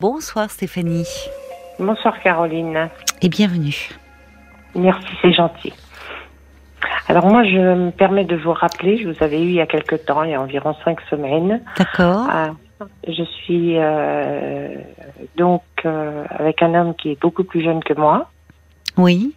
Bonsoir 0.00 0.50
Stéphanie. 0.50 1.06
Bonsoir 1.78 2.18
Caroline. 2.22 2.88
Et 3.20 3.28
bienvenue. 3.28 3.90
Merci, 4.74 5.06
c'est 5.20 5.32
gentil. 5.34 5.74
Alors 7.06 7.26
moi, 7.26 7.44
je 7.44 7.58
me 7.58 7.90
permets 7.90 8.24
de 8.24 8.34
vous 8.34 8.54
rappeler, 8.54 8.96
je 8.96 9.08
vous 9.10 9.22
avais 9.22 9.42
eu 9.42 9.48
il 9.48 9.54
y 9.54 9.60
a 9.60 9.66
quelque 9.66 9.96
temps, 9.96 10.22
il 10.22 10.30
y 10.30 10.34
a 10.34 10.40
environ 10.40 10.74
cinq 10.84 11.00
semaines. 11.10 11.60
D'accord. 11.76 12.28
Euh, 12.34 12.84
je 13.06 13.24
suis 13.24 13.74
euh, 13.76 14.74
donc 15.36 15.62
euh, 15.84 16.24
avec 16.30 16.62
un 16.62 16.74
homme 16.74 16.94
qui 16.94 17.10
est 17.10 17.20
beaucoup 17.20 17.44
plus 17.44 17.62
jeune 17.62 17.84
que 17.84 17.92
moi. 17.92 18.30
Oui. 18.96 19.34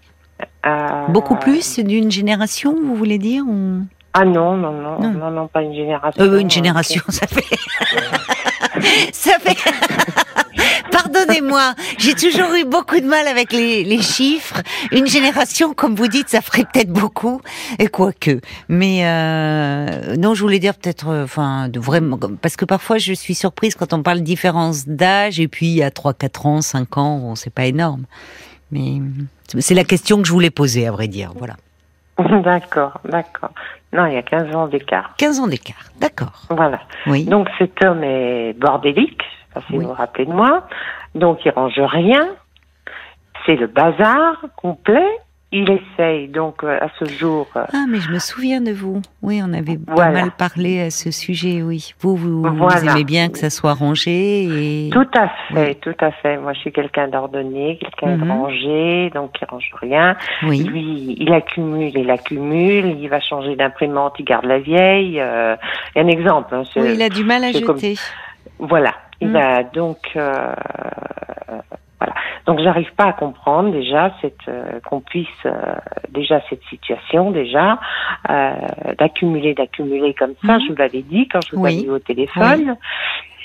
Euh, 0.66 1.08
Beaucoup 1.10 1.36
plus 1.36 1.80
d'une 1.80 2.10
génération, 2.10 2.74
vous 2.74 2.96
voulez 2.96 3.18
dire 3.18 3.44
ou... 3.46 3.82
Ah 4.14 4.26
non, 4.26 4.56
non, 4.56 4.72
non, 4.72 5.00
Non. 5.00 5.12
non, 5.12 5.32
non, 5.32 5.48
pas 5.48 5.62
une 5.64 5.74
génération. 5.74 6.24
Euh, 6.24 6.40
Une 6.40 6.50
génération, 6.52 7.02
ça 7.10 7.26
fait... 7.28 7.44
ça 9.14 9.40
fait... 9.40 9.58
Pardonnez-moi, 10.92 11.74
j'ai 11.98 12.14
toujours 12.14 12.54
eu 12.54 12.66
beaucoup 12.66 13.00
de 13.00 13.08
mal 13.08 13.28
avec 13.28 13.52
les, 13.52 13.84
les 13.84 14.02
chiffres. 14.02 14.62
Une 14.92 15.08
génération, 15.08 15.74
comme 15.74 15.96
vous 15.96 16.08
dites, 16.08 16.30
ça 16.30 16.42
ferait 16.42 16.66
peut-être 16.72 16.92
beaucoup, 16.92 17.42
et 17.80 17.88
quoique. 17.88 18.40
Mais 18.70 19.02
euh, 19.08 20.16
non, 20.18 20.36
je 20.36 20.42
voulais 20.44 20.60
dire 20.60 20.76
peut-être, 20.76 21.08
euh, 21.10 21.24
enfin, 21.24 21.68
de 21.70 21.80
vraiment, 21.80 22.20
parce 22.42 22.56
que 22.56 22.66
parfois 22.66 23.00
je 23.00 23.14
suis 23.14 23.34
surprise 23.34 23.74
quand 23.74 23.94
on 23.94 24.04
parle 24.04 24.20
de 24.20 24.24
différence 24.24 24.88
d'âge, 24.88 25.40
et 25.40 25.48
puis 25.48 25.66
il 25.68 25.76
y 25.76 25.84
a 25.84 25.90
3, 25.90 26.14
4 26.14 26.46
ans, 26.46 26.62
5 26.62 26.98
ans, 26.98 27.18
bon, 27.18 27.36
c'est 27.36 27.54
pas 27.54 27.66
énorme. 27.66 28.04
Mais 28.72 29.02
c'est 29.60 29.76
la 29.76 29.84
question 29.86 30.22
que 30.22 30.28
je 30.28 30.32
voulais 30.34 30.52
poser, 30.52 30.86
à 30.88 30.92
vrai 30.92 31.08
dire. 31.08 31.32
Voilà. 31.36 31.56
D'accord, 32.44 33.00
d'accord. 33.06 33.50
Non, 33.94 34.08
il 34.08 34.14
y 34.14 34.18
a 34.18 34.24
15 34.24 34.56
ans 34.56 34.68
d'écart. 34.68 35.14
15 35.18 35.40
ans 35.40 35.48
d'écart, 35.48 35.84
d'accord. 36.00 36.42
Voilà. 36.50 36.80
Oui. 37.08 37.26
Donc 37.26 37.48
cet 37.60 37.84
homme 37.84 38.04
est 38.04 38.54
bordélique, 38.60 39.22
je 39.22 39.26
sais 39.26 39.54
pas 39.54 39.62
si 39.68 39.74
Oui. 39.74 39.80
vous 39.84 39.90
vous 39.90 39.94
rappelez 39.94 40.26
de 40.26 40.32
moi. 40.34 40.68
Donc 41.16 41.46
il 41.46 41.52
range 41.52 41.80
rien. 41.80 42.28
C'est 43.46 43.56
le 43.56 43.68
bazar 43.68 44.38
complet. 44.56 45.06
Il 45.56 45.70
essaye 45.70 46.30
donc 46.30 46.64
euh, 46.64 46.80
à 46.82 46.88
ce 46.98 47.06
jour. 47.06 47.46
euh, 47.56 47.64
Ah, 47.72 47.86
mais 47.88 48.00
je 48.00 48.10
me 48.10 48.18
souviens 48.18 48.60
de 48.60 48.72
vous. 48.72 49.04
Oui, 49.22 49.40
on 49.46 49.54
avait 49.54 49.78
pas 49.78 49.94
Voilà. 49.94 50.22
mal 50.22 50.32
parlé 50.32 50.82
à 50.82 50.90
ce 50.90 51.12
sujet, 51.12 51.62
oui. 51.62 51.94
Vous, 52.00 52.16
vous, 52.16 52.42
vous 52.42 52.70
aimez 52.90 53.04
bien 53.04 53.30
que 53.30 53.38
ça 53.38 53.52
soit 53.52 53.74
rangé 53.76 54.88
et... 54.88 54.90
Tout 54.90 55.08
à 55.14 55.28
fait, 55.28 55.68
Oui. 55.70 55.76
tout 55.76 55.96
à 56.04 56.10
fait. 56.12 56.38
Moi, 56.38 56.54
je 56.54 56.60
suis 56.62 56.72
quelqu'un 56.72 57.08
d'ordonné, 57.08 57.78
quelqu'un 57.80 58.18
de 58.18 58.24
Mhm. 58.24 58.32
rangé, 58.32 59.10
donc 59.14 59.36
il 59.40 59.46
range 59.48 59.70
rien. 59.80 60.16
Oui, 60.42 60.64
Lui, 60.64 61.18
il 61.20 61.32
accumule, 61.32 61.92
il 61.96 62.10
accumule. 62.10 62.98
Il 63.00 63.08
va 63.10 63.20
changer 63.22 63.56
d'imprimante, 63.56 64.16
il 64.18 64.26
garde 64.26 64.46
la 64.46 64.58
vieille. 64.58 65.20
Euh, 65.22 65.56
il 65.96 66.00
y 66.00 66.02
a 66.02 66.04
un 66.04 66.08
exemple. 66.10 66.56
hein, 66.56 66.64
oui, 66.78 66.94
il 66.96 67.02
a 67.04 67.10
du 67.10 67.24
mal 67.24 67.44
à 67.44 67.52
comme- 67.62 67.78
jeter. 67.78 67.94
Voilà. 68.58 68.94
Il 69.22 69.30
Mm. 69.30 69.36
a 69.36 69.64
donc 69.64 70.00
euh, 70.16 70.54
voilà. 72.04 72.20
Donc 72.46 72.60
j'arrive 72.60 72.94
pas 72.96 73.06
à 73.06 73.14
comprendre 73.14 73.72
déjà 73.72 74.14
cette 74.22 74.48
euh, 74.48 74.80
qu'on 74.82 75.00
puisse 75.00 75.28
euh, 75.46 75.76
déjà 76.10 76.42
cette 76.50 76.64
situation 76.64 77.32
déjà 77.32 77.80
euh, 78.30 78.52
d'accumuler 78.98 79.54
d'accumuler 79.54 80.14
comme 80.14 80.34
ça. 80.46 80.54
Mhm. 80.56 80.62
Je 80.62 80.68
vous 80.72 80.78
l'avais 80.78 81.02
dit 81.02 81.28
quand 81.30 81.40
je 81.46 81.56
vous 81.56 81.62
Oui. 81.62 81.80
avais 81.80 81.88
eu 81.88 81.92
au 81.92 82.00
téléphone. 82.00 82.76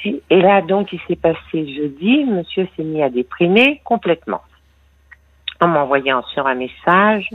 Et 0.05 0.41
là 0.41 0.63
donc 0.63 0.93
il 0.93 1.01
s'est 1.07 1.17
passé 1.17 1.75
jeudi, 1.75 2.25
Monsieur 2.25 2.69
s'est 2.77 2.85
mis 2.85 3.03
à 3.03 3.11
déprimer 3.11 3.81
complètement. 3.85 4.43
En 5.61 5.67
m'envoyant 5.69 6.23
sur 6.35 6.47
un 6.47 6.55
message, 6.55 7.29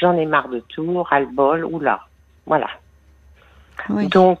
j'en 0.00 0.16
ai 0.16 0.26
marre 0.26 0.48
de 0.48 0.58
tout, 0.68 1.00
ras-le-bol, 1.04 1.64
oula. 1.64 2.00
Voilà. 2.44 2.66
Oui. 3.88 4.08
Donc, 4.08 4.40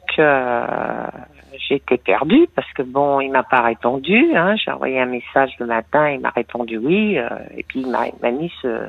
j'étais 1.56 1.98
perdue 1.98 2.48
parce 2.54 2.70
que 2.72 2.82
bon, 2.82 3.20
il 3.20 3.30
m'a 3.30 3.42
pas 3.42 3.62
répondu. 3.62 4.36
Hein. 4.36 4.56
J'ai 4.56 4.70
envoyé 4.70 5.00
un 5.00 5.06
message 5.06 5.52
le 5.58 5.66
matin, 5.66 6.10
il 6.10 6.20
m'a 6.20 6.30
répondu 6.30 6.78
oui, 6.78 7.18
euh, 7.18 7.28
et 7.56 7.62
puis 7.62 7.80
il 7.80 7.90
m'a 7.90 8.30
mis 8.30 8.52
ce, 8.62 8.88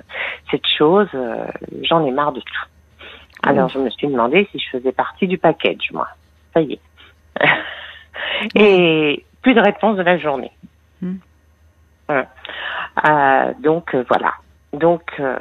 cette 0.51 0.65
chose. 0.77 1.07
euh, 1.13 1.45
J'en 1.83 2.05
ai 2.05 2.11
marre 2.11 2.31
de 2.33 2.41
tout. 2.41 2.65
Alors, 3.43 3.69
je 3.69 3.79
me 3.79 3.89
suis 3.89 4.07
demandé 4.07 4.47
si 4.51 4.59
je 4.59 4.69
faisais 4.69 4.91
partie 4.91 5.27
du 5.27 5.37
package, 5.37 5.91
moi. 5.93 6.07
Ça 6.53 6.61
y 6.61 6.73
est. 6.73 6.79
et 8.55 9.25
plus 9.41 9.53
de 9.53 9.61
réponse 9.61 9.95
de 9.97 10.01
la 10.01 10.17
journée. 10.17 10.51
Voilà. 12.07 12.27
Euh, 13.07 13.53
donc 13.61 13.95
euh, 13.95 14.03
voilà. 14.09 14.33
Donc, 14.71 15.01
euh, 15.19 15.35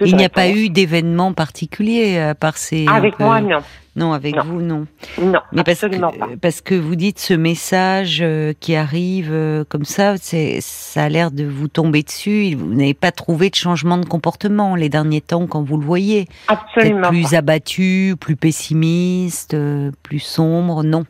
Il 0.00 0.14
n'y 0.16 0.24
a 0.24 0.28
pas 0.28 0.48
eu 0.48 0.68
d'événement 0.68 1.32
particulier 1.32 2.18
à 2.20 2.34
part 2.36 2.56
ces... 2.56 2.86
un 2.86 2.92
Avec 2.94 3.16
peu- 3.16 3.24
moi, 3.24 3.40
non, 3.40 3.58
Non, 3.96 4.12
avec 4.12 4.36
Non. 4.36 4.42
vous, 4.44 4.60
non. 4.62 4.86
non, 5.20 5.40
Mais 5.52 5.64
parce 5.64 5.82
absolument 5.82 6.12
que, 6.12 6.18
pas. 6.18 6.26
parce 6.40 6.60
que 6.60 6.76
vous 6.76 6.94
dites 6.94 7.18
ce 7.18 7.34
message 7.34 8.20
euh, 8.22 8.52
qui 8.60 8.76
arrive 8.76 9.30
euh, 9.32 9.64
comme 9.68 9.84
ça, 9.84 10.14
c'est 10.16 10.60
ça 10.60 11.02
a 11.04 11.08
l'air 11.08 11.32
de 11.32 11.44
vous 11.44 11.66
tomber 11.66 12.04
dessus. 12.04 12.54
Vous 12.54 12.72
n'avez 12.72 12.94
pas 12.94 13.10
trouvé 13.10 13.50
de 13.50 13.56
changement 13.56 13.98
de 13.98 14.06
comportement 14.06 14.76
les 14.76 14.88
derniers 14.88 15.20
temps 15.20 15.48
quand 15.48 15.62
vous 15.62 15.76
le 15.76 15.84
voyez. 15.84 16.28
Absolument 16.46 17.08
plus 17.08 17.30
pas. 17.32 17.38
abattu, 17.38 18.14
plus 18.20 18.36
pessimiste, 18.36 19.54
euh, 19.54 19.90
plus 20.04 20.20
sombre. 20.20 20.84
Non, 20.84 21.04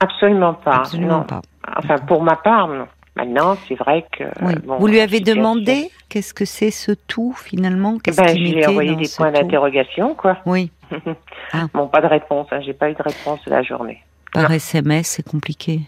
Absolument 0.00 0.54
pas. 0.54 0.74
absolument 0.76 1.18
non. 1.18 1.24
pas. 1.24 1.42
Enfin, 1.76 1.98
pour 1.98 2.22
ma 2.22 2.34
part, 2.36 2.66
non. 2.68 2.86
Maintenant, 3.18 3.56
c'est 3.66 3.74
vrai 3.74 4.06
que. 4.12 4.24
Oui. 4.42 4.54
bon, 4.64 4.78
vous 4.78 4.86
lui 4.86 5.00
avez 5.00 5.20
demandé 5.20 5.90
qu'est-ce 6.08 6.32
que 6.32 6.44
c'est 6.44 6.70
ce 6.70 6.92
tout 6.92 7.32
finalement? 7.34 7.98
Qu'est-ce 7.98 8.16
Ben, 8.16 8.28
qui 8.28 8.34
je 8.34 8.40
lui 8.40 8.50
ai 8.50 8.54
mettait 8.54 8.66
envoyé 8.68 8.90
dans 8.92 9.00
des 9.00 9.08
points 9.16 9.32
d'interrogation, 9.32 10.14
quoi. 10.14 10.38
Oui, 10.46 10.70
Ah. 11.52 11.66
Bon, 11.74 11.88
pas 11.88 12.00
de 12.00 12.06
réponse. 12.06 12.46
Hein. 12.52 12.60
J'ai 12.60 12.72
pas 12.74 12.90
eu 12.90 12.94
de 12.94 13.02
réponse 13.02 13.44
de 13.44 13.50
la 13.50 13.62
journée. 13.62 14.02
par 14.32 14.48
Non. 14.50 14.54
SMS, 14.56 15.08
c'est 15.08 15.28
compliqué. 15.28 15.80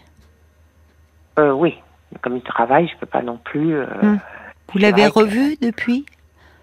Euh, 1.39 1.51
oui. 1.53 1.75
Comme 2.21 2.35
il 2.35 2.41
travaille, 2.43 2.87
je 2.89 2.97
peux 2.99 3.05
pas 3.05 3.21
non 3.21 3.37
plus. 3.37 3.75
euh, 3.75 3.85
Hmm. 4.01 4.17
Vous 4.73 4.79
l'avez 4.79 5.03
que- 5.09 5.19
revu 5.19 5.55
depuis? 5.61 6.05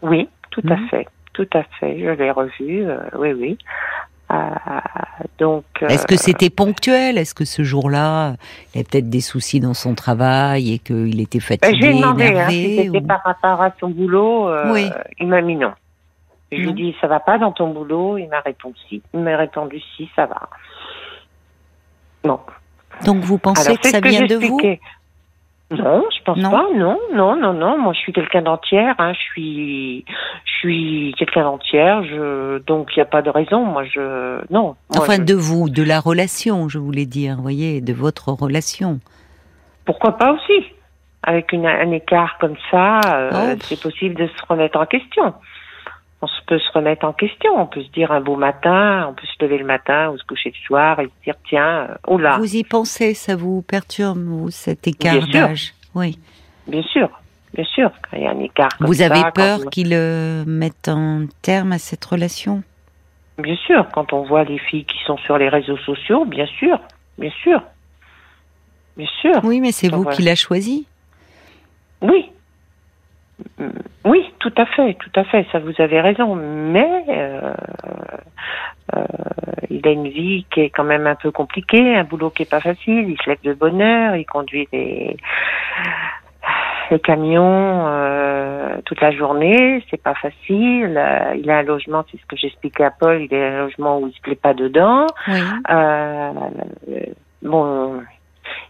Oui, 0.03 0.29
tout 0.51 0.63
à 0.69 0.77
Mhm. 0.77 0.89
fait. 0.89 1.07
Tout 1.33 1.49
à 1.55 1.63
fait. 1.81 1.99
Je 1.99 2.11
l'ai 2.11 2.31
revu. 2.31 2.85
euh, 2.87 2.99
oui, 3.17 3.33
oui. 3.33 3.59
Euh, 4.31 4.37
donc. 5.39 5.65
euh, 5.83 5.89
Est-ce 5.89 6.07
que 6.07 6.17
c'était 6.17 6.51
ponctuel? 6.51 7.17
Est-ce 7.17 7.35
que 7.35 7.45
ce 7.47 7.63
jour-là, 7.63 8.35
il 8.75 8.77
y 8.77 8.79
avait 8.81 8.85
peut-être 8.91 9.09
des 9.09 9.21
soucis 9.23 9.59
dans 9.61 9.75
son 9.75 9.95
travail 9.95 10.75
et 10.75 10.79
qu'il 10.79 11.19
était 11.21 11.39
ben, 11.39 11.45
fatigué, 11.45 11.77
je 11.81 11.87
lui 11.87 11.97
ai 11.97 12.01
demandé 12.01 12.25
hein, 12.25 12.27
si 12.27 12.33
énervé 12.57 12.77
c'était 12.85 12.99
ou- 12.99 13.07
par 13.07 13.23
rapport 13.25 13.63
à 13.63 13.71
son 13.81 13.89
boulot. 13.89 14.49
euh, 14.49 14.73
Oui. 14.73 14.91
Il 15.19 15.29
m'a 15.29 15.41
mis 15.41 15.57
non. 15.57 15.73
Je 16.53 16.59
lui 16.59 16.71
ai 16.71 16.73
dit 16.73 16.97
ça 17.01 17.07
va 17.07 17.21
pas 17.21 17.39
dans 17.39 17.53
ton 17.53 17.71
boulot? 17.73 18.19
Il 18.19 18.29
m'a 18.29 18.41
répondu 18.41 18.77
si. 18.89 19.03
Il 19.15 19.21
m'a 19.21 19.37
répondu 19.37 19.81
si, 19.97 20.09
ça 20.17 20.27
va. 20.27 20.49
Non. 22.25 22.41
Donc 23.05 23.19
vous 23.19 23.39
pensez 23.39 23.67
Alors, 23.67 23.81
que 23.81 23.89
ça 23.89 24.01
que 24.01 24.09
vient 24.09 24.27
de 24.27 24.35
vous? 24.37 24.61
Non, 25.71 26.03
je 26.17 26.23
pense 26.25 26.39
Non. 26.39 26.51
pas. 26.51 26.67
Non, 26.75 26.99
non, 27.15 27.37
non, 27.37 27.53
non. 27.53 27.77
Moi, 27.79 27.93
je 27.93 27.99
suis 27.99 28.13
quelqu'un 28.15 28.41
d'entière. 28.41 28.95
Hein. 28.99 29.13
Je 29.13 29.19
suis, 29.19 30.05
je 30.47 30.51
suis 30.61 31.15
quelqu'un 31.19 31.43
d'entière. 31.43 32.03
Je, 32.05 32.59
donc, 32.61 32.89
il 32.97 32.99
n'y 32.99 33.03
a 33.03 33.07
pas 33.07 33.21
de 33.21 33.29
raison. 33.29 33.65
Moi, 33.67 33.85
je, 33.85 34.41
non. 34.51 34.63
Moi, 34.63 34.77
Enfin, 34.97 35.17
je- 35.17 35.23
de 35.25 35.35
vous, 35.35 35.69
de 35.69 35.83
la 35.83 36.01
relation, 36.01 36.71
je 36.71 36.79
voulais 36.79 37.05
dire, 37.05 37.37
vous 37.37 37.43
voyez, 37.43 37.83
de 37.83 37.93
votre 37.93 38.31
relation. 38.33 38.99
Pourquoi 39.85 40.17
pas 40.17 40.33
aussi? 40.33 40.65
Avec 41.23 41.53
une, 41.53 41.67
un 41.67 41.91
écart 41.91 42.39
comme 42.41 42.57
ça, 42.71 43.01
euh, 43.13 43.31
Oh. 43.55 43.59
c'est 43.65 43.81
possible 43.83 44.15
de 44.15 44.27
se 44.27 44.47
remettre 44.49 44.79
en 44.79 44.87
question. 44.87 45.35
On 46.21 46.27
peut 46.47 46.59
se 46.59 46.73
remettre 46.73 47.05
en 47.05 47.13
question. 47.13 47.51
On 47.57 47.67
peut 47.67 47.83
se 47.83 47.91
dire 47.91 48.11
un 48.11 48.21
beau 48.21 48.35
matin, 48.37 49.07
on 49.09 49.15
peut 49.15 49.27
se 49.27 49.45
lever 49.45 49.59
le 49.59 49.65
matin 49.65 50.11
ou 50.11 50.19
se 50.19 50.25
coucher 50.25 50.51
le 50.51 50.67
soir 50.67 50.99
et 50.99 51.05
se 51.05 51.25
dire 51.25 51.35
tiens, 51.49 51.87
euh, 51.91 51.95
oh 52.09 52.19
là, 52.19 52.39
Vous 52.39 52.57
y 52.57 52.65
pensez, 52.65 53.15
ça 53.15 53.37
vous 53.37 53.63
perturbe, 53.63 54.19
vous, 54.19 54.51
cet 54.51 54.87
écart 54.89 55.27
d'âge? 55.29 55.75
Oui. 55.95 56.19
bien 56.67 56.83
sûr, 56.83 57.09
bien 57.55 57.65
sûr, 57.65 57.91
quand 58.03 58.17
il 58.17 58.25
y 58.25 58.27
a 58.27 58.31
un 58.31 58.41
écart 58.41 58.77
comme 58.79 58.87
Vous 58.89 58.95
ça. 58.95 59.07
avez 59.07 59.31
peur 59.33 59.61
on- 59.65 59.69
qu'il 59.69 59.93
euh, 59.93 60.43
mette 60.47 60.89
un 60.89 61.27
terme 61.43 61.71
à 61.73 61.79
cette 61.79 62.05
relation? 62.05 62.63
Bien 63.39 63.57
sûr, 63.67 63.87
quand 63.93 64.13
on 64.13 64.25
voit 64.25 64.43
les 64.43 64.59
filles 64.59 64.85
qui 64.87 64.99
sont 65.07 65.19
sur 65.19 65.39
les 65.39 65.49
réseaux 65.49 65.79
sociaux, 65.79 66.25
bien 66.25 66.47
sûr, 66.47 66.81
bien 67.19 67.31
sûr, 67.43 67.63
bien 68.97 69.07
sûr, 69.21 69.41
Oui, 69.45 69.61
mais 69.61 69.71
c'est 69.71 69.89
vous 69.89 70.05
qui 70.07 70.23
l'a 70.23 70.35
choisi. 70.35 70.87
oui, 72.03 72.31
oui, 74.05 74.33
tout 74.39 74.53
à 74.57 74.67
fait, 74.67 74.95
tout 74.95 75.21
à 75.21 75.25
fait, 75.25 75.47
ça 75.53 75.59
vous 75.59 75.75
avez 75.79 76.01
raison, 76.01 76.35
mais 76.35 77.05
euh, 77.09 77.53
euh, 78.97 79.05
il 79.71 79.87
a 79.87 79.91
une 79.91 80.09
vie 80.09 80.47
qui 80.53 80.61
est 80.61 80.71
quand 80.71 80.85
même 80.85 81.07
un 81.07 81.15
peu 81.15 81.31
compliquée, 81.31 81.97
un 81.97 82.05
boulot 82.05 82.31
qui 82.31 82.43
est 82.43 82.51
pas 82.51 82.61
facile, 82.61 83.09
il 83.09 83.17
se 83.23 83.29
lève 83.29 83.43
de 83.43 83.55
bonne 83.55 83.81
heure, 83.81 84.17
il 84.17 84.25
conduit 84.25 84.69
des 84.73 85.17
les 86.91 87.01
camions 87.01 87.87
euh, 87.87 88.79
toute 88.85 89.01
la 89.01 89.11
journée, 89.11 89.85
c'est 89.91 90.03
pas 90.03 90.15
facile. 90.15 90.95
Euh, 90.97 91.35
il 91.37 91.51
a 91.51 91.59
un 91.59 91.63
logement, 91.63 92.05
c'est 92.11 92.19
ce 92.19 92.27
que 92.27 92.37
j'expliquais 92.37 92.85
à 92.85 92.91
Paul, 92.91 93.21
il 93.21 93.35
a 93.35 93.47
un 93.47 93.59
logement 93.59 93.99
où 93.99 94.09
il 94.09 94.15
se 94.15 94.21
plaît 94.21 94.37
pas 94.37 94.55
dedans. 94.55 95.07
Oui. 95.27 95.41
Euh, 95.71 96.33
bon, 97.43 98.01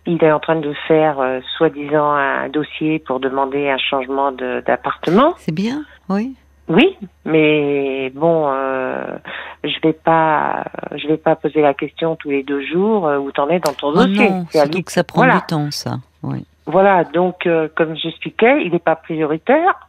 il 0.06 0.22
est 0.24 0.32
en 0.32 0.40
train 0.40 0.56
de 0.56 0.72
faire 0.86 1.20
euh, 1.20 1.40
soi-disant 1.56 2.10
un 2.12 2.48
dossier 2.48 2.98
pour 2.98 3.20
demander 3.20 3.68
un 3.68 3.78
changement 3.78 4.32
de- 4.32 4.62
d'appartement. 4.66 5.34
C'est 5.38 5.54
bien, 5.54 5.84
oui. 6.08 6.34
Oui, 6.70 6.98
mais 7.24 8.10
bon, 8.14 8.46
euh, 8.50 9.16
je 9.64 9.74
vais 9.82 9.94
pas, 9.94 10.64
je 10.96 11.08
vais 11.08 11.16
pas 11.16 11.34
poser 11.34 11.62
la 11.62 11.72
question 11.72 12.14
tous 12.16 12.28
les 12.28 12.42
deux 12.42 12.62
jours 12.66 13.06
euh, 13.08 13.16
où 13.18 13.32
t'en 13.32 13.48
es 13.48 13.58
dans 13.58 13.72
ton 13.72 13.88
Oh 13.88 13.94
dossier. 14.04 14.28
non, 14.28 14.46
surtout 14.50 14.82
que 14.82 14.92
ça 14.92 15.02
prend 15.02 15.22
Voilà. 15.22 15.36
du 15.36 15.46
temps, 15.46 15.70
ça. 15.70 15.96
Oui. 16.22 16.44
voilà, 16.66 17.04
donc 17.04 17.46
euh, 17.46 17.68
comme 17.74 17.96
j'expliquais, 17.96 18.62
il 18.66 18.72
n'est 18.72 18.78
pas 18.80 18.96
prioritaire 18.96 19.88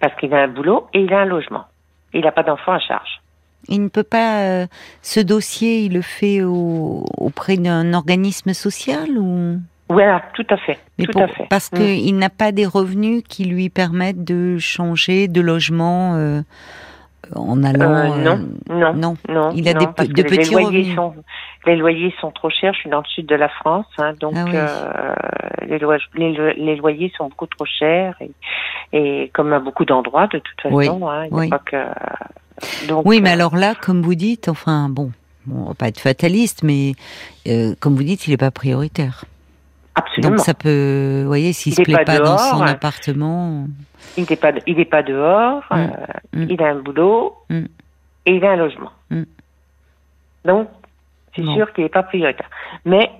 parce 0.00 0.14
qu'il 0.16 0.34
a 0.34 0.38
un 0.42 0.48
boulot 0.48 0.88
et 0.94 1.00
il 1.00 1.12
a 1.14 1.20
un 1.20 1.24
logement. 1.26 1.64
Il 2.12 2.22
n'a 2.22 2.32
pas 2.32 2.42
d'enfant 2.42 2.72
à 2.72 2.78
charge. 2.80 3.20
Il 3.68 3.82
ne 3.82 3.88
peut 3.88 4.02
pas. 4.02 4.40
euh, 4.40 4.66
ce 5.02 5.20
dossier, 5.20 5.80
il 5.84 5.92
le 5.94 6.02
fait 6.02 6.42
au- 6.42 7.04
auprès 7.16 7.56
d'un 7.56 7.94
organisme 7.94 8.52
social 8.54 9.10
ou? 9.18 9.58
Voilà, 9.88 10.22
tout 10.34 10.46
à 10.48 10.56
fait, 10.56 10.78
Mais 10.98 11.04
tout 11.04 11.12
pour- 11.12 11.22
à 11.22 11.28
fait. 11.28 11.46
Parce 11.50 11.70
Mm. 11.70 11.76
qu'il 11.76 12.16
n'a 12.16 12.30
pas 12.30 12.50
des 12.50 12.64
revenus 12.66 13.22
qui 13.28 13.44
lui 13.44 13.68
permettent 13.68 14.24
de 14.24 14.56
changer 14.58 15.28
de 15.28 15.40
logement 15.42 16.14
euh, 16.16 16.40
en 17.34 17.62
allant. 17.62 17.90
Euh, 17.92 18.22
non, 18.22 18.38
euh, 18.70 18.74
non, 18.74 18.94
non. 18.94 19.16
non. 19.28 19.50
Il 19.54 19.68
a 19.68 19.74
non, 19.74 19.80
des 19.96 20.08
de 20.08 20.12
que 20.12 20.20
les 20.22 20.36
petits 20.38 20.52
loyers 20.52 20.66
revenus. 20.66 20.94
Sont, 20.94 21.14
les 21.66 21.76
loyers 21.76 22.14
sont 22.20 22.30
trop 22.30 22.50
chers. 22.50 22.72
Je 22.74 22.80
suis 22.80 22.90
dans 22.90 22.98
le 23.00 23.04
sud 23.06 23.26
de 23.26 23.34
la 23.34 23.48
France, 23.48 23.86
hein, 23.98 24.12
donc 24.20 24.34
Ah 24.36 24.44
oui. 24.44 24.52
euh, 24.54 25.14
les, 25.68 25.78
lois- 25.78 25.98
les, 26.14 26.32
lo- 26.32 26.52
les 26.56 26.76
loyers 26.76 27.12
sont 27.16 27.28
beaucoup 27.28 27.46
trop 27.46 27.64
chers 27.66 28.14
et, 28.20 28.30
et 28.92 29.30
comme 29.34 29.52
à 29.52 29.60
beaucoup 29.60 29.84
d'endroits 29.84 30.26
de 30.26 30.38
toute 30.38 30.60
façon, 30.60 30.74
Oui, 30.74 30.88
hein, 30.88 31.24
il 31.30 31.34
oui. 31.34 31.48
pas 31.48 31.58
que. 31.60 32.86
Donc, 32.88 33.06
Oui, 33.06 33.20
mais 33.20 33.30
alors 33.30 33.56
là, 33.56 33.74
comme 33.74 34.02
vous 34.02 34.14
dites, 34.14 34.48
enfin 34.48 34.88
bon, 34.88 35.10
on 35.52 35.64
va 35.68 35.74
pas 35.74 35.88
être 35.88 36.00
fataliste, 36.00 36.62
mais 36.62 36.92
comme 37.80 37.94
vous 37.96 38.02
dites, 38.04 38.26
il 38.26 38.30
n'est 38.30 38.36
pas 38.36 38.50
prioritaire. 38.50 39.24
Absolument. 39.94 40.36
Donc 40.36 40.40
ça 40.44 40.54
peut, 40.54 41.20
vous 41.22 41.26
voyez, 41.28 41.52
s'il 41.52 41.72
Il 41.72 41.76
se 41.76 41.82
plaît 41.82 41.94
pas 41.94 42.04
pas, 42.04 42.18
dans 42.20 42.38
son 42.38 42.62
appartement, 42.62 43.66
Il 44.16 44.26
n'est 44.28 44.36
pas, 44.36 44.52
il 44.66 44.78
est 44.80 44.84
pas 44.84 45.02
dehors. 45.02 45.62
Mm. 45.70 45.74
euh, 45.76 45.86
Mm. 46.34 46.46
Il 46.50 46.62
a 46.62 46.68
un 46.68 46.76
boulot 46.76 47.34
Mm. 47.50 47.64
et 48.26 48.34
il 48.36 48.44
a 48.44 48.50
un 48.52 48.56
logement. 48.56 48.90
Donc, 50.44 50.68
c'est 51.36 51.42
Bon. 51.42 51.54
sûr 51.54 51.72
qu'il 51.72 51.84
n'est 51.84 51.90
pas 51.90 52.02
prioritaire. 52.02 52.50
Mais 52.84 53.10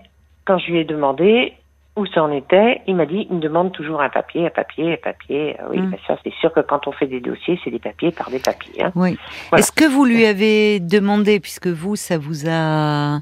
quand 0.45 0.59
je 0.59 0.71
lui 0.73 0.79
ai 0.79 0.85
demandé 0.85 1.55
où 1.95 2.07
ça 2.07 2.23
en 2.23 2.33
était, 2.33 2.81
il 2.87 2.97
m'a 2.97 3.05
dit 3.07 3.27
il 3.31 3.37
me 3.37 3.41
demande 3.41 3.71
toujours 3.73 4.01
un 4.01 4.09
papier, 4.09 4.47
un 4.47 4.51
papier, 4.51 4.95
un 4.95 4.97
papier. 4.97 5.57
Euh, 5.61 5.65
Oui, 5.71 5.79
Mm. 5.81 5.91
mais 5.91 5.99
ça 6.07 6.17
c'est 6.25 6.33
sûr 6.41 6.53
que 6.53 6.61
quand 6.61 6.87
on 6.89 6.93
fait 6.93 7.07
des 7.07 7.21
dossiers, 7.21 7.61
c'est 7.63 7.71
des 7.71 7.79
papiers 7.79 8.11
par 8.11 8.31
des 8.31 8.39
papiers. 8.39 8.83
hein. 8.85 8.93
oui. 8.95 9.19
Voilà. 9.51 9.61
Est-ce 9.61 9.73
que 9.73 9.85
vous 9.85 10.05
lui 10.05 10.25
avez 10.25 10.81
demandé, 10.81 11.39
puisque 11.39 11.67
vous, 11.69 11.97
ça 11.97 12.17
vous 12.19 12.49
a 12.49 13.21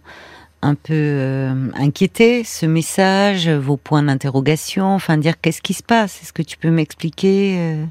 un 0.63 0.75
peu 0.75 0.93
euh, 0.95 1.69
inquiété, 1.75 2.45
ce 2.45 2.67
message, 2.67 3.49
vos 3.49 3.77
points 3.77 4.03
d'interrogation, 4.03 4.95
enfin 4.95 5.17
dire 5.17 5.41
qu'est-ce 5.41 5.63
qui 5.63 5.73
se 5.75 5.83
passe? 5.83 6.23
Est-ce 6.23 6.33
que 6.33 6.43
tu 6.43 6.59
peux 6.59 6.71
m'expliquer 6.71 7.57
euh, 7.59 7.85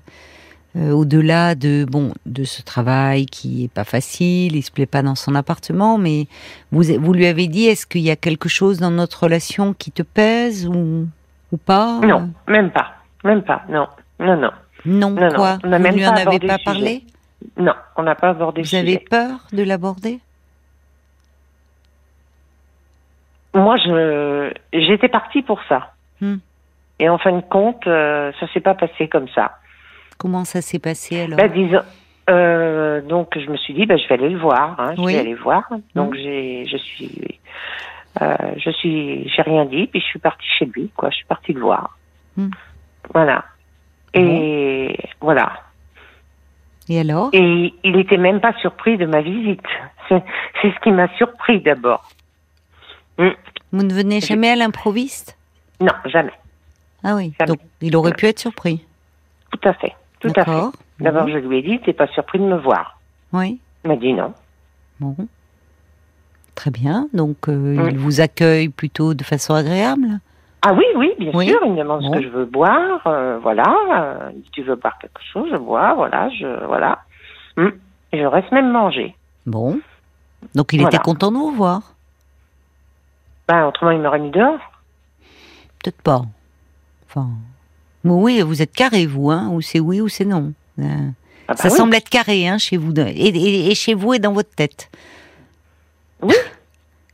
euh, 0.75 0.91
au-delà 0.91 1.55
de 1.55 1.85
bon 1.89 2.13
de 2.27 2.43
ce 2.43 2.61
travail 2.61 3.25
qui 3.25 3.63
est 3.63 3.73
pas 3.73 3.83
facile, 3.83 4.55
il 4.55 4.61
se 4.61 4.71
plaît 4.71 4.85
pas 4.85 5.01
dans 5.01 5.15
son 5.15 5.33
appartement, 5.33 5.97
mais 5.97 6.27
vous 6.71 6.83
vous 6.99 7.13
lui 7.13 7.25
avez 7.25 7.47
dit 7.47 7.65
est-ce 7.65 7.87
qu'il 7.87 8.01
y 8.01 8.11
a 8.11 8.15
quelque 8.15 8.47
chose 8.49 8.77
dans 8.77 8.91
notre 8.91 9.23
relation 9.23 9.73
qui 9.73 9.91
te 9.91 10.03
pèse 10.03 10.67
ou 10.67 11.07
ou 11.51 11.57
pas? 11.57 11.99
Non, 12.01 12.29
même 12.47 12.69
pas, 12.69 12.93
même 13.23 13.41
pas. 13.41 13.63
Non, 13.67 13.87
non, 14.19 14.37
non, 14.37 14.51
non, 14.85 15.09
non, 15.09 15.29
quoi? 15.33 15.57
On 15.63 15.69
n'a 15.69 15.77
Vous 15.77 15.83
même 15.83 15.95
lui 15.95 16.07
en 16.07 16.13
avez 16.15 16.39
pas 16.39 16.59
parlé? 16.63 17.03
Non. 17.57 17.73
On 17.95 18.03
n'a 18.03 18.15
pas 18.15 18.29
abordé 18.29 18.61
Vous 18.61 18.69
le 18.71 18.77
avez 18.77 18.87
sujet. 18.93 19.05
peur 19.09 19.47
de 19.51 19.63
l'aborder? 19.63 20.19
Moi, 23.53 23.77
je 23.77 24.51
j'étais 24.73 25.07
partie 25.09 25.41
pour 25.41 25.59
ça. 25.67 25.93
Hmm. 26.21 26.37
Et 26.99 27.09
en 27.09 27.17
fin 27.17 27.31
de 27.31 27.41
compte, 27.41 27.87
euh, 27.87 28.31
ça 28.39 28.47
s'est 28.53 28.59
pas 28.59 28.75
passé 28.75 29.07
comme 29.07 29.27
ça. 29.29 29.57
Comment 30.17 30.43
ça 30.45 30.61
s'est 30.61 30.79
passé 30.79 31.21
alors? 31.21 31.37
Bah, 31.37 31.47
disons, 31.47 31.81
euh, 32.29 33.01
donc 33.01 33.37
je 33.39 33.49
me 33.49 33.55
suis 33.57 33.73
dit, 33.73 33.85
bah, 33.85 33.95
je 33.97 34.07
vais 34.07 34.15
aller 34.15 34.29
le 34.29 34.37
voir. 34.39 34.75
Hein, 34.79 34.93
je 34.97 35.01
Oui. 35.01 35.13
vais 35.13 35.19
aller 35.19 35.33
voir. 35.33 35.63
Donc 35.95 36.11
Mhm. 36.13 36.21
j'ai, 36.21 36.65
je 36.67 36.77
suis, 36.77 37.39
euh, 38.21 38.35
je 38.57 38.69
suis, 38.71 39.29
j'ai 39.29 39.41
rien 39.41 39.65
dit, 39.65 39.87
puis 39.87 40.01
je 40.01 40.05
suis 40.05 40.19
partie 40.19 40.47
chez 40.57 40.65
lui, 40.65 40.89
quoi. 40.95 41.09
Je 41.09 41.15
suis 41.15 41.25
partie 41.25 41.53
le 41.53 41.61
voir. 41.61 41.97
Mhm. 42.37 42.51
Voilà. 43.13 43.45
Et 44.13 44.97
voilà. 45.21 45.53
Et 46.89 46.99
alors? 46.99 47.29
Et 47.33 47.73
il 47.83 47.97
était 47.99 48.17
même 48.17 48.41
pas 48.41 48.53
surpris 48.59 48.97
de 48.97 49.05
ma 49.05 49.21
visite. 49.21 49.61
C'est, 50.09 50.23
c'est 50.59 50.71
ce 50.73 50.79
qui 50.79 50.91
m'a 50.91 51.07
surpris 51.17 51.61
d'abord. 51.61 52.09
Hmm. 53.19 53.29
Vous 53.71 53.83
ne 53.83 53.93
venez 53.93 54.21
jamais 54.21 54.49
à 54.49 54.55
l'improviste? 54.55 55.37
Non, 55.81 55.93
jamais. 56.05 56.33
Ah 57.03 57.15
oui. 57.15 57.33
Jamais. 57.39 57.47
Donc 57.49 57.59
il 57.81 57.95
aurait 57.95 58.13
pu 58.13 58.25
être 58.25 58.39
surpris. 58.39 58.83
Tout 59.51 59.67
à 59.69 59.73
fait. 59.73 59.93
Tout 60.19 60.31
à 60.35 60.43
fait. 60.45 60.77
D'abord, 60.99 61.27
je 61.27 61.37
lui 61.37 61.59
ai 61.59 61.61
dit, 61.61 61.79
t'es 61.79 61.93
pas 61.93 62.07
surpris 62.07 62.39
de 62.39 62.43
me 62.45 62.57
voir. 62.57 62.99
Oui. 63.31 63.59
Il 63.83 63.89
m'a 63.89 63.95
dit 63.95 64.13
non. 64.13 64.33
Bon. 64.99 65.15
Très 66.55 66.71
bien. 66.71 67.07
Donc 67.13 67.47
euh, 67.47 67.87
il 67.91 67.97
vous 67.97 68.19
accueille 68.21 68.69
plutôt 68.69 69.13
de 69.13 69.23
façon 69.23 69.53
agréable. 69.53 70.19
Ah 70.61 70.73
oui, 70.73 70.83
oui, 70.97 71.13
bien 71.19 71.31
Oui. 71.33 71.47
sûr. 71.47 71.59
Il 71.65 71.71
me 71.73 71.77
demande 71.77 72.01
Bon. 72.01 72.11
ce 72.13 72.17
que 72.17 72.23
je 72.23 72.29
veux 72.29 72.45
boire. 72.45 73.01
euh, 73.07 73.37
voilà. 73.41 73.63
Euh, 73.95 74.31
tu 74.51 74.61
veux 74.63 74.75
boire 74.75 74.97
quelque 74.99 75.21
chose, 75.31 75.47
je 75.51 75.57
bois. 75.57 75.93
Voilà, 75.93 76.29
je 76.29 76.65
voilà. 76.65 76.99
Et 78.11 78.19
je 78.19 78.25
reste 78.25 78.51
même 78.51 78.71
manger. 78.71 79.15
Bon. 79.45 79.79
Donc 80.55 80.73
il 80.73 80.81
Voilà. 80.81 80.95
était 80.95 81.03
content 81.03 81.31
de 81.31 81.37
vous 81.37 81.51
voir. 81.51 81.93
Ben, 83.49 83.65
autrement, 83.65 83.91
il 83.91 83.99
m'aurait 83.99 84.19
mis 84.19 84.29
dehors. 84.31 84.59
Peut-être 85.83 86.01
pas. 86.01 86.21
Enfin. 87.09 87.27
Mais 88.03 88.11
oui, 88.11 88.41
vous 88.41 88.61
êtes 88.61 88.71
carré 88.73 89.05
vous, 89.05 89.29
hein 89.31 89.49
Ou 89.51 89.59
c'est 89.61 89.79
oui 89.81 89.99
ou 89.99 90.07
c'est 90.07 90.23
non. 90.23 90.53
Euh, 90.79 90.83
Ah 91.47 91.53
bah 91.53 91.55
ça 91.57 91.69
oui. 91.69 91.75
semble 91.75 91.95
être 91.95 92.09
carré, 92.09 92.47
hein, 92.47 92.57
chez 92.57 92.77
vous, 92.77 92.93
et, 92.97 93.01
et- 93.09 93.71
et 93.71 93.75
chez 93.75 93.93
vous 93.95 94.13
et 94.13 94.19
dans 94.19 94.31
votre 94.33 94.53
tête. 94.55 94.89
Oui. 96.21 96.35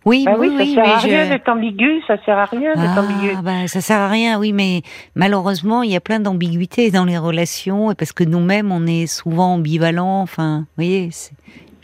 Oui, 0.07 0.23
Ben 0.23 0.35
oui, 0.37 0.49
oui, 0.55 0.75
ça 0.75 0.75
sert 0.75 0.83
mais 0.85 0.91
à 0.93 0.99
je- 0.99 1.07
rien 1.07 1.29
d'être 1.29 1.49
ambigu. 1.49 1.99
Ça 2.05 2.23
sert 2.23 2.37
à 2.37 2.45
rien 2.45 2.75
d'être 2.75 2.95
ambigu. 2.99 3.33
Ah, 3.35 3.41
bah, 3.41 3.67
ça 3.67 3.81
sert 3.81 3.97
à 3.99 4.07
rien, 4.07 4.37
oui, 4.37 4.53
mais 4.53 4.83
malheureusement, 5.15 5.81
il 5.81 5.89
y 5.89 5.95
a 5.95 5.99
plein 5.99 6.19
d'ambiguïtés 6.19 6.91
dans 6.91 7.05
les 7.05 7.17
relations, 7.17 7.89
et 7.89 7.95
parce 7.95 8.11
que 8.11 8.23
nous-mêmes, 8.23 8.71
on 8.71 8.85
est 8.85 9.07
souvent 9.07 9.55
ambivalents. 9.55 10.21
Enfin, 10.21 10.59
vous 10.59 10.65
voyez, 10.83 11.09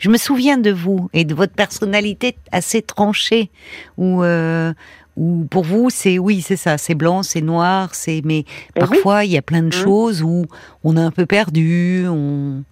je 0.02 0.08
me 0.10 0.16
souviens 0.16 0.58
de 0.58 0.70
vous 0.72 1.08
et 1.12 1.24
de 1.24 1.32
votre 1.34 1.52
personnalité 1.54 2.36
assez 2.50 2.82
tranchée, 2.82 3.50
où, 3.96 4.22
euh, 4.24 4.72
où 5.16 5.46
pour 5.48 5.62
vous, 5.62 5.90
c'est 5.90 6.18
oui, 6.18 6.40
c'est 6.40 6.56
ça, 6.56 6.76
c'est 6.76 6.96
blanc, 6.96 7.22
c'est 7.22 7.40
noir, 7.40 7.94
c'est. 7.94 8.20
Mais 8.24 8.44
Eh 8.76 8.80
parfois, 8.80 9.24
il 9.24 9.30
y 9.30 9.38
a 9.38 9.42
plein 9.42 9.60
de 9.62 9.66
Mhm. 9.66 9.72
choses 9.84 10.22
où 10.22 10.46
on 10.82 10.96
est 10.96 11.00
un 11.00 11.12
peu 11.12 11.24
perdu, 11.26 12.04
on, 12.08 12.64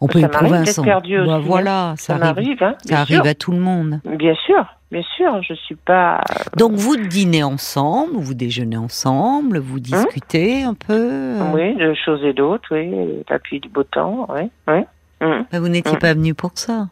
on 0.00 0.06
peut 0.06 0.20
Ça 0.20 0.26
éprouver 0.26 0.58
un 0.58 0.64
sens. 0.66 0.84
perdu 0.84 1.18
aussi, 1.18 1.28
Bah, 1.28 1.36
hein. 1.38 1.42
voilà, 1.44 1.94
ça, 1.98 2.18
Ça 2.18 2.24
arrive. 2.26 2.62
hein. 2.62 2.74
Ça 2.88 3.00
arrive 3.00 3.16
sûr. 3.22 3.26
à 3.26 3.34
tout 3.34 3.50
le 3.50 3.58
monde. 3.58 4.00
Bien 4.04 4.34
sûr, 4.46 4.64
bien 4.92 5.02
sûr. 5.16 5.42
Je 5.42 5.54
suis 5.54 5.74
pas. 5.74 6.20
Donc 6.56 6.72
vous 6.74 6.96
dînez 6.96 7.42
ensemble, 7.42 8.12
vous 8.16 8.34
déjeunez 8.34 8.76
ensemble, 8.76 9.58
vous 9.58 9.80
discutez 9.80 10.62
un 10.62 10.74
peu. 10.74 10.92
euh, 10.92 11.40
Hein 11.40 11.52
Oui, 11.52 11.74
de 11.76 11.94
choses 12.04 12.22
et 12.24 12.32
d'autres, 12.32 12.68
oui. 12.76 12.92
La 13.28 13.38
pluie 13.40 13.58
du 13.58 13.68
beau 13.70 13.82
temps, 13.82 14.28
oui. 14.28 14.42
oui. 14.68 14.82
Hum. 15.20 15.44
bah, 15.50 15.60
vous 15.60 15.68
n'étiez 15.68 15.96
Mm. 15.96 15.98
pas 15.98 16.14
venu 16.14 16.34
pour 16.34 16.52
ça. 16.54 16.88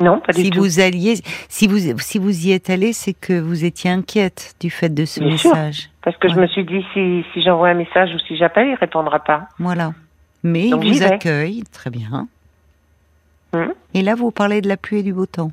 Non, 0.00 0.20
pas 0.20 0.32
du 0.32 0.42
Si 0.42 0.50
tout. 0.50 0.60
vous 0.60 0.78
alliez, 0.78 1.14
si 1.48 1.66
vous 1.66 1.78
si 1.98 2.18
vous 2.18 2.46
y 2.46 2.52
êtes 2.52 2.70
allé, 2.70 2.92
c'est 2.92 3.14
que 3.14 3.38
vous 3.40 3.64
étiez 3.64 3.90
inquiète 3.90 4.54
du 4.60 4.70
fait 4.70 4.90
de 4.90 5.04
ce 5.04 5.18
Bien 5.18 5.36
sûr. 5.36 5.50
message. 5.50 5.90
Parce 6.02 6.16
que 6.18 6.28
je 6.28 6.36
me 6.36 6.46
suis 6.46 6.64
dit, 6.64 6.84
si, 6.94 7.24
si 7.34 7.42
j'envoie 7.42 7.68
un 7.70 7.74
message 7.74 8.10
ou 8.14 8.18
si 8.20 8.36
j'appelle, 8.36 8.68
il 8.68 8.74
répondra 8.76 9.18
pas. 9.18 9.48
Voilà. 9.58 9.92
Mais 10.44 10.70
Donc, 10.70 10.84
il 10.84 10.92
vous 10.94 11.02
accueille, 11.02 11.64
très 11.72 11.90
bien. 11.90 12.28
Hum. 13.52 13.72
Et 13.94 14.02
là, 14.02 14.14
vous 14.14 14.30
parlez 14.30 14.60
de 14.60 14.68
la 14.68 14.76
pluie 14.76 14.98
et 15.00 15.02
du 15.02 15.12
beau 15.12 15.26
temps. 15.26 15.50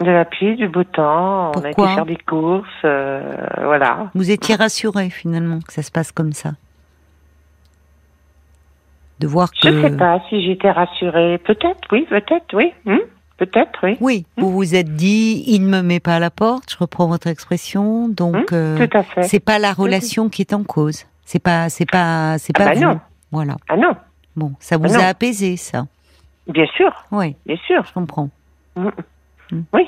De 0.00 0.10
la 0.10 0.24
pluie, 0.24 0.54
du 0.56 0.68
beau 0.68 0.84
temps, 0.84 1.50
on 1.56 1.60
a 1.62 1.70
été 1.70 1.82
faire 1.82 2.06
des 2.06 2.16
courses, 2.16 2.68
euh, 2.84 3.22
voilà. 3.64 4.10
Vous 4.14 4.30
étiez 4.30 4.54
rassuré 4.54 5.10
finalement 5.10 5.60
que 5.60 5.72
ça 5.72 5.82
se 5.82 5.90
passe 5.90 6.12
comme 6.12 6.32
ça. 6.32 6.52
De 9.20 9.26
voir 9.26 9.50
que. 9.52 9.56
Je 9.70 9.82
sais 9.82 9.96
pas 9.96 10.20
si 10.28 10.44
j'étais 10.44 10.70
rassurée. 10.70 11.38
Peut-être, 11.38 11.80
oui, 11.92 12.06
peut-être, 12.08 12.54
oui. 12.54 12.72
Hum, 12.86 12.98
Peut-être, 13.38 13.80
oui. 13.82 13.96
Oui, 14.00 14.24
vous 14.36 14.50
vous 14.52 14.74
êtes 14.76 14.94
dit, 14.94 15.42
il 15.48 15.62
ne 15.64 15.68
me 15.68 15.82
met 15.82 15.98
pas 16.00 16.16
à 16.16 16.18
la 16.20 16.30
porte. 16.30 16.70
Je 16.72 16.76
reprends 16.78 17.08
votre 17.08 17.26
expression. 17.26 18.08
Donc. 18.08 18.36
Hum, 18.36 18.44
euh, 18.52 18.86
Tout 18.86 18.96
à 18.96 19.02
fait. 19.02 19.22
C'est 19.24 19.40
pas 19.40 19.58
la 19.58 19.72
relation 19.72 20.28
qui 20.28 20.42
est 20.42 20.52
en 20.54 20.62
cause. 20.64 21.04
C'est 21.24 21.38
pas, 21.42 21.68
c'est 21.68 21.88
pas, 21.90 22.36
c'est 22.38 22.52
Ah 22.56 22.58
pas 22.58 22.64
bah 22.66 22.74
vous. 22.74 22.80
non. 22.82 23.00
Voilà. 23.32 23.56
Ah 23.68 23.76
non, 23.76 23.96
Bon, 24.36 24.52
ça 24.60 24.76
vous 24.76 24.84
Ah 24.94 24.96
non. 24.98 25.00
a 25.00 25.06
apaisé, 25.06 25.56
ça. 25.56 25.86
bien 26.46 26.66
sûr, 26.76 26.90
Oui, 27.10 27.34
bien 27.46 27.56
sûr. 27.66 27.84
je 27.86 27.92
comprends. 27.92 28.28
Hum. 28.76 28.90
Oui. 29.72 29.86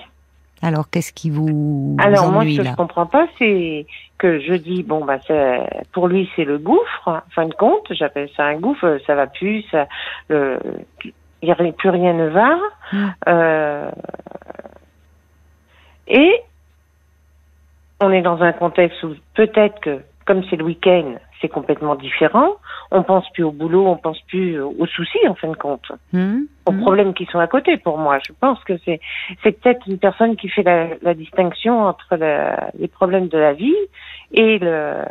Alors, 0.64 0.88
qu'est-ce 0.88 1.12
qui 1.12 1.28
vous, 1.28 1.94
Alors 2.00 2.24
vous 2.24 2.32
moi, 2.32 2.44
ce 2.44 2.56
que 2.56 2.62
là 2.62 2.70
je 2.70 2.76
comprends 2.76 3.04
pas, 3.04 3.26
c'est 3.38 3.86
que 4.16 4.40
je 4.40 4.54
dis 4.54 4.82
bon 4.82 5.04
bah 5.04 5.18
c'est 5.26 5.60
pour 5.92 6.08
lui 6.08 6.30
c'est 6.34 6.44
le 6.44 6.56
gouffre. 6.56 7.06
En 7.06 7.20
fin 7.34 7.44
de 7.44 7.52
compte, 7.52 7.86
j'appelle 7.90 8.30
ça 8.34 8.46
un 8.46 8.56
gouffre. 8.56 8.98
Ça 9.06 9.14
va 9.14 9.26
plus, 9.26 9.62
ça, 9.70 9.86
le, 10.28 10.58
plus 11.76 11.90
rien 11.90 12.14
ne 12.14 12.28
va. 12.28 12.56
Mm. 12.92 13.06
Euh, 13.28 13.90
et 16.08 16.32
on 18.00 18.10
est 18.10 18.22
dans 18.22 18.40
un 18.40 18.52
contexte 18.52 19.02
où 19.02 19.14
peut-être 19.34 19.78
que 19.80 20.00
comme 20.24 20.42
c'est 20.48 20.56
le 20.56 20.64
week-end, 20.64 21.16
c'est 21.44 21.50
complètement 21.50 21.94
différent. 21.94 22.52
On 22.90 23.02
pense 23.02 23.28
plus 23.34 23.42
au 23.44 23.50
boulot, 23.52 23.86
on 23.86 23.96
pense 23.98 24.18
plus 24.28 24.58
aux 24.60 24.86
soucis 24.86 25.18
en 25.28 25.34
fin 25.34 25.48
de 25.48 25.56
compte, 25.56 25.92
Hum, 26.14 26.46
aux 26.64 26.70
hum. 26.70 26.80
problèmes 26.80 27.12
qui 27.12 27.26
sont 27.26 27.38
à 27.38 27.46
côté. 27.46 27.76
Pour 27.76 27.98
moi, 27.98 28.18
je 28.26 28.32
pense 28.40 28.58
que 28.64 28.72
c'est 28.86 28.98
c'est 29.42 29.52
peut-être 29.60 29.86
une 29.86 29.98
personne 29.98 30.36
qui 30.36 30.48
fait 30.48 30.62
la, 30.62 30.88
la 31.02 31.12
distinction 31.12 31.82
entre 31.82 32.16
la- 32.16 32.70
les 32.78 32.88
problèmes 32.88 33.28
de 33.28 33.36
la 33.36 33.52
vie 33.52 33.76
et 34.32 34.58
le 34.58 35.02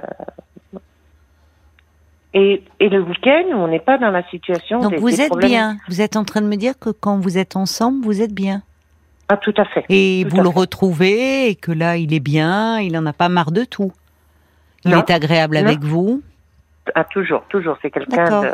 et, 2.33 2.63
et 2.79 2.89
le 2.89 3.01
week-end 3.01 3.43
où 3.49 3.57
on 3.57 3.67
n'est 3.67 3.79
pas 3.79 3.99
dans 3.99 4.09
la 4.09 4.23
situation. 4.29 4.79
Donc 4.81 4.91
des- 4.93 4.97
vous 4.97 5.09
des 5.11 5.21
êtes 5.21 5.27
problèmes- 5.29 5.49
bien. 5.51 5.77
Vous 5.87 6.01
êtes 6.01 6.15
en 6.15 6.23
train 6.23 6.41
de 6.41 6.47
me 6.47 6.55
dire 6.55 6.73
que 6.79 6.89
quand 6.89 7.19
vous 7.19 7.37
êtes 7.37 7.55
ensemble, 7.55 8.03
vous 8.03 8.21
êtes 8.23 8.33
bien. 8.33 8.63
Ah, 9.29 9.37
tout 9.37 9.53
à 9.57 9.65
fait. 9.65 9.85
Et 9.89 10.23
Tout 10.23 10.35
vous 10.35 10.41
le 10.43 10.49
fait. 10.49 10.59
retrouvez 10.59 11.49
et 11.49 11.55
que 11.55 11.71
là, 11.71 11.95
il 11.97 12.13
est 12.13 12.19
bien, 12.19 12.79
il 12.79 12.97
en 12.97 13.05
a 13.05 13.13
pas 13.13 13.29
marre 13.29 13.51
de 13.51 13.63
tout. 13.63 13.91
Il 14.85 14.91
est 14.93 15.09
agréable 15.11 15.57
Non. 15.57 15.65
avec 15.65 15.79
vous. 15.81 16.21
Ah, 16.95 17.05
toujours, 17.05 17.43
toujours. 17.47 17.77
C'est 17.81 17.91
quelqu'un 17.91 18.41
de. 18.41 18.49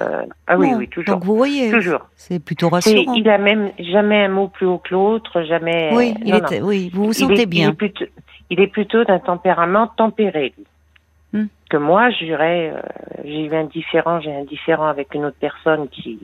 Ah 0.45 0.55
oui, 0.57 0.69
Non. 0.71 0.77
oui, 0.77 0.87
toujours. 0.87 1.15
Donc 1.15 1.23
vous 1.25 1.35
voyez, 1.35 1.71
Toujours. 1.71 2.01
c'est 2.15 2.37
plutôt 2.43 2.69
rassurant. 2.69 3.13
il 3.15 3.27
a 3.27 3.39
même 3.39 3.71
jamais 3.79 4.25
un 4.25 4.29
mot 4.29 4.47
plus 4.49 4.67
haut 4.67 4.77
que 4.77 4.93
l'autre, 4.93 5.41
jamais. 5.43 5.89
Oui, 5.93 6.13
il 6.23 6.35
est- 6.35 6.61
oui, 6.61 6.91
vous 6.93 7.05
vous 7.05 7.11
Il 7.11 7.15
sentez 7.15 7.41
est- 7.41 7.45
bien. 7.47 7.69
Il 7.69 7.71
est 7.71 7.73
plutôt, 7.73 8.05
il 8.51 8.59
est 8.59 8.67
plutôt 8.67 9.03
d'un 9.03 9.17
tempérament 9.19 9.87
tempéré. 9.97 10.53
lui. 10.57 10.65
Hmm. 11.41 11.47
Que 11.71 11.77
moi, 11.77 12.09
je 12.11 12.25
dirais, 12.25 12.71
euh, 12.75 12.81
j'ai 13.23 13.45
eu 13.45 13.55
un 13.55 13.63
différent, 13.65 14.19
j'ai 14.19 14.35
un 14.35 14.43
différent 14.43 14.87
avec 14.87 15.13
une 15.15 15.25
autre 15.25 15.37
personne 15.39 15.87
qui 15.89 16.19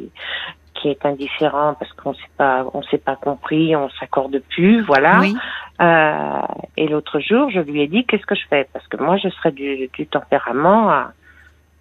qui 0.85 0.91
est 0.91 1.03
indifférent 1.03 1.73
parce 1.79 1.91
qu'on 1.93 2.13
s'est 2.13 2.21
pas, 2.37 2.63
on 2.75 2.83
s'est 2.83 2.99
pas 2.99 3.15
compris, 3.15 3.75
on 3.75 3.89
s'accorde 3.99 4.37
plus, 4.49 4.83
voilà. 4.85 5.19
Oui, 5.19 5.35
Euh, 5.81 6.41
et 6.77 6.87
l'autre 6.87 7.19
jour, 7.19 7.49
je 7.49 7.59
lui 7.59 7.81
ai 7.81 7.87
dit 7.87 8.05
qu'est-ce 8.05 8.25
que 8.25 8.35
je 8.35 8.45
fais? 8.49 8.67
Parce 8.71 8.87
que 8.87 8.97
moi, 8.97 9.17
je 9.17 9.29
serais 9.29 9.51
du, 9.51 9.89
du 9.93 10.05
tempérament 10.05 10.89
à, 10.91 11.11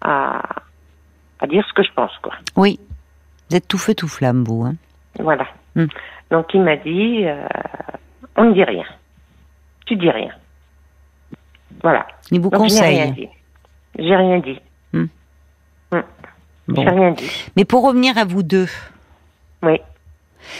à 0.01 0.41
à 1.39 1.47
dire 1.47 1.63
ce 1.67 1.73
que 1.73 1.83
je 1.83 1.91
pense, 1.93 2.11
quoi. 2.23 2.33
oui. 2.55 2.79
Vous 3.49 3.55
êtes 3.57 3.67
tout 3.67 3.77
feu 3.77 3.93
tout 3.93 4.07
flamme, 4.07 4.43
vous. 4.43 4.63
Hein. 4.65 4.75
Voilà. 5.19 5.45
Hmm. 5.75 5.85
Donc 6.31 6.51
il 6.55 6.61
m'a 6.63 6.77
dit, 6.77 7.25
euh, 7.25 7.45
on 8.35 8.45
ne 8.45 8.53
dit 8.53 8.63
rien. 8.63 8.85
Tu 9.85 9.95
dis 9.97 10.09
rien. 10.09 10.31
Voilà. 11.83 12.07
Il 12.31 12.39
vous 12.41 12.49
Donc, 12.49 12.67
je 12.69 12.73
n'ai 12.73 12.81
rien 12.81 13.05
conseille. 13.09 13.27
dit. 13.27 13.29
J'ai 14.03 14.15
rien 14.15 14.39
dit. 14.39 14.59
Bon. 16.67 16.81
J'ai 16.83 16.89
rien 16.89 17.11
dit. 17.11 17.31
Mais 17.55 17.65
pour 17.65 17.85
revenir 17.85 18.17
à 18.17 18.25
vous 18.25 18.41
deux, 18.41 18.67
Oui. 19.65 19.79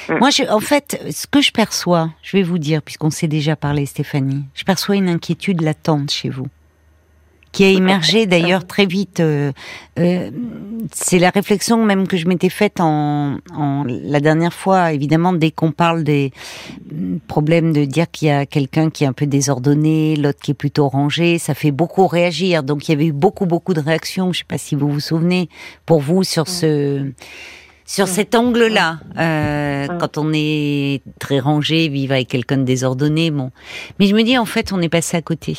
Mm. 0.09 0.17
moi, 0.19 0.29
je, 0.29 0.43
en 0.49 0.59
fait, 0.59 1.01
ce 1.11 1.27
que 1.27 1.41
je 1.41 1.51
perçois, 1.51 2.09
je 2.23 2.37
vais 2.37 2.43
vous 2.43 2.57
dire, 2.57 2.81
puisqu'on 2.81 3.11
s'est 3.11 3.27
déjà 3.27 3.55
parlé, 3.55 3.85
Stéphanie, 3.85 4.43
je 4.53 4.63
perçois 4.63 4.95
une 4.95 5.09
inquiétude 5.09 5.61
latente 5.61 6.11
chez 6.11 6.29
vous, 6.29 6.47
qui 7.51 7.63
a 7.63 7.69
émergé 7.69 8.25
d'ailleurs 8.25 8.67
très 8.67 8.85
vite. 8.85 9.21
euh, 9.21 9.53
euh, 9.97 10.29
c'est 10.91 11.19
la 11.19 11.29
réflexion 11.29 11.85
même 11.85 12.05
que 12.05 12.17
je 12.17 12.27
m'étais 12.27 12.49
faite 12.49 12.81
en, 12.81 13.37
en 13.55 13.85
la 13.87 14.19
dernière 14.19 14.53
fois, 14.53 14.91
évidemment, 14.91 15.31
dès 15.31 15.51
qu'on 15.51 15.71
parle 15.71 16.03
des 16.03 16.33
mm, 16.91 17.19
problèmes 17.27 17.71
de 17.71 17.85
dire 17.85 18.11
qu'il 18.11 18.27
y 18.27 18.31
a 18.31 18.45
quelqu'un 18.45 18.89
qui 18.89 19.05
est 19.05 19.07
un 19.07 19.13
peu 19.13 19.25
désordonné, 19.25 20.17
l'autre 20.17 20.39
qui 20.41 20.51
est 20.51 20.55
plutôt 20.55 20.89
rangé, 20.89 21.37
ça 21.37 21.53
fait 21.53 21.71
beaucoup 21.71 22.07
réagir. 22.07 22.61
Donc 22.63 22.87
il 22.87 22.91
y 22.91 22.95
avait 22.95 23.07
eu 23.07 23.13
beaucoup, 23.13 23.45
beaucoup 23.45 23.73
de 23.73 23.79
réactions. 23.79 24.33
Je 24.33 24.39
sais 24.39 24.45
pas 24.45 24.57
si 24.57 24.75
vous 24.75 24.89
vous 24.89 24.99
souvenez, 24.99 25.47
pour 25.85 26.01
vous 26.01 26.23
sur 26.23 26.49
ce 26.49 27.09
sur 27.85 28.07
cet 28.07 28.33
angle-là, 28.35 28.99
euh, 29.17 29.87
Mm. 29.87 29.97
quand 29.99 30.17
on 30.17 30.31
est 30.33 31.01
très 31.19 31.39
rangé, 31.39 31.87
vivre 31.87 32.13
avec 32.13 32.27
quelqu'un 32.27 32.57
de 32.57 32.63
désordonné, 32.63 33.29
bon. 33.31 33.51
Mais 33.99 34.07
je 34.07 34.15
me 34.15 34.23
dis, 34.23 34.37
en 34.37 34.45
fait, 34.45 34.73
on 34.73 34.81
est 34.81 34.89
passé 34.89 35.15
à 35.17 35.21
côté. 35.21 35.57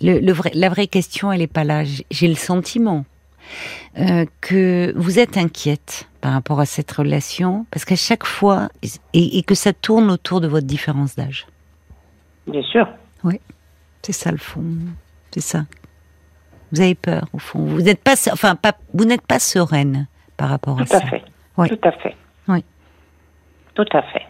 Le, 0.00 0.20
le 0.20 0.32
vrai, 0.32 0.50
la 0.54 0.68
vraie 0.68 0.86
question, 0.86 1.32
elle 1.32 1.42
est 1.42 1.46
pas 1.48 1.64
là. 1.64 1.82
J'ai- 2.10 2.28
le 2.28 2.34
sentiment 2.36 3.04
euh, 3.98 4.26
que 4.40 4.92
vous 4.96 5.18
êtes 5.18 5.36
inquiète 5.36 6.06
par 6.20 6.32
rapport 6.32 6.60
à 6.60 6.66
cette 6.66 6.92
relation, 6.92 7.66
parce 7.70 7.84
qu'à 7.84 7.96
chaque 7.96 8.24
fois, 8.26 8.68
et, 9.12 9.38
et 9.38 9.42
que 9.42 9.54
ça 9.54 9.72
tourne 9.72 10.10
autour 10.10 10.40
de 10.40 10.46
votre 10.46 10.66
différence 10.66 11.16
d'âge. 11.16 11.46
Bien 12.46 12.62
sûr. 12.62 12.86
C'est 14.02 14.12
ça 14.12 14.30
le 14.30 14.38
fond. 14.38 14.62
C'est 15.32 15.40
ça. 15.40 15.64
Vous 16.72 16.80
avez 16.80 16.94
peur, 16.94 17.26
au 17.32 17.38
fond. 17.38 17.58
Vous 17.64 17.82
n'êtes 17.82 18.00
pas, 18.02 18.14
enfin, 18.32 18.54
pas, 18.54 18.72
vous 18.94 19.04
n'êtes 19.04 19.26
pas 19.26 19.38
sereine 19.40 20.06
par 20.36 20.48
rapport 20.50 20.76
Tout 20.76 20.82
à 20.84 20.86
ça. 20.86 20.96
à 20.98 21.06
fait. 21.08 21.22
Oui. 21.58 21.68
Tout 21.68 21.78
à 21.82 21.92
fait. 21.92 22.16
Oui. 22.48 22.64
Tout 23.74 23.86
à 23.92 24.02
fait. 24.02 24.26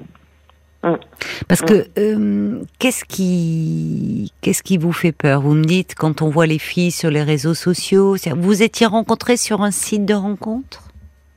Parce 1.48 1.60
que 1.60 1.88
euh, 1.98 2.62
qu'est-ce 2.78 3.04
qui 3.04 4.32
qu'est-ce 4.40 4.62
qui 4.62 4.78
vous 4.78 4.92
fait 4.92 5.12
peur? 5.12 5.40
Vous 5.40 5.54
me 5.54 5.64
dites 5.64 5.94
quand 5.94 6.22
on 6.22 6.30
voit 6.30 6.46
les 6.46 6.58
filles 6.58 6.92
sur 6.92 7.10
les 7.10 7.22
réseaux 7.22 7.54
sociaux, 7.54 8.16
vous 8.36 8.62
étiez 8.62 8.86
rencontrés 8.86 9.36
sur 9.36 9.62
un 9.62 9.70
site 9.70 10.04
de 10.06 10.14
rencontre? 10.14 10.84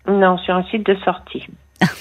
Non, 0.07 0.37
sur 0.37 0.55
un 0.55 0.63
site 0.65 0.85
de 0.85 0.95
sortie. 1.03 1.47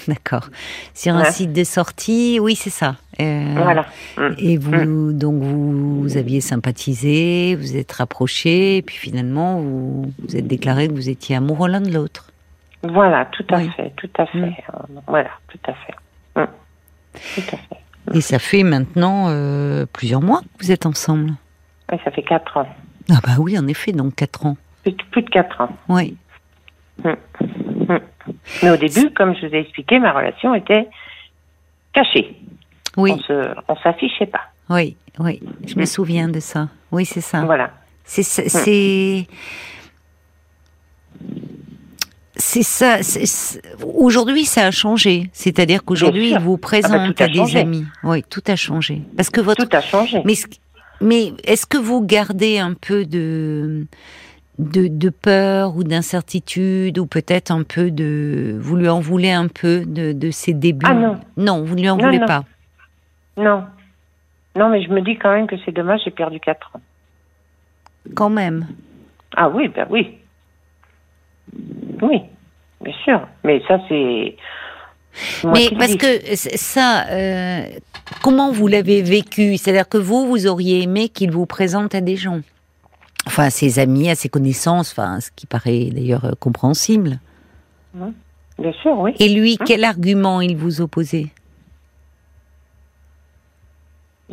D'accord. 0.07 0.49
Sur 0.93 1.15
un 1.15 1.25
site 1.25 1.53
de 1.53 1.63
sortie, 1.63 2.39
oui, 2.39 2.55
c'est 2.55 2.69
ça. 2.69 2.95
Euh, 3.19 3.55
Voilà. 3.55 3.87
Mm. 4.17 4.33
Et 4.37 4.57
vous 4.57 5.13
donc 5.13 5.41
vous, 5.41 6.01
vous 6.03 6.17
aviez 6.17 6.41
sympathisé, 6.41 7.55
vous 7.55 7.75
êtes 7.75 7.91
rapprochés, 7.91 8.77
et 8.77 8.81
puis 8.83 8.95
finalement 8.97 9.59
vous 9.59 10.13
vous 10.19 10.35
êtes 10.37 10.47
déclaré 10.47 10.87
que 10.87 10.93
vous 10.93 11.09
étiez 11.09 11.35
amoureux 11.35 11.69
l'un 11.69 11.81
de 11.81 11.91
l'autre. 11.91 12.30
Voilà, 12.83 13.25
tout 13.25 13.45
à 13.51 13.57
Oui. 13.57 13.69
fait, 13.75 13.91
tout 13.95 14.09
à 14.17 14.25
fait. 14.25 14.53
Voilà, 15.07 15.29
tout 15.47 15.59
à 15.67 15.73
fait. 15.73 15.93
Tout 17.13 17.55
à 17.55 17.57
fait. 17.57 18.17
Et 18.17 18.21
ça 18.21 18.39
fait 18.39 18.63
maintenant 18.63 19.27
euh, 19.29 19.85
plusieurs 19.91 20.21
mois 20.21 20.41
que 20.57 20.63
vous 20.65 20.71
êtes 20.71 20.85
ensemble. 20.85 21.31
Oui, 21.91 21.99
ça 22.03 22.11
fait 22.11 22.23
quatre 22.23 22.57
ans. 22.57 22.67
Ah 23.09 23.19
bah 23.23 23.33
oui, 23.39 23.57
en 23.59 23.67
effet, 23.67 23.91
donc 23.91 24.15
quatre 24.15 24.45
ans. 24.45 24.57
Plus, 24.83 24.93
plus 25.11 25.21
de 25.21 25.29
quatre 25.29 25.61
ans. 25.61 25.69
Oui. 25.89 26.15
Mais 28.63 28.69
au 28.69 28.77
début, 28.77 29.11
comme 29.13 29.35
je 29.35 29.45
vous 29.47 29.53
ai 29.53 29.59
expliqué, 29.59 29.99
ma 29.99 30.11
relation 30.13 30.55
était 30.55 30.87
cachée. 31.93 32.35
Oui, 32.97 33.13
On 33.29 33.53
on 33.67 33.75
s'affichait 33.77 34.25
pas. 34.27 34.41
oui, 34.69 34.95
oui. 35.19 35.41
Je 35.67 35.75
me 35.77 35.85
souviens 35.85 36.27
de 36.29 36.39
ça. 36.39 36.69
Oui, 36.91 37.05
c'est 37.05 37.21
ça. 37.21 37.43
Voilà. 37.45 37.71
C'est 38.03 39.27
c'est 42.41 42.63
ça. 42.63 42.97
Aujourd'hui, 43.85 44.45
ça 44.45 44.65
a 44.67 44.71
changé. 44.71 45.29
C'est-à-dire 45.33 45.83
qu'aujourd'hui, 45.85 46.31
il 46.31 46.39
vous 46.39 46.57
présente 46.57 46.91
Ah 46.93 47.07
bah, 47.07 47.13
a 47.19 47.23
à 47.23 47.27
des 47.27 47.33
changé. 47.35 47.59
amis. 47.59 47.85
Oui, 48.03 48.23
tout 48.29 48.41
a 48.47 48.55
changé. 48.55 49.01
Parce 49.15 49.29
que 49.29 49.41
votre 49.41 49.65
Tout 49.65 49.75
a 49.75 49.81
changé. 49.81 50.21
mais 50.25 50.33
mais 50.99 51.33
est-ce 51.45 51.65
que 51.65 51.77
vous 51.77 52.01
gardez 52.05 52.59
un 52.59 52.73
peu 52.73 53.05
de 53.05 53.85
de, 54.59 54.87
de 54.87 55.09
peur 55.09 55.75
ou 55.75 55.83
d'incertitude 55.83 56.99
ou 56.99 57.05
peut-être 57.07 57.49
un 57.51 57.63
peu 57.63 57.89
de 57.89 58.55
vous 58.59 58.75
lui 58.75 58.87
en 58.89 58.99
voulez 58.99 59.31
un 59.31 59.47
peu 59.47 59.83
de, 59.85 60.11
de 60.11 60.31
ses 60.31 60.53
débuts? 60.53 60.85
Ah 60.89 60.93
non. 60.93 61.19
non 61.37 61.63
vous 61.63 61.75
ne 61.75 61.81
lui 61.81 61.89
en 61.89 61.97
Non, 61.97 62.05
voulez 62.05 62.19
non. 62.19 62.25
pas? 62.27 62.43
Non. 63.37 63.63
Non, 64.55 64.69
mais 64.69 64.83
je 64.83 64.89
me 64.89 65.01
dis 65.01 65.17
quand 65.17 65.31
même 65.33 65.47
que 65.47 65.55
c'est 65.65 65.71
dommage, 65.71 66.01
j'ai 66.05 66.11
perdu 66.11 66.39
quatre 66.39 66.71
ans. 66.75 66.81
quand 68.15 68.29
même 68.29 68.67
Ah 69.35 69.49
oui, 69.49 69.69
ben 69.69 69.87
oui. 69.89 70.17
Oui, 72.01 72.21
bien 72.81 72.93
sûr. 73.03 73.27
Mais 73.43 73.61
ça, 73.67 73.79
c'est. 73.87 74.35
Mais 75.43 75.69
parce 75.77 75.95
que 75.95 76.35
ça, 76.35 77.05
euh, 77.09 77.63
comment 78.23 78.51
vous 78.51 78.67
l'avez 78.67 79.01
vécu? 79.01 79.57
C'est-à-dire 79.57 79.89
que 79.89 79.97
vous, 79.97 80.25
vous 80.27 80.47
auriez 80.47 80.83
aimé 80.83 81.09
qu'il 81.09 81.31
vous 81.31 81.45
présente 81.45 81.93
à 81.95 81.99
des 82.01 82.15
gens, 82.15 82.39
enfin 83.27 83.43
à 83.45 83.49
ses 83.49 83.77
amis, 83.79 84.09
à 84.09 84.15
ses 84.15 84.29
connaissances, 84.29 84.91
enfin 84.91 85.19
ce 85.19 85.29
qui 85.35 85.45
paraît 85.47 85.89
d'ailleurs 85.91 86.23
euh, 86.25 86.31
compréhensible. 86.39 87.19
Bien 87.93 88.71
sûr, 88.81 88.97
oui. 88.99 89.13
Et 89.19 89.27
lui, 89.27 89.57
Hein? 89.59 89.63
quel 89.67 89.83
argument 89.83 90.39
il 90.39 90.55
vous 90.55 90.79
opposait? 90.79 91.27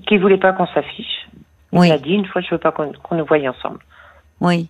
Qui 0.07 0.17
voulait 0.19 0.39
pas 0.39 0.53
qu'on 0.53 0.67
s'affiche. 0.69 1.29
Il 1.73 1.79
Oui. 1.81 1.89
m'a 1.89 1.99
dit 1.99 2.13
une 2.13 2.27
fois, 2.27 2.41
je 2.41 2.51
veux 2.51 2.59
pas 2.59 2.71
qu'on 2.73 2.93
qu'on 2.93 3.17
nous 3.17 3.27
voie 3.27 3.39
ensemble. 3.49 3.81
Oui, 4.41 4.69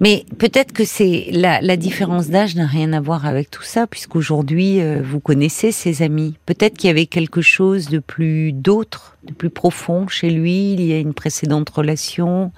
mais 0.00 0.24
peut-être 0.38 0.72
que 0.72 0.86
c'est 0.86 1.28
la, 1.30 1.60
la 1.60 1.76
différence 1.76 2.28
d'âge 2.28 2.56
n'a 2.56 2.66
rien 2.66 2.94
à 2.94 3.00
voir 3.00 3.26
avec 3.26 3.50
tout 3.50 3.62
ça, 3.62 3.86
puisqu'aujourd'hui 3.86 4.80
euh, 4.80 5.02
vous 5.02 5.20
connaissez 5.20 5.72
ses 5.72 6.02
amis. 6.02 6.36
Peut-être 6.46 6.78
qu'il 6.78 6.88
y 6.88 6.90
avait 6.90 7.04
quelque 7.04 7.42
chose 7.42 7.90
de 7.90 7.98
plus 7.98 8.52
d'autre, 8.52 9.18
de 9.24 9.34
plus 9.34 9.50
profond 9.50 10.08
chez 10.08 10.30
lui. 10.30 10.72
Il 10.72 10.80
y 10.80 10.94
a 10.94 10.98
une 10.98 11.12
précédente 11.12 11.68
relation, 11.68 12.50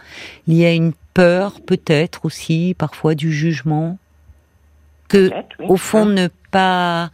il 0.46 0.54
y 0.54 0.64
a 0.64 0.72
une 0.72 0.92
peur, 1.14 1.60
peut-être 1.60 2.24
aussi 2.24 2.76
parfois 2.78 3.16
du 3.16 3.32
jugement, 3.32 3.98
que 5.08 5.32
oui. 5.58 5.66
au 5.68 5.76
fond 5.76 6.04
ne 6.06 6.28
pas 6.52 7.10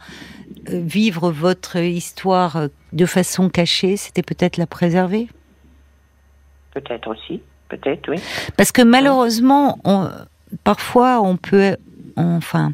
euh, 0.69 0.79
vivre 0.85 1.31
votre 1.31 1.77
histoire 1.77 2.57
euh, 2.57 2.67
de 2.91 3.07
façon 3.07 3.49
cachée, 3.49 3.97
c'était 3.97 4.21
peut-être 4.21 4.57
la 4.57 4.67
préserver? 4.67 5.27
Peut-être 6.71 7.07
aussi. 7.07 7.41
Peut-être, 7.69 8.09
oui. 8.09 8.17
Parce 8.57 8.71
que 8.71 8.81
malheureusement, 8.81 9.79
on- 9.83 10.09
parfois, 10.63 11.21
on 11.21 11.37
peut, 11.37 11.75
enfin, 12.15 12.73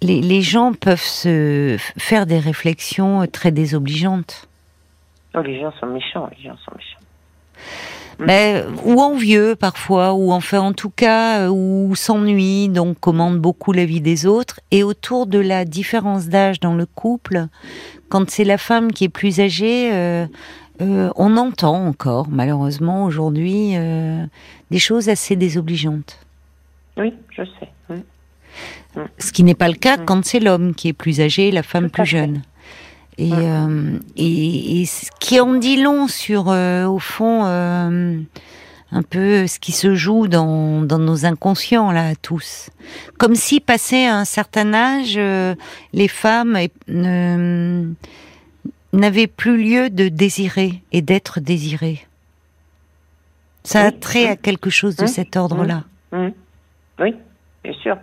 les, 0.00 0.20
les 0.20 0.42
gens 0.42 0.72
peuvent 0.72 1.02
se 1.02 1.76
faire 1.98 2.26
des 2.26 2.38
réflexions 2.38 3.26
très 3.30 3.50
désobligeantes. 3.50 4.48
Oh, 5.34 5.40
les 5.42 5.60
gens 5.60 5.72
sont 5.80 5.86
méchants, 5.86 6.28
les 6.36 6.44
gens 6.44 6.56
sont 6.64 6.72
méchants. 6.76 6.98
Ben, 8.18 8.64
ou 8.84 9.02
envieux 9.02 9.56
parfois, 9.56 10.14
ou 10.14 10.32
enfin 10.32 10.60
en 10.60 10.72
tout 10.72 10.88
cas, 10.88 11.40
euh, 11.40 11.48
ou 11.50 11.94
s'ennuie, 11.94 12.70
donc 12.70 12.98
commande 12.98 13.38
beaucoup 13.38 13.72
la 13.72 13.84
vie 13.84 14.00
des 14.00 14.24
autres. 14.24 14.60
Et 14.70 14.82
autour 14.82 15.26
de 15.26 15.38
la 15.38 15.66
différence 15.66 16.28
d'âge 16.28 16.58
dans 16.60 16.74
le 16.74 16.86
couple, 16.86 17.46
quand 18.08 18.30
c'est 18.30 18.44
la 18.44 18.56
femme 18.56 18.90
qui 18.92 19.04
est 19.04 19.10
plus 19.10 19.38
âgée, 19.40 19.90
euh, 19.92 20.26
euh, 20.80 21.10
on 21.16 21.36
entend 21.36 21.86
encore, 21.86 22.28
malheureusement 22.28 23.04
aujourd'hui, 23.04 23.74
des 24.70 24.78
choses 24.78 25.08
assez 25.08 25.36
désobligeantes. 25.36 26.18
Oui, 26.96 27.12
je 27.30 27.42
sais. 27.42 27.70
Ce 29.18 29.32
qui 29.32 29.42
n'est 29.42 29.54
pas 29.54 29.68
le 29.68 29.74
cas 29.74 29.98
quand 29.98 30.24
c'est 30.24 30.40
l'homme 30.40 30.74
qui 30.74 30.88
est 30.88 30.92
plus 30.94 31.20
âgé 31.20 31.48
et 31.48 31.50
la 31.50 31.62
femme 31.62 31.90
plus 31.90 32.06
jeune. 32.06 32.42
Et, 33.18 33.32
euh, 33.32 33.98
et, 34.16 34.80
et, 34.80 34.86
ce 34.86 35.10
qui 35.20 35.40
en 35.40 35.54
dit 35.54 35.80
long 35.80 36.06
sur, 36.06 36.48
euh, 36.48 36.84
au 36.86 36.98
fond, 36.98 37.44
euh, 37.46 38.18
un 38.92 39.02
peu 39.02 39.46
ce 39.46 39.58
qui 39.58 39.72
se 39.72 39.94
joue 39.94 40.28
dans, 40.28 40.82
dans 40.82 40.98
nos 40.98 41.24
inconscients, 41.24 41.92
là, 41.92 42.14
tous. 42.20 42.68
Comme 43.18 43.34
si, 43.34 43.60
passé 43.60 44.04
un 44.04 44.26
certain 44.26 44.74
âge, 44.74 45.18
les 45.94 46.08
femmes 46.08 46.58
n'avaient 48.96 49.26
plus 49.26 49.62
lieu 49.62 49.90
de 49.90 50.08
désirer 50.08 50.82
et 50.92 51.02
d'être 51.02 51.40
désirées. 51.40 52.06
Ça 53.64 53.82
a 53.82 53.92
trait 53.92 54.28
à 54.28 54.36
quelque 54.36 54.70
chose 54.70 54.96
de 54.96 55.06
cet 55.06 55.36
ordre-là. 55.36 55.84
Oui, 56.12 57.14
bien 57.64 57.72
sûr. 57.82 57.96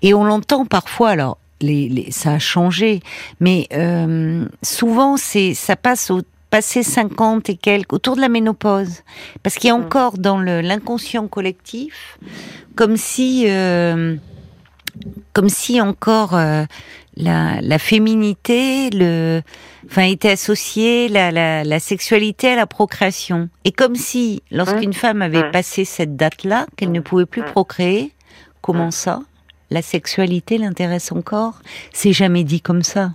Et 0.00 0.14
on 0.14 0.24
l'entend 0.24 0.64
parfois, 0.64 1.10
alors 1.10 1.38
les, 1.60 2.10
ça 2.10 2.32
a 2.32 2.38
changé, 2.38 3.00
mais 3.40 3.68
euh, 3.72 4.46
souvent 4.62 5.16
c'est 5.16 5.54
ça 5.54 5.76
passe 5.76 6.10
au 6.10 6.22
passé 6.50 6.82
50 6.82 7.48
et 7.48 7.56
quelques, 7.56 7.94
autour 7.94 8.14
de 8.14 8.20
la 8.20 8.28
ménopause, 8.28 9.02
parce 9.42 9.56
qu'il 9.56 9.68
y 9.68 9.70
a 9.70 9.78
mm. 9.78 9.84
encore 9.84 10.18
dans 10.18 10.38
l'inconscient 10.38 11.26
collectif, 11.26 12.18
comme 12.76 12.98
si, 12.98 13.44
euh, 13.48 14.16
comme 15.32 15.48
si 15.48 15.80
encore 15.80 16.34
euh, 16.34 16.64
la, 17.16 17.60
la, 17.60 17.78
féminité, 17.78 18.90
le, 18.90 19.42
enfin, 19.86 20.04
était 20.04 20.30
associée 20.30 21.08
la, 21.08 21.30
la, 21.30 21.64
la, 21.64 21.80
sexualité 21.80 22.48
à 22.48 22.56
la 22.56 22.66
procréation, 22.66 23.48
et 23.64 23.72
comme 23.72 23.96
si, 23.96 24.42
lorsqu'une 24.50 24.90
mm. 24.90 24.94
femme 24.94 25.22
avait 25.22 25.50
passé 25.50 25.84
cette 25.84 26.16
date-là, 26.16 26.66
qu'elle 26.76 26.92
ne 26.92 27.00
pouvait 27.00 27.26
plus 27.26 27.42
procréer, 27.42 28.12
comment 28.60 28.90
ça? 28.90 29.22
La 29.70 29.82
sexualité 29.82 30.58
l'intéresse 30.58 31.12
encore? 31.12 31.60
C'est 31.92 32.12
jamais 32.12 32.44
dit 32.44 32.60
comme 32.60 32.82
ça. 32.82 33.12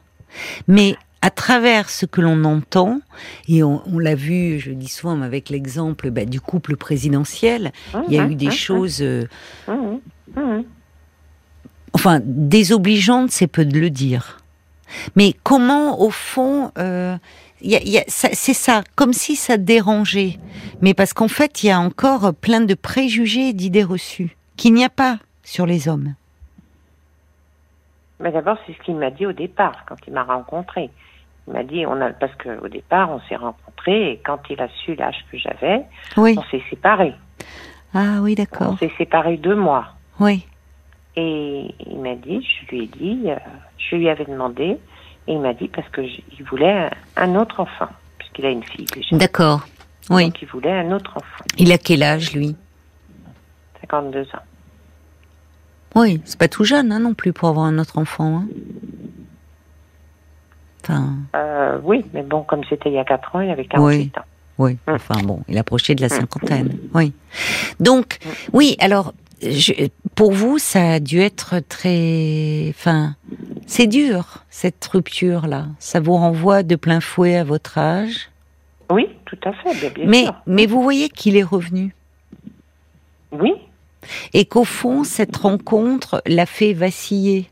Mais 0.68 0.96
à 1.22 1.30
travers 1.30 1.90
ce 1.90 2.06
que 2.06 2.22
l'on 2.22 2.44
entend, 2.44 3.02
et 3.48 3.64
on, 3.64 3.82
l'a 4.00 4.16
vu, 4.16 4.60
je 4.60 4.72
dis 4.72 4.88
souvent 4.88 5.22
avec 5.22 5.50
l'exemple 5.50 6.12
bah, 6.12 6.26
du 6.26 6.40
couple 6.40 6.78
présidentiel, 6.78 7.72
il 8.08 8.14
y 8.14 8.20
a 8.20 8.26
eu 8.26 8.36
des 8.36 8.52
choses, 8.52 9.02
euh, 9.02 9.26
enfin, 11.98 12.20
désobligeantes, 12.24 13.32
c'est 13.32 13.48
peu 13.48 13.66
de 13.66 13.80
le 13.80 13.90
dire. 13.90 14.38
Mais 15.16 15.34
comment, 15.42 16.00
au 16.00 16.12
fond, 16.12 16.72
euh, 16.78 17.18
c'est 18.08 18.54
ça, 18.54 18.84
comme 18.94 19.14
si 19.14 19.36
ça 19.36 19.58
dérangeait. 19.58 20.38
Mais 20.82 20.94
parce 20.94 21.14
qu'en 21.14 21.28
fait, 21.28 21.64
il 21.64 21.68
y 21.68 21.72
a 21.72 21.80
encore 21.80 22.36
plein 22.36 22.62
de 22.62 22.76
préjugés 22.76 23.50
et 23.50 23.54
d'idées 23.54 23.84
reçues 23.84 24.38
qu'il 24.58 24.76
n'y 24.76 24.86
a 24.86 24.90
pas 24.90 25.18
sur 25.42 25.66
les 25.66 25.88
hommes. 25.88 26.14
Mais 28.20 28.32
d'abord, 28.32 28.60
c'est 28.68 28.74
ce 28.74 28.84
qu'il 28.84 28.96
m'a 28.96 29.10
dit 29.10 29.26
au 29.26 29.34
départ, 29.34 29.84
quand 29.88 29.98
il 30.06 30.14
m'a 30.14 30.24
rencontré. 30.24 30.92
Il 31.48 31.54
m'a 31.54 31.64
dit, 31.64 31.84
on 31.88 32.00
a, 32.00 32.12
parce 32.12 32.36
qu'au 32.36 32.68
départ, 32.68 33.10
on 33.10 33.22
s'est 33.28 33.38
rencontrés 33.38 34.12
et 34.12 34.22
quand 34.24 34.40
il 34.52 34.62
a 34.62 34.68
su 34.86 34.94
l'âge 34.94 35.26
que 35.32 35.40
j'avais, 35.40 35.84
on 36.16 36.44
s'est 36.52 36.64
séparés. 36.70 37.16
Ah 37.96 38.20
oui, 38.22 38.36
d'accord. 38.36 38.74
On 38.74 38.78
s'est 38.78 38.94
séparés 39.00 39.38
deux 39.38 39.56
mois. 39.56 39.88
Oui. 40.20 40.46
Et 41.18 41.74
il 41.86 42.00
m'a 42.00 42.16
dit, 42.16 42.46
je 42.46 42.70
lui 42.70 42.84
ai 42.84 42.88
dit, 42.88 43.22
euh, 43.26 43.36
je 43.78 43.96
lui 43.96 44.08
avais 44.08 44.26
demandé, 44.26 44.78
et 45.28 45.34
il 45.34 45.40
m'a 45.40 45.54
dit 45.54 45.68
parce 45.68 45.90
que 45.90 46.02
il 46.02 46.44
voulait 46.46 46.90
un, 47.16 47.36
autre 47.36 47.60
enfant, 47.60 47.90
puisqu'il 48.20 48.46
a 48.46 48.52
une 48.52 48.64
fille 48.64 48.86
déjà. 48.86 49.18
D'accord. 49.18 49.68
Oui. 50.12 50.26
Donc 50.26 50.42
il 50.42 50.48
voulait 50.48 50.72
un 50.72 50.92
autre 50.92 51.12
enfant. 51.18 51.44
Il 51.58 51.72
a 51.72 51.80
quel 51.80 52.04
âge, 52.04 52.34
lui? 52.34 52.56
52 53.82 54.22
ans. 54.22 54.26
Oui, 55.96 56.22
c'est 56.24 56.38
pas 56.38 56.48
tout 56.48 56.64
jeune 56.64 56.92
hein, 56.92 57.00
non 57.00 57.16
plus 57.16 57.34
pour 57.34 57.50
avoir 57.50 57.66
un 57.66 57.80
autre 57.80 57.98
enfant. 57.98 58.38
Hein. 58.38 58.48
Enfin... 60.84 61.16
Euh, 61.36 61.80
oui, 61.84 62.06
mais 62.14 62.22
bon, 62.22 62.44
comme 62.44 62.64
c'était 62.70 62.90
il 62.90 62.96
y 62.96 63.00
a 63.00 63.04
4 63.04 63.36
ans, 63.36 63.42
il 63.42 63.50
avait 63.50 63.66
48 63.66 64.18
ans. 64.20 64.22
Oui, 64.60 64.78
hum. 64.88 64.96
enfin 64.96 65.22
bon, 65.24 65.42
il 65.48 65.58
approchait 65.58 65.96
de 65.96 66.02
la 66.02 66.14
hum. 66.14 66.20
cinquantaine. 66.22 66.78
Oui. 66.94 67.14
Donc, 67.80 68.20
oui, 68.54 68.76
alors, 68.80 69.14
pour 70.16 70.32
vous, 70.32 70.58
ça 70.58 70.94
a 70.94 71.00
dû 71.00 71.20
être 71.20 71.60
très. 71.68 72.68
Enfin, 72.70 73.16
c'est 73.66 73.88
dur, 73.88 74.44
cette 74.50 74.84
rupture-là. 74.86 75.68
Ça 75.80 76.00
vous 76.00 76.16
renvoie 76.16 76.64
de 76.64 76.76
plein 76.76 77.02
fouet 77.02 77.36
à 77.36 77.44
votre 77.44 77.78
âge? 77.78 78.30
Oui, 78.90 79.08
tout 79.26 79.38
à 79.44 79.54
fait, 79.54 79.92
bien, 79.92 80.06
mais, 80.08 80.26
Mais 80.46 80.66
vous 80.66 80.82
voyez 80.82 81.10
qu'il 81.10 81.36
est 81.36 81.44
revenu 81.44 81.94
Oui, 83.32 83.54
et 84.34 84.46
qu'au 84.46 84.64
fond, 84.64 85.04
cette 85.04 85.36
rencontre 85.36 86.22
l'a 86.26 86.46
fait 86.46 86.74
vaciller 86.74 87.50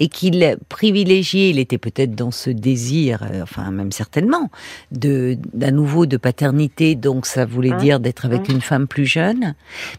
et 0.00 0.08
qu'il 0.08 0.56
privilégiait, 0.68 1.50
il 1.50 1.58
était 1.58 1.78
peut-être 1.78 2.14
dans 2.14 2.30
ce 2.30 2.50
désir, 2.50 3.22
euh, 3.22 3.42
enfin 3.42 3.70
même 3.70 3.92
certainement, 3.92 4.50
de 4.90 5.38
d'un 5.52 5.70
nouveau 5.70 6.06
de 6.06 6.16
paternité, 6.16 6.94
donc 6.94 7.26
ça 7.26 7.46
voulait 7.46 7.72
hein 7.72 7.76
dire 7.76 8.00
d'être 8.00 8.24
avec 8.24 8.50
hein 8.50 8.54
une 8.54 8.60
femme 8.60 8.88
plus 8.88 9.06
jeune, 9.06 9.54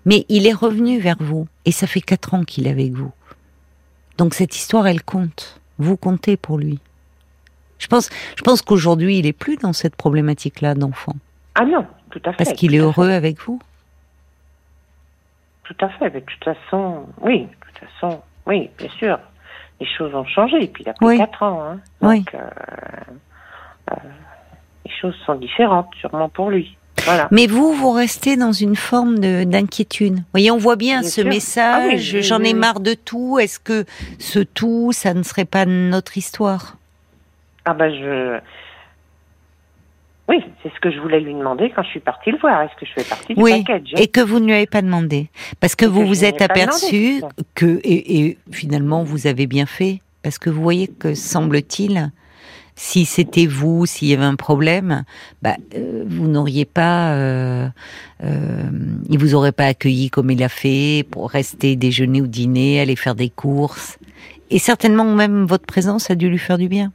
mais 0.05 0.25
il 0.29 0.47
est 0.47 0.53
revenu 0.53 0.99
vers 0.99 1.17
vous 1.19 1.47
et 1.63 1.71
ça 1.71 1.87
fait 1.87 2.01
quatre 2.01 2.33
ans 2.33 2.43
qu'il 2.43 2.67
est 2.67 2.71
avec 2.71 2.91
vous. 2.91 3.11
Donc 4.17 4.33
cette 4.33 4.55
histoire, 4.55 4.87
elle 4.87 5.03
compte. 5.03 5.59
Vous 5.77 5.97
comptez 5.97 6.37
pour 6.37 6.57
lui. 6.57 6.79
Je 7.79 7.87
pense, 7.87 8.09
je 8.37 8.41
pense 8.41 8.61
qu'aujourd'hui, 8.61 9.19
il 9.19 9.25
est 9.25 9.33
plus 9.33 9.57
dans 9.57 9.73
cette 9.73 9.95
problématique-là 9.95 10.73
d'enfant. 10.75 11.15
Ah 11.55 11.65
non, 11.65 11.85
tout 12.09 12.21
à 12.25 12.31
fait. 12.31 12.37
Parce 12.37 12.53
qu'il 12.53 12.75
est 12.75 12.79
heureux 12.79 13.09
avec 13.09 13.41
vous. 13.41 13.59
Tout 15.63 15.75
à 15.81 15.89
fait. 15.89 16.09
Mais 16.13 16.21
de 16.21 16.25
toute 16.25 16.43
façon, 16.43 17.05
oui, 17.21 17.41
de 17.41 17.47
toute 17.47 17.89
façon, 17.89 18.21
oui, 18.45 18.69
bien 18.77 18.89
sûr. 18.97 19.19
Les 19.79 19.87
choses 19.97 20.13
ont 20.15 20.25
changé. 20.25 20.63
Et 20.63 20.67
puis 20.67 20.83
il 20.83 20.89
a 20.89 20.93
pris 20.93 21.17
4 21.17 21.43
ans. 21.43 21.63
Hein. 21.63 21.79
Donc, 22.01 22.33
euh, 22.33 22.39
euh, 23.91 23.95
les 24.85 24.91
choses 25.01 25.15
sont 25.25 25.35
différentes, 25.35 25.87
sûrement 25.99 26.29
pour 26.29 26.49
lui. 26.49 26.77
Voilà. 27.03 27.27
Mais 27.29 27.45
vous, 27.45 27.73
vous 27.73 27.91
restez 27.91 28.37
dans 28.37 28.51
une 28.51 28.75
forme 28.75 29.19
d'inquiétude. 29.19 30.19
Voyez, 30.31 30.49
on 30.49 30.57
voit 30.57 30.75
bien, 30.75 31.03
ce 31.03 31.21
message. 31.21 32.15
Ah 32.15 32.21
j'en 32.21 32.41
ai 32.41 32.53
marre 32.53 32.79
de 32.79 32.93
tout. 32.93 33.37
Est-ce 33.37 33.59
que 33.59 33.85
ce 34.17 34.39
tout, 34.39 34.91
ça 34.91 35.13
ne 35.13 35.21
serait 35.21 35.45
pas 35.45 35.65
notre 35.65 36.17
histoire? 36.17 36.77
Ah 37.65 37.73
ben, 37.73 37.93
je 37.93 38.39
oui, 40.27 40.37
c'est 40.63 40.73
ce 40.73 40.79
que 40.79 40.91
je 40.91 40.99
voulais 40.99 41.19
lui 41.19 41.33
demander 41.33 41.71
quand 41.75 41.83
je 41.83 41.89
suis 41.89 41.99
partie 41.99 42.31
le 42.31 42.39
voir. 42.39 42.63
Est-ce 42.63 42.75
que 42.79 42.85
je 42.85 42.93
fais 42.93 43.07
partie 43.07 43.35
du 43.35 43.41
oui, 43.41 43.63
package 43.63 43.93
Et 43.95 44.07
que 44.07 44.21
vous 44.21 44.39
ne 44.39 44.45
lui 44.45 44.53
avez 44.53 44.65
pas 44.65 44.81
demandé. 44.81 45.29
Parce 45.59 45.75
que 45.75 45.85
vous 45.85 46.05
vous 46.05 46.25
êtes 46.25 46.41
aperçu 46.41 47.21
que, 47.53 47.79
et, 47.83 48.37
finalement, 48.51 49.03
vous 49.03 49.27
avez 49.27 49.45
bien 49.45 49.67
fait. 49.67 50.01
Parce 50.23 50.39
que 50.39 50.49
vous 50.49 50.63
voyez 50.63 50.87
que, 50.87 51.13
semble-t-il, 51.13 52.11
si 52.75 53.05
c'était 53.05 53.45
vous, 53.45 53.85
s'il 53.85 54.07
y 54.07 54.13
avait 54.13 54.23
un 54.23 54.35
problème, 54.35 55.03
bah, 55.43 55.55
euh, 55.75 56.03
vous 56.07 56.27
n'auriez 56.27 56.65
pas, 56.65 57.13
euh, 57.13 57.67
euh, 58.23 58.63
il 59.07 59.19
vous 59.19 59.35
aurait 59.35 59.51
pas 59.51 59.65
accueilli 59.65 60.09
comme 60.09 60.31
il 60.31 60.41
a 60.43 60.49
fait 60.49 61.05
pour 61.11 61.29
rester 61.29 61.75
déjeuner 61.75 62.21
ou 62.21 62.27
dîner, 62.27 62.81
aller 62.81 62.95
faire 62.95 63.13
des 63.13 63.29
courses. 63.29 63.99
Et 64.49 64.57
certainement 64.57 65.05
même 65.05 65.45
votre 65.45 65.67
présence 65.67 66.09
a 66.09 66.15
dû 66.15 66.29
lui 66.29 66.39
faire 66.39 66.57
du 66.57 66.67
bien. 66.67 66.91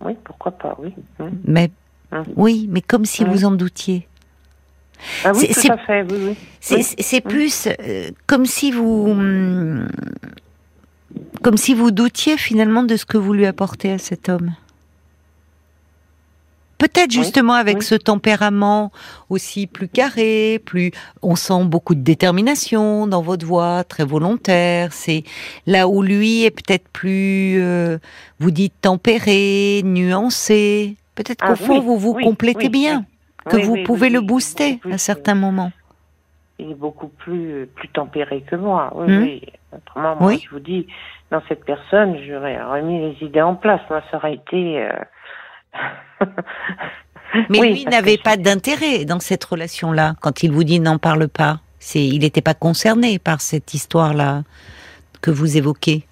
Oui, 0.00 0.16
pourquoi 0.24 0.52
pas, 0.52 0.76
oui. 0.78 0.94
Hum. 1.18 1.30
Mais, 1.44 1.70
hum. 2.12 2.24
Oui, 2.36 2.68
mais 2.70 2.80
comme 2.80 3.04
si 3.04 3.24
vous 3.24 3.44
en 3.44 3.50
doutiez. 3.50 4.06
Ah 5.24 5.32
oui, 5.34 5.48
tout 5.48 5.72
à 5.72 5.78
fait, 5.78 6.02
oui, 6.10 6.18
oui. 6.28 6.36
C'est 6.60 7.24
hum. 7.24 7.30
plus 7.30 7.68
euh, 7.68 8.10
comme 8.26 8.46
si 8.46 8.70
vous... 8.70 9.14
Comme 11.42 11.56
si 11.56 11.74
vous 11.74 11.90
doutiez 11.90 12.36
finalement 12.36 12.82
de 12.82 12.96
ce 12.96 13.06
que 13.06 13.16
vous 13.16 13.32
lui 13.32 13.46
apportez 13.46 13.92
à 13.92 13.98
cet 13.98 14.28
homme. 14.28 14.54
Peut-être 16.80 17.10
justement 17.10 17.52
avec 17.52 17.82
ce 17.82 17.94
tempérament 17.94 18.90
aussi 19.28 19.66
plus 19.66 19.86
carré, 19.86 20.62
plus 20.64 20.92
on 21.20 21.36
sent 21.36 21.64
beaucoup 21.66 21.94
de 21.94 22.00
détermination 22.00 23.06
dans 23.06 23.20
votre 23.20 23.44
voix, 23.44 23.84
très 23.84 24.04
volontaire. 24.04 24.94
C'est 24.94 25.24
là 25.66 25.86
où 25.88 26.02
lui 26.02 26.44
est 26.44 26.50
peut-être 26.50 26.88
plus, 26.88 27.60
euh, 27.60 27.98
vous 28.38 28.50
dites 28.50 28.72
tempéré, 28.80 29.82
nuancé. 29.84 30.96
Peut-être 31.16 31.44
qu'au 31.44 31.52
ah 31.52 31.56
fond 31.56 31.80
vous 31.80 31.98
vous 31.98 32.14
complétez 32.14 32.70
bien, 32.70 33.04
que 33.44 33.58
vous 33.58 33.82
pouvez 33.84 34.08
le 34.08 34.22
booster 34.22 34.80
à 34.90 34.96
certains 34.96 35.34
moments. 35.34 35.72
Il 36.58 36.70
est 36.70 36.74
beaucoup 36.74 37.08
plus 37.08 37.68
plus 37.74 37.88
tempéré 37.88 38.40
que 38.40 38.56
moi. 38.56 38.90
Oui, 38.94 39.06
hmm. 39.06 39.22
oui. 39.22 39.42
Autrement, 39.76 40.16
moi, 40.18 40.32
je 40.36 40.48
vous 40.48 40.60
dis, 40.60 40.86
dans 41.30 41.42
cette 41.46 41.64
personne, 41.64 42.16
j'aurais 42.26 42.60
remis 42.62 43.00
les 43.00 43.26
idées 43.26 43.42
en 43.42 43.54
place. 43.54 43.82
Moi, 43.90 44.02
ça 44.10 44.16
aurait 44.16 44.34
été. 44.34 44.82
Euh, 44.82 44.92
Mais 47.48 47.60
Oui, 47.60 47.72
lui 47.74 47.84
n'avait 47.84 48.18
pas 48.18 48.36
d'intérêt 48.36 49.04
dans 49.04 49.20
cette 49.20 49.44
relation-là. 49.44 50.14
Quand 50.20 50.42
il 50.42 50.50
vous 50.50 50.64
dit 50.64 50.80
n'en 50.80 50.98
parle 50.98 51.28
pas, 51.28 51.60
c'est, 51.78 52.04
il 52.04 52.20
n'était 52.20 52.42
pas 52.42 52.54
concerné 52.54 53.18
par 53.18 53.40
cette 53.40 53.72
histoire-là 53.72 54.42
que 55.22 55.30
vous 55.30 55.56
évoquez. 55.56 56.04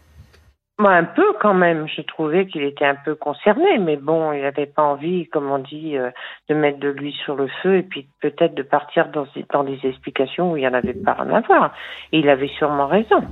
Moi, 0.80 0.92
un 0.92 1.02
peu 1.04 1.24
quand 1.42 1.54
même. 1.54 1.88
Je 1.88 2.02
trouvais 2.02 2.46
qu'il 2.46 2.62
était 2.62 2.84
un 2.84 2.94
peu 2.94 3.16
concerné, 3.16 3.78
mais 3.80 3.96
bon, 3.96 4.32
il 4.32 4.42
n'avait 4.42 4.66
pas 4.66 4.84
envie, 4.84 5.26
comme 5.28 5.50
on 5.50 5.58
dit, 5.58 5.96
euh, 5.96 6.10
de 6.48 6.54
mettre 6.54 6.78
de 6.78 6.88
l'huile 6.88 7.16
sur 7.24 7.34
le 7.34 7.48
feu 7.64 7.78
et 7.78 7.82
puis 7.82 8.06
peut-être 8.20 8.54
de 8.54 8.62
partir 8.62 9.08
dans, 9.08 9.26
des- 9.34 9.44
dans 9.52 9.64
des 9.64 9.80
explications 9.82 10.52
où 10.52 10.56
il 10.56 10.60
n'y 10.60 10.68
en 10.68 10.74
avait 10.74 10.94
pas 10.94 11.14
rien 11.14 11.34
à 11.34 11.40
voir. 11.40 11.74
Et 12.12 12.20
il 12.20 12.28
avait 12.28 12.50
sûrement 12.58 12.86
raison. 12.86 13.24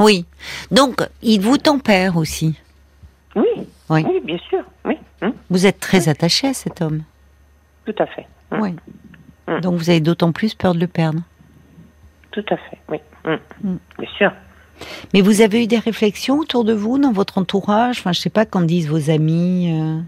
Oui. 0.00 0.24
Donc, 0.72 0.96
il 1.22 1.40
vous 1.40 1.58
tempère 1.58 2.16
aussi. 2.16 2.58
Oui, 3.36 3.44
Oui. 3.88 4.04
oui, 4.06 4.20
bien 4.24 4.38
sûr. 4.48 4.60
Oui, 4.84 4.96
hum, 5.22 5.32
Vous 5.50 5.66
êtes 5.66 5.78
très 5.80 6.08
attaché 6.08 6.48
à 6.48 6.54
cet 6.54 6.80
homme. 6.82 7.02
tout 7.86 7.94
à 7.98 8.06
fait. 8.06 8.26
Hum, 8.52 8.60
Oui. 8.60 8.74
Mm. 9.48 9.60
Donc, 9.60 9.74
vous 9.76 9.90
avez 9.90 10.00
d'autant 10.00 10.32
plus 10.32 10.54
peur 10.54 10.74
de 10.74 10.80
le 10.80 10.86
perdre. 10.86 11.20
Tout 12.32 12.44
à 12.50 12.56
fait, 12.56 12.78
oui. 12.88 12.98
Mm. 13.24 13.76
Bien 13.98 14.08
sûr. 14.16 14.32
Mais 15.12 15.20
vous 15.20 15.42
avez 15.42 15.64
eu 15.64 15.66
des 15.66 15.78
réflexions 15.78 16.38
autour 16.38 16.64
de 16.64 16.72
vous, 16.72 16.98
dans 16.98 17.12
votre 17.12 17.38
entourage? 17.38 17.98
Enfin, 18.00 18.12
je 18.12 18.20
sais 18.20 18.30
pas 18.30 18.46
qu'en 18.46 18.62
disent 18.62 18.88
vos 18.88 19.10
amis. 19.10 19.70
euh, 19.78 20.00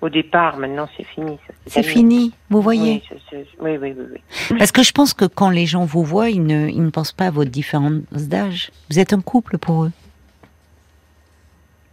Au 0.00 0.08
départ, 0.08 0.56
maintenant, 0.58 0.86
c'est 0.96 1.04
fini. 1.04 1.36
C'est 1.66 1.82
fini, 1.82 2.32
vous 2.50 2.60
voyez? 2.62 3.02
oui, 3.32 3.40
oui, 3.60 3.76
oui, 3.80 3.94
oui. 4.12 4.56
Parce 4.58 4.70
que 4.70 4.82
je 4.82 4.92
pense 4.92 5.14
que 5.14 5.24
quand 5.24 5.50
les 5.50 5.66
gens 5.66 5.84
vous 5.84 6.04
voient, 6.04 6.30
ils 6.30 6.44
ne, 6.44 6.68
ils 6.68 6.82
ne 6.84 6.90
pensent 6.90 7.12
pas 7.12 7.26
à 7.26 7.30
votre 7.30 7.50
différence 7.50 8.02
d'âge. 8.12 8.70
Vous 8.90 8.98
êtes 9.00 9.12
un 9.12 9.20
couple 9.20 9.58
pour 9.58 9.84
eux. 9.84 9.92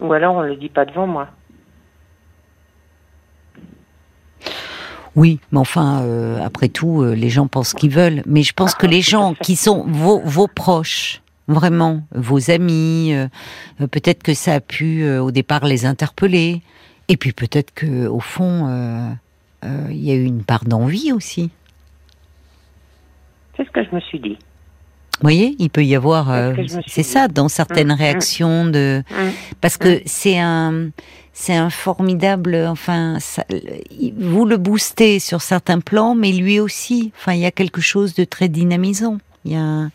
Ou 0.02 0.14
alors, 0.14 0.36
on 0.36 0.42
le 0.42 0.56
dit 0.56 0.70
pas 0.70 0.86
devant 0.86 1.08
moi. 1.08 1.28
Oui, 5.16 5.40
mais 5.52 5.60
enfin, 5.60 6.04
euh, 6.04 6.40
après 6.44 6.70
tout, 6.70 7.02
euh, 7.02 7.14
les 7.14 7.30
gens 7.30 7.48
pensent 7.48 7.70
ce 7.70 7.76
qu'ils 7.76 7.92
veulent. 7.92 8.24
Mais 8.26 8.44
je 8.44 8.54
pense 8.54 8.76
que 8.76 8.88
les 8.88 9.02
gens 9.02 9.34
qui 9.42 9.56
sont 9.56 9.86
vos, 9.88 10.20
vos 10.22 10.48
proches, 10.48 11.22
vraiment, 11.48 12.04
vos 12.16 12.50
amis, 12.50 13.14
euh, 13.14 13.28
peut-être 13.88 14.24
que 14.24 14.34
ça 14.34 14.54
a 14.54 14.60
pu 14.60 15.08
au 15.18 15.32
départ 15.32 15.66
les 15.66 15.86
interpeller. 15.86 16.62
Et 17.10 17.18
puis 17.18 17.34
peut-être 17.34 17.74
que 17.74 18.08
au 18.08 18.22
fond, 18.22 18.68
il 19.64 20.04
y 20.04 20.12
a 20.12 20.16
eu 20.16 20.24
une 20.24 20.44
part 20.44 20.64
d'envie 20.64 21.12
aussi. 21.12 21.52
C'est 23.58 23.66
ce 23.66 23.72
que 23.72 23.84
je 23.84 23.94
me 23.94 24.00
suis 24.00 24.20
dit. 24.20 24.38
Vous 25.22 25.26
voyez, 25.28 25.56
il 25.60 25.70
peut 25.70 25.84
y 25.84 25.96
avoir, 25.96 26.32
euh, 26.32 26.54
c'est 26.88 27.04
ça, 27.04 27.28
dans 27.28 27.48
certaines 27.48 27.90
Mm, 27.90 27.96
mm. 27.96 28.00
réactions 28.00 28.66
de, 28.66 29.04
Hum. 29.12 29.32
parce 29.62 29.78
que 29.78 30.02
c'est 30.08 30.40
un, 30.40 30.90
c'est 31.32 31.56
un 31.56 31.70
formidable, 31.70 32.56
enfin, 32.68 33.18
ça- 33.20 33.46
vous 34.18 34.46
le 34.46 34.58
boostez 34.58 35.20
sur 35.20 35.42
certains 35.42 35.80
plans, 35.80 36.16
mais 36.16 36.32
lui 36.32 36.60
aussi. 36.60 37.12
Enfin, 37.16 37.34
il 37.34 37.40
y 37.40 37.46
a 37.46 37.52
quelque 37.52 37.82
chose 37.82 38.16
de 38.16 38.24
très 38.24 38.50
dynamisant. 38.50 39.18
Il 39.46 39.52
y 39.54 39.56
a 39.58 39.90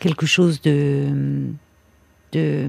quelque 0.00 0.26
chose 0.26 0.60
de, 0.62 1.06
de, 2.32 2.68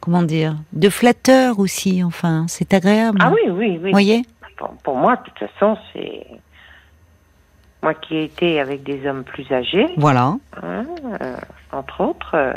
comment 0.00 0.22
dire, 0.22 0.56
de 0.72 0.88
flatteur 0.90 1.58
aussi. 1.58 2.02
Enfin, 2.04 2.44
c'est 2.48 2.72
agréable. 2.74 3.18
Ah 3.22 3.32
oui, 3.32 3.50
oui, 3.50 3.70
oui. 3.70 3.78
Vous 3.84 3.90
voyez? 3.90 4.22
Pour, 4.58 4.68
pour 4.84 4.96
moi, 4.96 5.16
de 5.16 5.22
toute 5.30 5.50
façon, 5.50 5.76
c'est. 5.92 6.26
Moi 7.86 7.94
qui 7.94 8.16
ai 8.16 8.24
été 8.24 8.58
avec 8.58 8.82
des 8.82 9.06
hommes 9.06 9.22
plus 9.22 9.46
âgés, 9.52 9.86
Voilà. 9.96 10.34
hein, 10.60 10.84
euh, 11.20 11.36
entre 11.70 12.00
autres, 12.02 12.34
euh, 12.34 12.52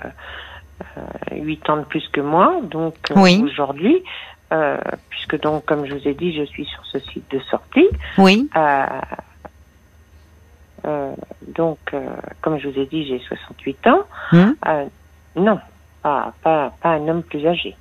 euh, 0.97 1.35
8 1.35 1.69
ans 1.69 1.77
de 1.77 1.83
plus 1.83 2.07
que 2.09 2.19
moi, 2.19 2.59
donc 2.63 2.95
euh, 3.11 3.13
Oui. 3.15 3.39
aujourd'hui, 3.43 4.03
euh, 4.51 4.79
puisque 5.11 5.39
donc, 5.39 5.65
comme 5.67 5.85
je 5.85 5.93
vous 5.93 6.07
ai 6.07 6.15
dit, 6.15 6.33
je 6.35 6.41
suis 6.45 6.65
sur 6.65 6.83
ce 6.87 6.97
site 7.11 7.29
de 7.29 7.37
sortie, 7.41 7.87
Oui. 8.17 8.49
euh, 8.57 8.85
euh, 10.87 11.13
donc, 11.45 11.77
euh, 11.93 12.09
comme 12.41 12.57
je 12.57 12.67
vous 12.67 12.79
ai 12.79 12.87
dit, 12.87 13.05
j'ai 13.05 13.19
68 13.19 13.85
ans, 13.85 14.07
Hum. 14.33 14.55
euh, 14.67 14.85
non, 15.35 15.59
pas, 16.01 16.33
pas, 16.41 16.73
pas 16.81 16.89
un 16.89 17.07
homme 17.07 17.21
plus 17.21 17.45
âgé. 17.45 17.77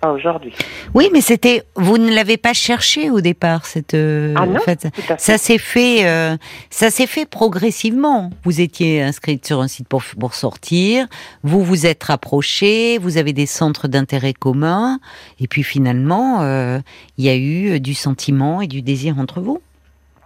Pas 0.00 0.12
aujourd'hui. 0.12 0.52
Oui, 0.94 1.08
mais 1.12 1.20
c'était, 1.20 1.62
vous 1.74 1.98
ne 1.98 2.12
l'avez 2.14 2.36
pas 2.36 2.52
cherché 2.52 3.10
au 3.10 3.20
départ 3.20 3.66
cette. 3.66 3.94
euh, 3.94 4.34
Ah 4.36 4.46
non, 4.46 4.56
en 4.56 4.60
fait, 4.60 4.88
tout 4.92 5.00
à 5.08 5.16
fait. 5.16 5.20
Ça 5.20 5.38
s'est 5.38 5.58
fait, 5.58 6.06
euh, 6.06 6.36
ça 6.70 6.90
s'est 6.90 7.06
fait 7.06 7.26
progressivement. 7.26 8.30
Vous 8.44 8.60
étiez 8.60 9.02
inscrite 9.02 9.46
sur 9.46 9.60
un 9.60 9.68
site 9.68 9.88
pour, 9.88 10.02
pour 10.18 10.34
sortir, 10.34 11.06
vous 11.42 11.62
vous 11.64 11.86
êtes 11.86 12.02
rapprochés, 12.04 12.98
vous 12.98 13.16
avez 13.16 13.32
des 13.32 13.46
centres 13.46 13.88
d'intérêt 13.88 14.34
communs, 14.34 15.00
et 15.40 15.48
puis 15.48 15.62
finalement, 15.62 16.42
euh, 16.42 16.78
il 17.16 17.24
y 17.24 17.28
a 17.28 17.36
eu 17.36 17.80
du 17.80 17.94
sentiment 17.94 18.60
et 18.60 18.66
du 18.68 18.82
désir 18.82 19.18
entre 19.18 19.40
vous. 19.40 19.60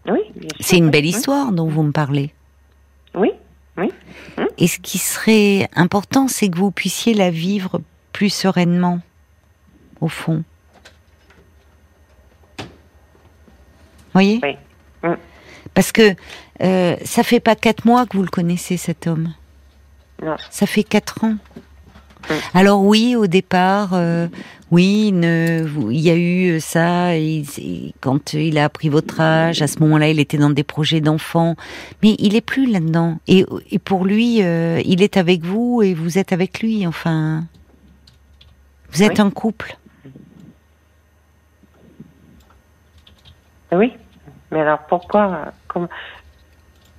Oui, 0.06 0.18
C'est 0.60 0.76
une 0.78 0.86
oui, 0.86 0.90
belle 0.90 1.04
oui. 1.04 1.10
histoire 1.10 1.52
dont 1.52 1.68
vous 1.68 1.82
me 1.84 1.92
parlez. 1.92 2.32
Oui, 3.14 3.30
Et 4.58 4.66
ce 4.66 4.78
qui 4.80 4.98
serait 4.98 5.68
important, 5.74 6.28
c'est 6.28 6.48
que 6.48 6.58
vous 6.58 6.70
puissiez 6.70 7.14
la 7.14 7.30
vivre 7.30 7.80
plus 8.12 8.28
sereinement, 8.30 9.00
au 10.02 10.08
fond. 10.08 10.42
Voyez 14.12 14.40
Oui. 14.42 14.56
Mm. 15.02 15.14
Parce 15.74 15.92
que 15.92 16.14
euh, 16.62 16.96
ça 17.04 17.22
fait 17.22 17.40
pas 17.40 17.54
quatre 17.56 17.84
mois 17.86 18.06
que 18.06 18.16
vous 18.16 18.22
le 18.22 18.28
connaissez 18.28 18.76
cet 18.76 19.06
homme. 19.06 19.32
Non. 20.22 20.36
Ça 20.50 20.66
fait 20.66 20.84
quatre 20.84 21.24
ans. 21.24 21.36
Mm. 22.28 22.34
Alors 22.54 22.82
oui, 22.84 23.16
au 23.16 23.26
départ, 23.26 23.90
euh, 23.94 24.28
oui, 24.70 25.12
ne- 25.12 25.64
vous- 25.66 25.90
il 25.90 26.00
y 26.00 26.10
a 26.10 26.16
eu 26.16 26.60
ça. 26.60 27.16
il- 27.16 27.46
il- 27.58 27.94
quand 28.00 28.34
il 28.34 28.58
a 28.58 28.64
appris 28.64 28.88
votre 28.90 29.20
âge, 29.20 29.62
à 29.62 29.66
ce 29.66 29.78
moment-là, 29.80 30.08
il 30.10 30.20
était 30.20 30.38
dans 30.38 30.50
des 30.50 30.62
projets 30.62 31.00
d'enfants, 31.00 31.56
mais 32.02 32.14
il 32.18 32.36
est 32.36 32.40
plus 32.42 32.66
là-dedans. 32.70 33.18
Et, 33.28 33.44
et 33.70 33.78
pour 33.78 34.04
lui, 34.04 34.42
euh, 34.42 34.80
il 34.84 35.02
est 35.02 35.16
avec 35.16 35.42
vous 35.42 35.80
et 35.82 35.94
vous 35.94 36.18
êtes 36.18 36.32
avec 36.32 36.60
lui. 36.60 36.86
Enfin, 36.86 37.44
vous 38.92 39.02
êtes 39.02 39.18
Oui. 39.18 39.24
un 39.26 39.30
couple. 39.30 39.76
Oui. 43.72 43.92
Mais 44.50 44.60
alors 44.60 44.80
pourquoi 44.88 45.46
comme, 45.68 45.88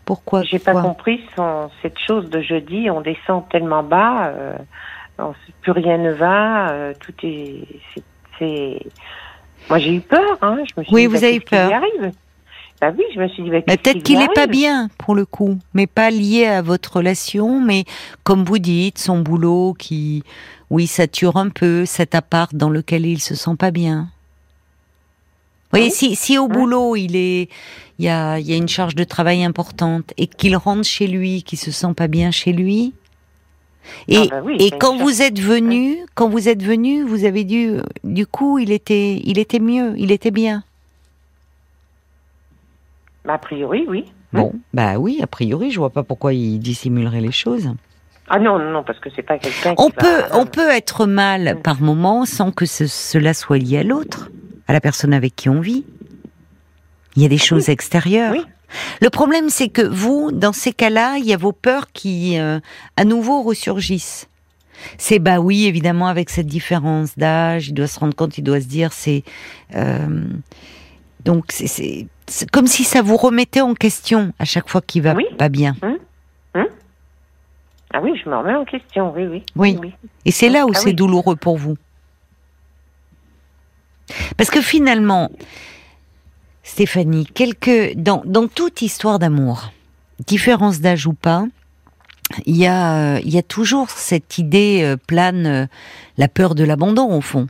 Pourquoi 0.05 0.43
J'ai 0.43 0.59
pas 0.59 0.73
compris 0.81 1.21
son, 1.36 1.69
cette 1.81 1.97
chose 1.99 2.29
de 2.29 2.41
jeudi. 2.41 2.89
On 2.89 3.01
descend 3.01 3.47
tellement 3.49 3.83
bas, 3.83 4.27
euh, 4.27 4.55
on- 5.19 5.33
plus 5.62 5.71
rien 5.71 5.97
ne 5.97 6.12
va. 6.12 6.71
euh, 6.71 6.93
tout 6.99 7.13
est. 7.23 7.63
c'est- 8.39 8.79
Moi 9.69 9.77
j'ai 9.79 9.95
eu 9.95 10.01
peur. 10.01 10.38
Hein, 10.41 10.57
je 10.65 10.79
me 10.79 10.83
suis 10.83 10.93
Oui, 10.93 11.01
dit, 11.01 11.07
vous 11.07 11.13
bah, 11.21 11.27
avez 11.27 11.36
eu 11.38 11.41
peur. 11.41 11.71
arrive? 11.73 12.12
Bah 12.81 12.91
oui, 12.97 13.03
je 13.15 13.19
me 13.21 13.27
suis 13.29 13.43
dit. 13.43 13.49
Bah, 13.49 13.59
Mais 13.67 13.77
peut-être 13.77 13.97
qui 13.97 14.03
qu'il 14.03 14.19
n'est 14.19 14.27
pas 14.36 14.47
bien 14.47 14.89
pour 14.97 15.15
le 15.15 15.25
coup, 15.25 15.57
mais 15.73 15.88
pas 15.88 16.09
lié 16.12 16.47
à 16.47 16.62
votre 16.62 16.97
relation, 16.97 17.62
mais 17.62 17.86
comme 18.25 18.43
vous 18.43 18.57
dites, 18.59 18.97
son 18.97 19.19
boulot 19.19 19.73
qui, 19.77 20.23
oui, 20.69 20.86
sature 20.88 21.38
un 21.38 21.47
peu 21.49 21.86
cet 21.86 22.13
appart 22.13 22.53
dans 22.53 22.69
lequel 22.69 23.05
il 23.05 23.21
se 23.21 23.36
sent 23.36 23.55
pas 23.57 23.71
bien. 23.71 24.07
Voyez, 25.73 25.88
Oui. 25.88 25.91
si, 25.91 26.15
si 26.15 26.38
au 26.38 26.47
boulot 26.47 26.95
il 26.95 27.15
est, 27.15 27.49
il 27.99 28.05
y 28.05 28.09
a, 28.09 28.38
il 28.39 28.47
y 28.49 28.53
a 28.53 28.57
une 28.57 28.67
charge 28.69 28.95
de 28.95 29.03
travail 29.03 29.43
importante 29.43 30.13
et 30.17 30.27
qu'il 30.27 30.55
rentre 30.55 30.83
chez 30.88 31.07
lui, 31.07 31.43
qu'il 31.43 31.57
se 31.59 31.71
sent 31.71 31.93
pas 31.97 32.07
bien 32.07 32.31
chez 32.31 32.53
lui. 32.53 32.93
Et, 34.07 34.15
Ah 34.17 34.25
bah 34.29 34.41
oui, 34.45 34.55
et 34.59 34.71
quand 34.71 34.95
vous 34.97 35.21
êtes 35.21 35.39
venu, 35.39 35.97
quand 36.15 36.29
vous 36.29 36.47
êtes 36.47 36.63
venu, 36.63 37.03
vous 37.03 37.25
avez 37.25 37.43
dû, 37.43 37.73
du 38.05 38.25
coup, 38.25 38.57
il 38.59 38.71
était, 38.71 39.19
il 39.25 39.38
était 39.39 39.59
mieux, 39.59 39.93
il 39.97 40.12
était 40.12 40.31
bien. 40.31 40.63
Bah, 43.25 43.33
a 43.33 43.38
priori, 43.38 43.86
oui. 43.88 44.05
Bon, 44.33 44.53
bah 44.73 44.97
oui, 44.97 45.19
a 45.21 45.27
priori, 45.27 45.69
je 45.71 45.77
vois 45.79 45.89
pas 45.91 46.03
pourquoi 46.03 46.33
il 46.33 46.59
dissimulerait 46.59 47.21
les 47.21 47.31
choses. 47.31 47.69
Ah 48.29 48.39
non, 48.39 48.57
non, 48.57 48.71
non, 48.71 48.83
parce 48.83 48.99
que 48.99 49.09
c'est 49.15 49.21
pas 49.21 49.38
quelqu'un. 49.38 49.75
On 49.77 49.88
qui 49.89 49.95
peut, 49.97 50.21
va- 50.21 50.38
on 50.39 50.45
peut 50.45 50.69
être 50.71 51.05
mal 51.05 51.55
Mm. 51.57 51.62
par 51.62 51.81
moment 51.81 52.25
sans 52.25 52.51
que 52.51 52.65
ce- 52.65 52.88
cela 52.88 53.33
soit 53.33 53.57
lié 53.59 53.79
à 53.79 53.83
l'autre, 53.83 54.31
à 54.67 54.73
la 54.73 54.82
personne 54.82 55.13
avec 55.13 55.36
qui 55.36 55.49
on 55.49 55.62
vit. 55.62 55.86
Il 57.15 57.21
y 57.21 57.26
a 57.26 57.30
des 57.30 57.38
choses 57.38 57.69
extérieures. 57.69 58.32
Oui. 58.34 58.43
Le 59.02 59.10
problème, 59.12 59.49
c'est 59.49 59.69
que 59.69 59.84
vous, 59.84 60.32
dans 60.32 60.54
ces 60.54 60.73
cas-là, 60.73 61.17
il 61.19 61.26
y 61.26 61.34
a 61.34 61.38
vos 61.38 61.52
peurs 61.52 61.91
qui, 61.91 62.39
euh, 62.39 62.60
à 62.97 63.06
nouveau, 63.06 63.43
ressurgissent. 63.43 64.28
C'est 64.97 65.19
bah 65.19 65.39
oui, 65.39 65.65
évidemment, 65.65 66.08
avec 66.08 66.30
cette 66.32 66.47
différence 66.47 67.15
d'âge, 67.17 67.67
il 67.69 67.73
doit 67.73 67.88
se 67.88 67.99
rendre 67.99 68.15
compte, 68.15 68.38
il 68.39 68.43
doit 68.43 68.60
se 68.60 68.65
dire, 68.65 68.91
c'est 68.91 69.23
euh, 69.76 70.26
donc 71.23 71.45
c'est- 71.52 71.67
c'est 71.67 72.08
c'est 72.26 72.49
comme 72.49 72.67
si 72.67 72.84
ça 72.84 73.02
vous 73.04 73.15
remettait 73.17 73.62
en 73.62 73.76
question 73.76 74.34
à 74.39 74.45
chaque 74.45 74.67
fois 74.69 74.82
qu'il 74.82 75.04
va 75.04 75.13
Oui. 75.13 75.26
pas 75.38 75.49
bien. 75.49 75.76
Ah 77.95 77.99
oui, 78.02 78.19
je 78.23 78.28
me 78.28 78.36
remets 78.36 78.56
en 78.56 78.65
question. 78.65 79.13
Oui, 79.15 79.28
oui. 79.28 79.43
Oui. 79.56 79.93
Et 80.26 80.32
c'est 80.32 80.49
là 80.49 80.65
où 80.65 80.71
Ah 80.73 80.78
c'est 80.80 80.86
oui. 80.88 80.93
douloureux 80.95 81.36
pour 81.36 81.58
vous. 81.58 81.78
Parce 84.37 84.49
que 84.49 84.61
finalement, 84.61 85.31
Stéphanie, 86.63 87.25
quelque, 87.25 87.93
dans, 87.95 88.21
dans 88.25 88.47
toute 88.47 88.81
histoire 88.81 89.19
d'amour, 89.19 89.71
différence 90.25 90.79
d'âge 90.79 91.07
ou 91.07 91.13
pas, 91.13 91.45
il 92.45 92.55
y 92.57 92.65
a, 92.67 93.15
euh, 93.15 93.21
il 93.23 93.33
y 93.33 93.37
a 93.37 93.43
toujours 93.43 93.89
cette 93.89 94.37
idée 94.37 94.81
euh, 94.83 94.97
plane, 94.97 95.45
euh, 95.45 95.65
la 96.17 96.27
peur 96.27 96.55
de 96.55 96.63
l'abandon 96.63 97.11
au 97.15 97.21
fond. 97.21 97.47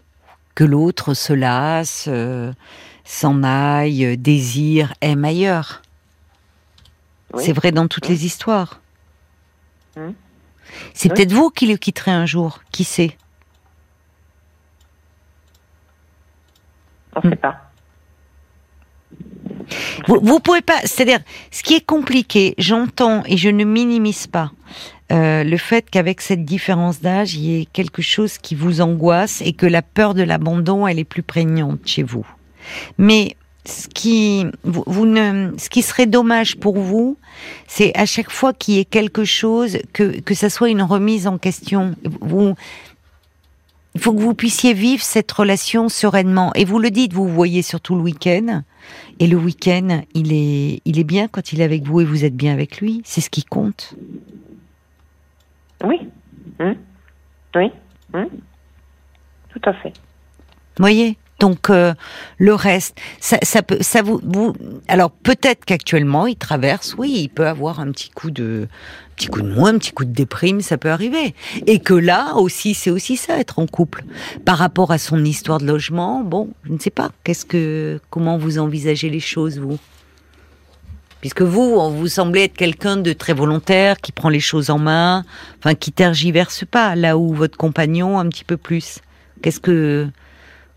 que 0.55 0.63
l'autre 0.63 1.13
se 1.13 1.33
lasse, 1.33 2.05
euh, 2.07 2.53
s'en 3.05 3.43
aille, 3.43 4.17
désire, 4.17 4.93
aime 5.01 5.25
ailleurs. 5.25 5.81
Oui. 7.33 7.43
C'est 7.43 7.53
vrai 7.53 7.71
dans 7.71 7.87
toutes 7.87 8.07
les 8.07 8.25
histoires. 8.25 8.81
C'est 10.93 11.09
peut-être 11.09 11.33
vous 11.33 11.49
qui 11.49 11.67
le 11.67 11.77
quitterez 11.77 12.11
un 12.11 12.25
jour, 12.25 12.61
qui 12.71 12.83
sait? 12.83 13.17
On 17.15 17.21
sait 17.21 17.35
pas. 17.35 17.55
Vous, 20.07 20.19
vous 20.21 20.39
pouvez 20.39 20.61
pas, 20.61 20.79
c'est-à-dire, 20.83 21.19
ce 21.51 21.63
qui 21.63 21.75
est 21.75 21.85
compliqué, 21.85 22.55
j'entends 22.57 23.23
et 23.25 23.37
je 23.37 23.49
ne 23.49 23.63
minimise 23.63 24.27
pas 24.27 24.51
euh, 25.11 25.43
le 25.43 25.57
fait 25.57 25.89
qu'avec 25.89 26.21
cette 26.21 26.45
différence 26.45 27.01
d'âge, 27.01 27.35
il 27.35 27.41
y 27.41 27.61
ait 27.61 27.65
quelque 27.65 28.01
chose 28.01 28.37
qui 28.37 28.55
vous 28.55 28.81
angoisse 28.81 29.41
et 29.45 29.53
que 29.53 29.65
la 29.65 29.81
peur 29.81 30.13
de 30.13 30.23
l'abandon, 30.23 30.87
elle 30.87 30.99
est 30.99 31.03
plus 31.03 31.23
prégnante 31.23 31.79
chez 31.85 32.03
vous. 32.03 32.25
Mais 32.97 33.35
ce 33.65 33.87
qui, 33.87 34.45
vous, 34.63 34.83
vous 34.87 35.05
ne, 35.05 35.51
ce 35.57 35.69
qui 35.69 35.81
serait 35.81 36.05
dommage 36.05 36.57
pour 36.57 36.77
vous, 36.77 37.17
c'est 37.67 37.95
à 37.95 38.05
chaque 38.05 38.31
fois 38.31 38.53
qu'il 38.53 38.75
y 38.75 38.79
ait 38.79 38.85
quelque 38.85 39.23
chose, 39.23 39.77
que, 39.93 40.19
que 40.19 40.33
ça 40.33 40.49
soit 40.49 40.69
une 40.69 40.81
remise 40.81 41.27
en 41.27 41.37
question. 41.37 41.95
Vous, 42.21 42.55
il 43.95 44.01
faut 44.01 44.13
que 44.13 44.21
vous 44.21 44.33
puissiez 44.33 44.73
vivre 44.73 45.03
cette 45.03 45.31
relation 45.31 45.87
sereinement. 45.87 46.51
Et 46.55 46.65
vous 46.65 46.79
le 46.79 46.89
dites, 46.89 47.13
vous 47.13 47.27
voyez 47.27 47.61
surtout 47.61 47.95
le 47.95 48.01
week-end. 48.01 48.63
Et 49.19 49.27
le 49.27 49.37
week-end, 49.37 50.01
il 50.13 50.33
est, 50.33 50.81
il 50.85 50.99
est 50.99 51.03
bien 51.03 51.27
quand 51.27 51.53
il 51.53 51.61
est 51.61 51.63
avec 51.63 51.83
vous 51.83 52.01
et 52.01 52.05
vous 52.05 52.25
êtes 52.25 52.35
bien 52.35 52.53
avec 52.53 52.81
lui. 52.81 53.01
C'est 53.05 53.21
ce 53.21 53.29
qui 53.29 53.43
compte. 53.43 53.93
Oui. 55.83 55.99
Hmm. 56.59 56.73
Oui. 57.55 57.71
Hmm. 58.13 58.25
Tout 59.49 59.61
à 59.65 59.73
fait. 59.73 59.93
voyez? 60.79 61.17
Donc 61.43 61.69
euh, 61.69 61.93
le 62.37 62.53
reste, 62.53 62.97
ça, 63.19 63.61
peut, 63.61 63.79
ça 63.81 64.01
vous 64.01 64.53
alors 64.87 65.11
peut-être 65.11 65.65
qu'actuellement 65.65 66.25
il 66.25 66.37
traverse, 66.37 66.95
oui, 66.97 67.13
il 67.23 67.27
peut 67.27 67.47
avoir 67.47 67.81
un 67.81 67.91
petit 67.91 68.09
coup 68.11 68.31
de, 68.31 68.69
petit 69.17 69.27
coup 69.27 69.41
de 69.41 69.49
moins, 69.49 69.73
un 69.73 69.77
petit 69.77 69.91
coup 69.91 70.05
de 70.05 70.13
déprime, 70.13 70.61
ça 70.61 70.77
peut 70.77 70.89
arriver, 70.89 71.35
et 71.67 71.79
que 71.79 71.93
là 71.93 72.35
aussi, 72.35 72.73
c'est 72.73 72.89
aussi 72.89 73.17
ça 73.17 73.37
être 73.39 73.59
en 73.59 73.67
couple. 73.67 74.05
Par 74.45 74.57
rapport 74.57 74.91
à 74.91 74.97
son 74.97 75.25
histoire 75.25 75.59
de 75.59 75.65
logement, 75.65 76.23
bon, 76.23 76.47
je 76.63 76.71
ne 76.71 76.79
sais 76.79 76.91
pas, 76.91 77.11
qu'est-ce 77.25 77.45
que, 77.45 77.99
comment 78.09 78.37
vous 78.37 78.57
envisagez 78.57 79.09
les 79.09 79.19
choses 79.19 79.59
vous? 79.59 79.79
Puisque 81.19 81.41
vous, 81.41 81.91
vous 81.91 82.07
semblez 82.07 82.43
être 82.43 82.55
quelqu'un 82.55 82.95
de 82.95 83.11
très 83.11 83.33
volontaire, 83.33 83.97
qui 83.97 84.13
prend 84.13 84.29
les 84.29 84.39
choses 84.39 84.69
en 84.69 84.79
main, 84.79 85.25
enfin 85.59 85.75
qui 85.75 85.91
tergiverse 85.91 86.63
pas, 86.63 86.95
là 86.95 87.17
où 87.17 87.33
votre 87.33 87.57
compagnon 87.57 88.17
un 88.17 88.29
petit 88.29 88.45
peu 88.45 88.55
plus. 88.55 88.99
Qu'est-ce 89.41 89.59
que 89.59 90.07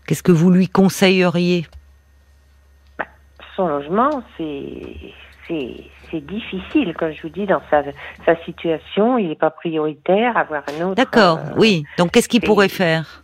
Qu'est-ce 0.07 0.23
que 0.23 0.31
vous 0.31 0.49
lui 0.49 0.67
conseilleriez? 0.67 1.67
Son 3.55 3.67
logement, 3.67 4.23
c'est 4.37 6.21
difficile, 6.21 6.93
comme 6.97 7.11
je 7.11 7.21
vous 7.23 7.29
dis, 7.29 7.45
dans 7.45 7.61
sa 7.69 7.83
sa 8.25 8.35
situation. 8.45 9.17
Il 9.17 9.27
n'est 9.29 9.35
pas 9.35 9.49
prioritaire. 9.51 10.37
Avoir 10.37 10.63
un 10.79 10.85
autre. 10.85 10.95
D'accord, 10.95 11.39
euh, 11.39 11.53
oui. 11.57 11.83
Donc 11.97 12.11
qu'est-ce 12.11 12.29
qu'il 12.29 12.41
pourrait 12.41 12.69
faire? 12.69 13.23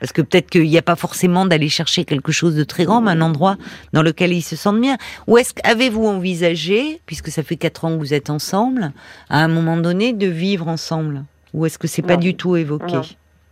Parce 0.00 0.12
que 0.12 0.22
peut-être 0.22 0.50
qu'il 0.50 0.64
n'y 0.64 0.76
a 0.78 0.82
pas 0.82 0.96
forcément 0.96 1.46
d'aller 1.46 1.68
chercher 1.68 2.04
quelque 2.04 2.32
chose 2.32 2.56
de 2.56 2.64
très 2.64 2.84
grand, 2.84 3.00
mais 3.00 3.12
un 3.12 3.20
endroit 3.20 3.56
dans 3.92 4.02
lequel 4.02 4.32
il 4.32 4.42
se 4.42 4.56
sente 4.56 4.80
bien. 4.80 4.96
Ou 5.26 5.38
est-ce 5.38 5.54
qu'avez-vous 5.54 6.06
envisagé, 6.06 7.00
puisque 7.06 7.28
ça 7.28 7.42
fait 7.42 7.56
quatre 7.56 7.84
ans 7.84 7.90
que 7.94 7.98
vous 7.98 8.12
êtes 8.12 8.28
ensemble, 8.28 8.92
à 9.30 9.38
un 9.38 9.48
moment 9.48 9.76
donné 9.76 10.12
de 10.12 10.26
vivre 10.26 10.68
ensemble? 10.68 11.24
Ou 11.54 11.64
est-ce 11.66 11.78
que 11.78 11.86
c'est 11.86 12.02
pas 12.02 12.16
du 12.16 12.34
tout 12.34 12.56
évoqué? 12.56 12.94
Non. 12.94 13.02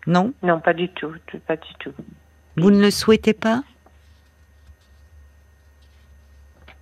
Non? 0.06 0.32
Non, 0.42 0.60
pas 0.60 0.72
du 0.74 0.88
tout- 0.88 1.12
pas 1.46 1.56
du 1.56 1.72
tout. 1.78 1.92
Vous 2.56 2.70
ne 2.70 2.80
le 2.80 2.90
souhaitez 2.90 3.32
pas 3.32 3.62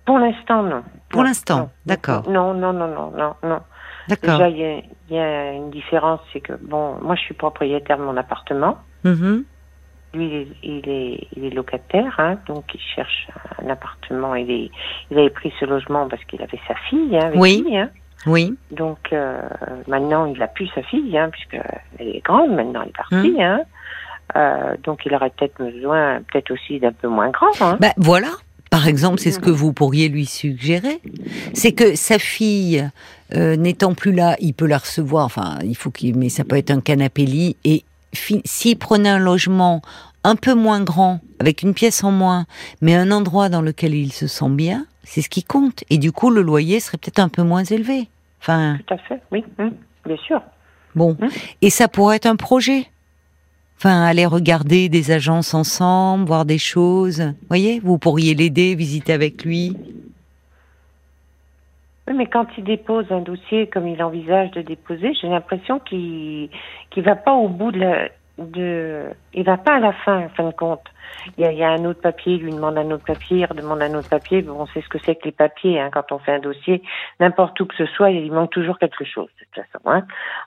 Pour 0.05 0.19
l'instant, 0.19 0.63
non. 0.63 0.83
Pour 1.09 1.23
l'instant, 1.23 1.69
d'accord. 1.85 2.29
Non, 2.29 2.53
non, 2.53 2.73
non, 2.73 2.87
non, 2.87 3.11
non, 3.11 3.35
non. 3.43 3.59
D'accord. 4.07 4.37
Déjà, 4.39 4.49
il 4.49 4.57
y, 4.57 4.63
a- 4.65 4.81
il 5.09 5.15
y 5.15 5.19
a 5.19 5.51
une 5.51 5.69
différence, 5.69 6.19
c'est 6.33 6.41
que 6.41 6.53
bon, 6.53 6.95
moi, 7.01 7.15
je 7.15 7.21
suis 7.21 7.33
propriétaire 7.33 7.97
de 7.97 8.03
mon 8.03 8.17
appartement. 8.17 8.77
Mhm. 9.03 9.43
Lui, 10.13 10.25
il 10.25 10.33
est, 10.33 10.47
il 10.63 10.89
est, 10.89 11.27
il 11.37 11.45
est 11.45 11.49
locataire, 11.51 12.15
hein, 12.19 12.37
donc 12.47 12.65
il 12.73 12.81
cherche 12.81 13.27
un 13.63 13.69
appartement. 13.69 14.35
Il, 14.35 14.49
est, 14.51 14.71
il 15.11 15.19
avait 15.19 15.29
pris 15.29 15.53
ce 15.59 15.65
logement 15.65 16.07
parce 16.09 16.23
qu'il 16.25 16.41
avait 16.41 16.59
sa 16.67 16.75
fille 16.89 17.15
hein, 17.15 17.27
avec 17.27 17.39
Oui. 17.39 17.63
lui. 17.65 17.77
Hein. 17.77 17.89
Oui. 18.25 18.57
Donc 18.71 19.13
euh, 19.13 19.41
maintenant, 19.87 20.25
il 20.25 20.41
a 20.41 20.47
plus 20.47 20.67
sa 20.75 20.81
fille, 20.83 21.17
hein, 21.17 21.29
puisque 21.29 21.57
elle 21.99 22.07
est 22.15 22.25
grande 22.25 22.51
maintenant, 22.51 22.81
elle 22.83 22.89
est 22.89 22.97
partie. 22.97 23.41
Hein. 23.41 23.61
Euh, 24.35 24.75
donc 24.83 25.01
il 25.05 25.13
aurait 25.13 25.31
peut-être 25.31 25.57
besoin, 25.57 26.21
peut-être 26.31 26.51
aussi 26.51 26.79
d'un 26.79 26.91
peu 26.91 27.07
moins 27.07 27.29
grand. 27.29 27.61
Hein. 27.61 27.77
Ben 27.79 27.93
voilà. 27.97 28.29
Par 28.69 28.87
exemple, 28.87 29.19
c'est 29.19 29.31
ce 29.31 29.39
que 29.39 29.49
vous 29.49 29.73
pourriez 29.73 30.07
lui 30.07 30.25
suggérer. 30.25 31.01
C'est 31.53 31.73
que 31.73 31.95
sa 31.95 32.17
fille, 32.17 32.89
euh, 33.35 33.57
n'étant 33.57 33.93
plus 33.93 34.13
là, 34.13 34.37
il 34.39 34.53
peut 34.53 34.65
la 34.65 34.77
recevoir. 34.77 35.25
Enfin, 35.25 35.59
il 35.61 35.75
faut 35.75 35.91
qu'il, 35.91 36.17
mais 36.17 36.29
ça 36.29 36.45
peut 36.45 36.55
être 36.55 36.71
un 36.71 36.79
canapé 36.79 37.25
lit. 37.25 37.57
Et 37.65 37.83
s'il 38.13 38.77
prenait 38.77 39.09
un 39.09 39.19
logement 39.19 39.81
un 40.23 40.37
peu 40.37 40.53
moins 40.53 40.81
grand, 40.81 41.19
avec 41.39 41.63
une 41.63 41.73
pièce 41.73 42.01
en 42.05 42.11
moins, 42.11 42.45
mais 42.81 42.95
un 42.95 43.11
endroit 43.11 43.49
dans 43.49 43.61
lequel 43.61 43.93
il 43.93 44.13
se 44.13 44.27
sent 44.27 44.49
bien, 44.49 44.85
c'est 45.03 45.21
ce 45.21 45.29
qui 45.29 45.43
compte. 45.43 45.83
Et 45.89 45.97
du 45.97 46.13
coup, 46.13 46.29
le 46.29 46.41
loyer 46.41 46.79
serait 46.79 46.97
peut-être 46.97 47.19
un 47.19 47.29
peu 47.29 47.43
moins 47.43 47.65
élevé. 47.65 48.07
Enfin, 48.39 48.77
Tout 48.87 48.93
à 48.93 48.97
fait, 48.99 49.21
oui, 49.33 49.43
hum, 49.59 49.73
bien 50.05 50.17
sûr. 50.17 50.41
bon. 50.95 51.17
Hum. 51.21 51.29
Et 51.61 51.69
ça 51.69 51.89
pourrait 51.89 52.15
être 52.15 52.25
un 52.25 52.37
projet. 52.37 52.87
Enfin, 53.83 54.03
aller 54.03 54.27
regarder 54.27 54.89
des 54.89 55.09
agences 55.09 55.55
ensemble, 55.55 56.27
voir 56.27 56.45
des 56.45 56.59
choses. 56.59 57.33
Voyez, 57.49 57.79
vous 57.79 57.97
pourriez 57.97 58.35
l'aider, 58.35 58.75
visiter 58.75 59.11
avec 59.11 59.43
lui. 59.43 59.75
Oui, 62.07 62.13
mais 62.15 62.27
quand 62.27 62.45
il 62.59 62.63
dépose 62.63 63.11
un 63.11 63.21
dossier 63.21 63.65
comme 63.65 63.87
il 63.87 64.03
envisage 64.03 64.51
de 64.51 64.61
déposer, 64.61 65.15
j'ai 65.19 65.29
l'impression 65.29 65.79
qu'il 65.79 66.51
qu'il 66.91 67.01
va 67.01 67.15
pas 67.15 67.33
au 67.33 67.47
bout 67.47 67.71
de 67.71 67.79
la, 67.79 68.09
de, 68.37 69.05
il 69.33 69.45
va 69.45 69.57
pas 69.57 69.77
à 69.77 69.79
la 69.79 69.93
fin, 69.93 70.25
en 70.25 70.29
fin 70.29 70.43
de 70.43 70.53
compte. 70.53 70.85
Il 71.39 71.51
y 71.51 71.63
a, 71.63 71.71
un 71.71 71.83
autre 71.85 72.01
papier, 72.01 72.35
il 72.35 72.43
lui 72.43 72.51
demande 72.51 72.77
un 72.77 72.91
autre 72.91 73.05
papier, 73.05 73.39
il 73.39 73.45
redemande 73.45 73.81
un 73.81 73.95
autre 73.95 74.09
papier. 74.09 74.43
Bon, 74.43 74.57
on 74.59 74.67
sait 74.67 74.81
ce 74.81 74.89
que 74.89 74.99
c'est 75.03 75.15
que 75.15 75.25
les 75.25 75.31
papiers, 75.31 75.79
hein, 75.79 75.89
quand 75.91 76.11
on 76.11 76.19
fait 76.19 76.33
un 76.33 76.39
dossier, 76.39 76.83
n'importe 77.19 77.59
où 77.59 77.65
que 77.65 77.75
ce 77.75 77.87
soit, 77.87 78.11
il 78.11 78.31
manque 78.31 78.51
toujours 78.51 78.77
quelque 78.77 79.05
chose, 79.05 79.29
de 79.39 79.45
toute 79.45 79.65
façon. 79.65 80.03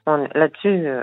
Hein. 0.06 0.28
Là-dessus, 0.34 0.86
euh, 0.86 1.02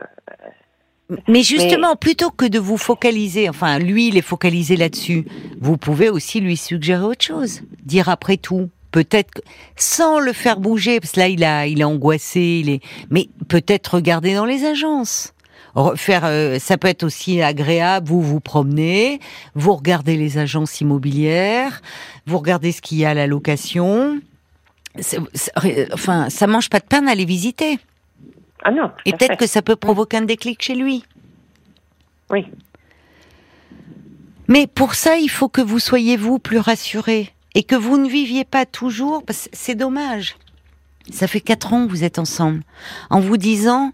Mais 1.28 1.43
justement, 1.43 1.95
plutôt 1.95 2.30
que 2.30 2.45
de 2.45 2.60
vous 2.60 2.78
focaliser, 2.78 3.50
enfin, 3.50 3.80
lui, 3.80 4.08
il 4.08 4.17
est 4.17 4.21
focalisé 4.21 4.78
là-dessus, 4.78 5.26
vous 5.60 5.78
pouvez 5.78 6.10
aussi 6.10 6.39
lui 6.39 6.58
suggérer 6.58 7.04
autre 7.04 7.24
chose. 7.24 7.62
Dire 7.84 8.08
après 8.10 8.38
tout, 8.38 8.69
peut-être, 8.91 9.41
sans 9.76 10.19
le 10.19 10.34
faire 10.34 10.60
bouger, 10.60 11.00
parce 11.00 11.13
que 11.13 11.19
là, 11.19 11.28
il 11.28 11.43
a, 11.43 11.67
il 11.67 11.82
est 11.82 11.86
angoissé, 11.86 12.62
il 12.63 12.69
est, 12.69 12.82
mais 13.10 13.30
peut-être 13.47 13.95
regarder 13.95 14.36
dans 14.36 14.45
les 14.45 14.65
agences. 14.65 15.34
Re- 15.76 15.95
Faire, 15.95 16.24
euh, 16.26 16.60
ça 16.60 16.78
peut 16.78 16.89
être 16.89 17.04
aussi 17.04 17.41
agréable. 17.41 18.08
Vous 18.08 18.21
vous 18.21 18.41
promenez, 18.41 19.19
vous 19.56 19.74
regardez 19.74 20.17
les 20.17 20.38
agences 20.38 20.82
immobilières, 20.82 21.82
vous 22.26 22.38
regardez 22.38 22.71
ce 22.74 22.82
qu'il 22.82 22.97
y 22.97 23.06
a 23.06 23.12
à 23.12 23.13
la 23.13 23.28
location. 23.28 24.19
Enfin, 25.93 26.30
ça 26.30 26.47
mange 26.47 26.69
pas 26.69 26.80
de 26.80 26.86
pain 26.86 27.02
d'aller 27.04 27.24
visiter. 27.26 27.80
Ah 28.63 28.71
non. 28.71 28.91
Et 29.06 29.12
peut-être 29.12 29.38
que 29.38 29.47
ça 29.47 29.62
peut 29.62 29.76
provoquer 29.76 30.17
un 30.17 30.21
déclic 30.21 30.62
chez 30.62 30.76
lui. 30.76 31.04
Oui. 32.30 32.45
Mais 34.47 34.67
pour 34.67 34.95
ça, 34.95 35.17
il 35.17 35.30
faut 35.30 35.50
que 35.50 35.62
vous 35.62 35.80
soyez 35.80 36.17
vous 36.17 36.39
plus 36.39 36.60
rassuré 36.60 37.34
et 37.56 37.63
que 37.63 37.76
vous 37.76 37.97
ne 37.97 38.08
viviez 38.08 38.45
pas 38.45 38.65
toujours, 38.65 39.24
parce 39.24 39.47
que 39.47 39.50
c'est 39.54 39.76
dommage. 39.76 40.36
Ça 41.12 41.28
fait 41.28 41.41
quatre 41.41 41.74
ans 41.74 41.86
que 41.86 41.91
vous 41.91 42.04
êtes 42.04 42.19
ensemble, 42.19 42.62
en 43.10 43.19
vous 43.19 43.38
disant, 43.38 43.91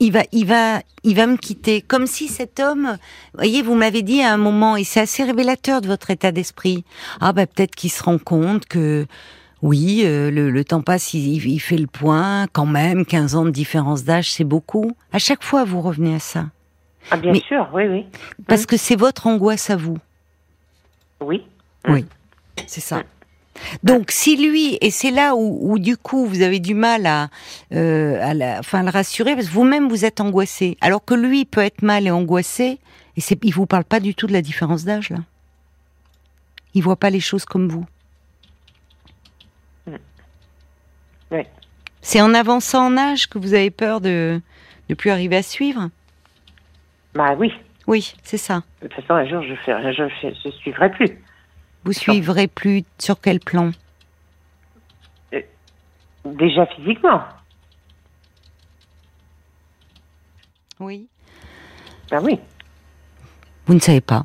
il 0.00 0.12
va, 0.12 0.22
il 0.32 0.46
va, 0.46 0.82
il 1.02 1.14
va 1.14 1.26
me 1.26 1.36
quitter, 1.36 1.80
comme 1.82 2.06
si 2.06 2.28
cet 2.28 2.60
homme, 2.60 2.98
voyez, 3.34 3.62
vous 3.62 3.74
m'avez 3.74 4.02
dit 4.02 4.22
à 4.22 4.32
un 4.32 4.36
moment, 4.36 4.76
et 4.76 4.84
c'est 4.84 5.00
assez 5.00 5.22
révélateur 5.22 5.80
de 5.80 5.86
votre 5.86 6.10
état 6.10 6.32
d'esprit. 6.32 6.84
Ah 7.20 7.32
bah 7.32 7.46
peut-être 7.46 7.74
qu'il 7.74 7.90
se 7.90 8.02
rend 8.02 8.18
compte 8.18 8.66
que, 8.66 9.06
oui, 9.66 10.02
euh, 10.04 10.30
le, 10.30 10.50
le 10.50 10.64
temps 10.64 10.82
passe, 10.82 11.14
il, 11.14 11.46
il 11.46 11.58
fait 11.58 11.78
le 11.78 11.86
point, 11.86 12.46
quand 12.52 12.66
même, 12.66 13.06
15 13.06 13.34
ans 13.34 13.44
de 13.46 13.50
différence 13.50 14.04
d'âge, 14.04 14.30
c'est 14.30 14.44
beaucoup. 14.44 14.92
À 15.10 15.18
chaque 15.18 15.42
fois, 15.42 15.64
vous 15.64 15.80
revenez 15.80 16.14
à 16.14 16.18
ça, 16.18 16.46
Ah, 17.10 17.16
bien 17.16 17.32
Mais- 17.32 17.40
sûr, 17.40 17.68
oui, 17.72 17.84
oui. 17.88 18.06
parce 18.46 18.66
que 18.66 18.76
c'est 18.76 18.94
votre 18.96 19.26
angoisse 19.26 19.70
à 19.70 19.76
vous. 19.76 19.96
Oui. 21.20 21.42
Oui, 21.88 22.04
c'est 22.66 22.80
ça. 22.82 23.02
Donc, 23.82 24.10
si 24.10 24.36
lui, 24.36 24.76
et 24.80 24.90
c'est 24.90 25.10
là 25.12 25.34
où, 25.36 25.58
où, 25.72 25.78
du 25.78 25.96
coup 25.96 26.26
vous 26.26 26.42
avez 26.42 26.58
du 26.58 26.74
mal 26.74 27.06
à, 27.06 27.28
euh, 27.72 28.18
à, 28.20 28.34
la, 28.34 28.58
enfin, 28.58 28.80
à 28.80 28.82
le 28.82 28.90
rassurer, 28.90 29.34
parce 29.34 29.46
que 29.48 29.52
vous-même 29.52 29.88
vous 29.88 30.04
êtes 30.04 30.20
angoissé, 30.20 30.76
alors 30.80 31.04
que 31.04 31.14
lui 31.14 31.44
peut 31.44 31.60
être 31.62 31.82
mal 31.82 32.06
et 32.06 32.10
angoissé, 32.10 32.78
et 33.16 33.20
c'est, 33.20 33.38
il 33.44 33.54
vous 33.54 33.66
parle 33.66 33.84
pas 33.84 34.00
du 34.00 34.14
tout 34.14 34.26
de 34.26 34.32
la 34.32 34.42
différence 34.42 34.84
d'âge 34.84 35.08
là. 35.10 35.18
Il 36.74 36.82
voit 36.82 36.96
pas 36.96 37.10
les 37.10 37.20
choses 37.20 37.44
comme 37.44 37.68
vous. 37.68 37.86
C'est 42.00 42.20
en 42.20 42.34
avançant 42.34 42.86
en 42.86 42.96
âge 42.96 43.28
que 43.28 43.38
vous 43.38 43.54
avez 43.54 43.70
peur 43.70 44.00
de 44.00 44.40
de 44.88 44.94
plus 44.94 45.10
arriver 45.10 45.36
à 45.36 45.42
suivre. 45.42 45.88
Bah 47.14 47.34
oui. 47.38 47.52
Oui, 47.86 48.14
c'est 48.22 48.38
ça. 48.38 48.62
De 48.82 48.88
toute 48.88 49.02
façon, 49.02 49.14
un 49.14 49.28
jour, 49.28 49.42
je 49.42 49.52
ne 49.52 49.92
je, 49.92 50.08
je, 50.22 50.34
je, 50.44 50.50
suivrai 50.56 50.90
plus. 50.90 51.18
Vous 51.84 51.92
suivrez 51.92 52.48
plus 52.48 52.84
sur 52.98 53.20
quel 53.20 53.40
plan 53.40 53.70
euh, 55.34 55.40
Déjà 56.24 56.66
physiquement. 56.66 57.22
Oui. 60.80 61.08
Ben 62.10 62.22
oui. 62.22 62.38
Vous 63.66 63.74
ne 63.74 63.80
savez 63.80 64.00
pas 64.00 64.24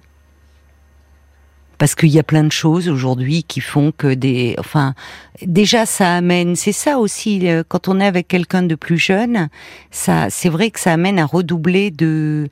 parce 1.79 1.95
qu'il 1.95 2.09
y 2.09 2.19
a 2.19 2.23
plein 2.23 2.43
de 2.43 2.51
choses 2.51 2.87
aujourd'hui 2.89 3.43
qui 3.43 3.61
font 3.61 3.91
que 3.91 4.13
des, 4.13 4.55
enfin, 4.59 4.93
déjà 5.41 5.87
ça 5.87 6.17
amène, 6.17 6.55
c'est 6.55 6.73
ça 6.73 6.99
aussi 6.99 7.47
quand 7.67 7.87
on 7.87 7.99
est 7.99 8.05
avec 8.05 8.27
quelqu'un 8.27 8.61
de 8.61 8.75
plus 8.75 8.99
jeune, 8.99 9.49
ça, 9.89 10.29
c'est 10.29 10.49
vrai 10.49 10.69
que 10.69 10.79
ça 10.79 10.93
amène 10.93 11.17
à 11.17 11.25
redoubler 11.25 11.89
de 11.89 12.47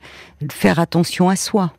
faire 0.50 0.80
attention 0.80 1.28
à 1.28 1.36
soi. 1.36 1.72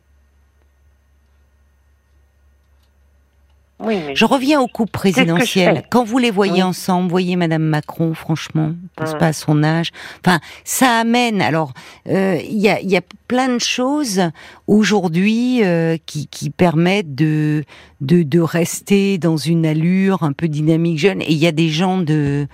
Je 4.14 4.24
reviens 4.24 4.60
au 4.60 4.66
couple 4.66 4.92
présidentiel. 4.92 5.84
Quand 5.90 6.04
vous 6.04 6.18
les 6.18 6.30
voyez 6.30 6.62
ensemble, 6.62 7.08
voyez 7.08 7.36
Madame 7.36 7.62
Macron, 7.62 8.14
franchement, 8.14 8.72
je 8.72 9.04
pense 9.04 9.18
pas 9.18 9.28
à 9.28 9.32
son 9.32 9.62
âge. 9.62 9.90
Enfin, 10.24 10.40
ça 10.64 10.98
amène. 10.98 11.40
Alors, 11.40 11.72
euh, 12.08 12.38
il 12.44 12.58
y, 12.58 12.68
a, 12.68 12.80
y, 12.80 12.96
a, 12.96 13.02
plein 13.28 13.54
de 13.54 13.60
choses 13.60 14.22
aujourd'hui 14.66 15.62
euh, 15.62 15.96
qui, 16.04 16.26
qui, 16.26 16.50
permettent 16.50 17.14
de, 17.14 17.64
de, 18.00 18.24
de 18.24 18.40
rester 18.40 19.18
dans 19.18 19.36
une 19.36 19.64
allure 19.64 20.24
un 20.24 20.32
peu 20.32 20.48
dynamique 20.48 20.98
jeune. 20.98 21.22
Et 21.22 21.30
il 21.30 21.38
y 21.38 21.46
a 21.46 21.52
des 21.52 21.68
gens 21.68 21.98
de 21.98 22.48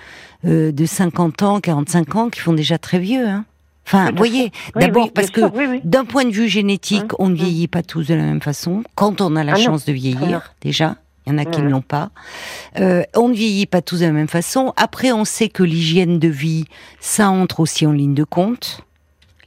euh, 0.44 0.70
de 0.70 0.86
50 0.86 1.42
ans, 1.42 1.60
45 1.60 2.16
ans 2.16 2.28
qui 2.28 2.40
font 2.40 2.52
déjà 2.52 2.78
très 2.78 2.98
vieux. 2.98 3.26
Hein. 3.26 3.44
Enfin, 3.86 4.10
vous 4.10 4.16
voyez, 4.16 4.50
d'abord 4.74 5.12
parce 5.12 5.30
que 5.30 5.84
d'un 5.84 6.04
point 6.04 6.24
de 6.24 6.30
vue 6.30 6.48
génétique, 6.48 7.12
on 7.18 7.28
ne 7.28 7.36
vieillit 7.36 7.68
pas 7.68 7.82
tous 7.82 8.08
de 8.08 8.14
la 8.14 8.22
même 8.22 8.40
façon. 8.40 8.82
Quand 8.96 9.20
on 9.20 9.36
a 9.36 9.44
la 9.44 9.52
ah 9.52 9.56
chance 9.56 9.84
de 9.84 9.92
vieillir, 9.92 10.54
déjà, 10.60 10.96
il 11.26 11.32
y 11.32 11.34
en 11.34 11.38
a 11.38 11.44
qui 11.44 11.60
ne 11.60 11.68
l'ont 11.68 11.82
pas. 11.82 12.10
Euh, 12.78 13.02
on 13.16 13.28
ne 13.28 13.34
vieillit 13.34 13.66
pas 13.66 13.82
tous 13.82 14.00
de 14.00 14.06
la 14.06 14.12
même 14.12 14.28
façon. 14.28 14.72
Après, 14.76 15.10
on 15.10 15.24
sait 15.24 15.48
que 15.48 15.64
l'hygiène 15.64 16.18
de 16.20 16.28
vie, 16.28 16.64
ça 17.00 17.30
entre 17.30 17.60
aussi 17.60 17.84
en 17.84 17.92
ligne 17.92 18.14
de 18.14 18.24
compte. 18.24 18.82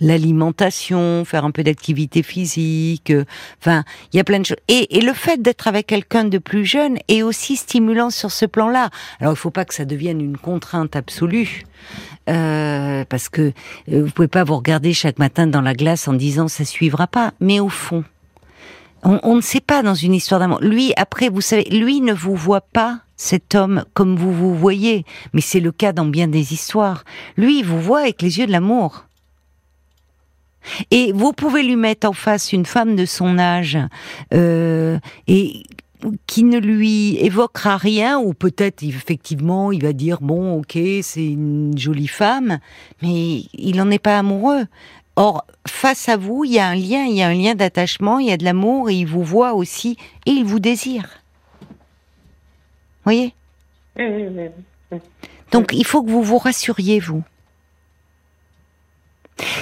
L'alimentation, 0.02 1.26
faire 1.26 1.44
un 1.44 1.52
peu 1.52 1.62
d'activité 1.62 2.24
physique, 2.24 3.12
euh, 3.12 3.26
enfin, 3.60 3.84
il 4.14 4.18
y 4.18 4.20
a 4.20 4.24
plein 4.24 4.40
de 4.40 4.46
choses. 4.46 4.58
Et, 4.70 4.98
et 4.98 5.02
le 5.02 5.12
fait 5.12 5.42
d'être 5.42 5.68
avec 5.68 5.88
quelqu'un 5.88 6.24
de 6.24 6.38
plus 6.38 6.66
jeune 6.66 6.98
est 7.10 7.22
aussi 7.22 7.58
stimulant 7.58 8.10
sur 8.10 8.32
ce 8.32 8.46
plan-là. 8.46 8.90
Alors, 9.20 9.34
il 9.34 9.38
faut 9.38 9.50
pas 9.50 9.66
que 9.66 9.74
ça 9.74 9.84
devienne 9.84 10.22
une 10.22 10.38
contrainte 10.38 10.96
absolue, 10.96 11.64
euh, 12.30 13.04
parce 13.10 13.28
que 13.28 13.52
vous 13.88 14.10
pouvez 14.12 14.30
pas 14.30 14.46
vous 14.46 14.56
regarder 14.56 14.94
chaque 14.94 15.20
matin 15.20 15.48
dans 15.48 15.62
la 15.62 15.74
glace 15.74 16.08
en 16.08 16.14
disant 16.14 16.48
ça 16.48 16.64
suivra 16.64 17.08
pas. 17.08 17.34
Mais 17.42 17.60
au 17.60 17.70
fond, 17.70 18.06
on, 19.04 19.36
ne 19.36 19.42
sait 19.42 19.62
pas 19.62 19.82
dans 19.82 19.94
une 19.94 20.14
histoire 20.14 20.40
d'amour. 20.40 20.60
Lui, 20.62 20.94
après, 20.98 21.30
vous 21.30 21.42
savez, 21.42 21.64
lui 21.66 22.02
ne 22.02 22.14
vous 22.14 22.36
voit 22.36 22.62
pas 22.62 23.00
cet 23.16 23.56
homme 23.56 23.84
comme 23.94 24.16
vous 24.16 24.34
vous 24.34 24.56
voyez, 24.56 25.06
mais 25.34 25.42
c'est 25.42 25.60
le 25.60 25.72
cas 25.72 25.92
dans 25.92 26.06
bien 26.06 26.28
des 26.28 26.54
histoires. 26.54 27.04
Lui, 27.38 27.60
il 27.60 27.66
vous 27.66 27.82
voit 27.82 28.02
avec 28.02 28.22
les 28.22 28.40
yeux 28.40 28.48
de 28.48 28.52
l'amour. 28.52 29.06
Et 30.92 31.12
vous 31.14 31.34
pouvez 31.34 31.64
lui 31.64 31.76
mettre 31.76 32.08
en 32.08 32.14
face 32.14 32.54
une 32.54 32.66
femme 32.66 32.96
de 32.96 33.06
son 33.06 33.40
âge 33.40 33.78
euh, 34.34 35.00
et 35.28 35.64
qui 36.28 36.44
ne 36.44 36.60
lui 36.60 37.18
évoquera 37.18 37.78
rien, 37.78 38.20
ou 38.20 38.34
peut-être 38.34 38.84
effectivement 38.84 39.72
il 39.72 39.82
va 39.82 39.92
dire 39.92 40.20
bon 40.22 40.60
ok 40.60 40.78
c'est 41.02 41.26
une 41.26 41.78
jolie 41.78 42.08
femme, 42.08 42.60
mais 43.02 43.44
il 43.54 43.76
n'en 43.78 43.92
est 43.92 44.00
pas 44.00 44.18
amoureux. 44.18 44.66
Or, 45.20 45.46
face 45.68 46.08
à 46.08 46.16
vous, 46.16 46.46
il 46.46 46.54
y 46.54 46.60
a 46.60 46.68
un 46.68 46.76
lien, 46.76 47.04
il 47.04 47.18
y 47.18 47.22
a 47.22 47.28
un 47.28 47.34
lien 47.34 47.54
d'attachement, 47.54 48.20
il 48.20 48.28
y 48.28 48.32
a 48.32 48.38
de 48.38 48.46
l'amour, 48.46 48.90
et 48.90 48.94
il 48.94 49.06
vous 49.06 49.22
voit 49.22 49.54
aussi, 49.54 49.98
et 50.26 50.32
il 50.32 50.46
vous 50.46 50.62
désire. 50.62 51.10
Voyez? 53.04 53.34
Donc, 55.52 55.74
il 55.74 55.86
faut 55.86 56.04
que 56.04 56.10
vous 56.10 56.24
vous 56.24 56.38
rassuriez, 56.38 57.02
vous. 57.02 57.22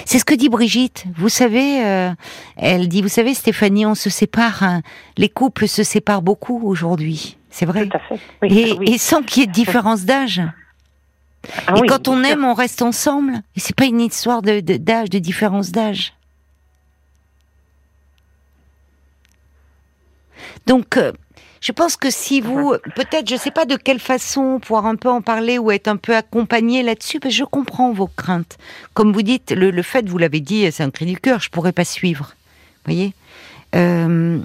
C'est 0.05 0.19
ce 0.19 0.25
que 0.25 0.35
dit 0.35 0.49
Brigitte. 0.49 1.05
Vous 1.17 1.29
savez, 1.29 1.83
euh, 1.83 2.11
elle 2.55 2.87
dit, 2.87 3.01
vous 3.01 3.07
savez, 3.07 3.33
Stéphanie, 3.33 3.87
on 3.87 3.95
se 3.95 4.11
sépare. 4.11 4.61
Hein. 4.61 4.83
Les 5.17 5.29
couples 5.29 5.67
se 5.67 5.81
séparent 5.81 6.21
beaucoup 6.21 6.61
aujourd'hui. 6.67 7.35
C'est 7.49 7.65
vrai. 7.65 7.87
Tout 7.87 7.97
à 7.97 7.99
fait. 8.01 8.19
et, 8.43 8.93
et, 8.93 8.97
sans 8.99 9.23
qu'il 9.23 9.41
y 9.41 9.43
ait 9.45 9.47
de 9.47 9.53
différence 9.53 10.05
d'âge. 10.05 10.39
Ah 11.67 11.75
et 11.83 11.87
quand 11.87 12.07
on 12.07 12.23
aime, 12.23 12.43
on 12.43 12.53
reste 12.53 12.81
ensemble. 12.81 13.41
Et 13.55 13.59
c'est 13.59 13.75
pas 13.75 13.85
une 13.85 14.01
histoire 14.01 14.41
de, 14.41 14.59
d'âge, 14.59 15.09
de, 15.09 15.19
différence 15.19 15.71
d'âge. 15.71 16.13
Donc, 20.65 20.97
euh, 20.97 21.13
je 21.61 21.71
pense 21.71 21.95
que 21.95 22.09
si 22.09 22.41
vous, 22.41 22.75
peut-être, 22.95 23.29
je 23.29 23.35
sais 23.35 23.51
pas 23.51 23.65
de 23.65 23.75
quelle 23.75 23.99
façon 23.99 24.59
pouvoir 24.59 24.85
un 24.85 24.95
peu 24.95 25.09
en 25.09 25.21
parler 25.21 25.57
ou 25.57 25.71
être 25.71 25.87
un 25.87 25.97
peu 25.97 26.15
accompagné 26.15 26.83
là-dessus, 26.83 27.19
parce 27.19 27.33
que 27.33 27.39
je 27.39 27.43
comprends 27.45 27.91
vos 27.93 28.07
craintes. 28.07 28.57
Comme 28.93 29.13
vous 29.13 29.21
dites, 29.21 29.51
le, 29.51 29.81
fait, 29.81 30.07
vous 30.07 30.17
l'avez 30.17 30.39
dit, 30.39 30.69
c'est 30.71 30.83
un 30.83 30.91
cri 30.91 31.05
du 31.05 31.17
cœur, 31.17 31.39
je 31.39 31.49
pourrais 31.49 31.71
pas 31.71 31.85
suivre. 31.85 32.35
Vous 32.85 32.93
voyez? 32.93 33.13
Euh, 33.75 34.39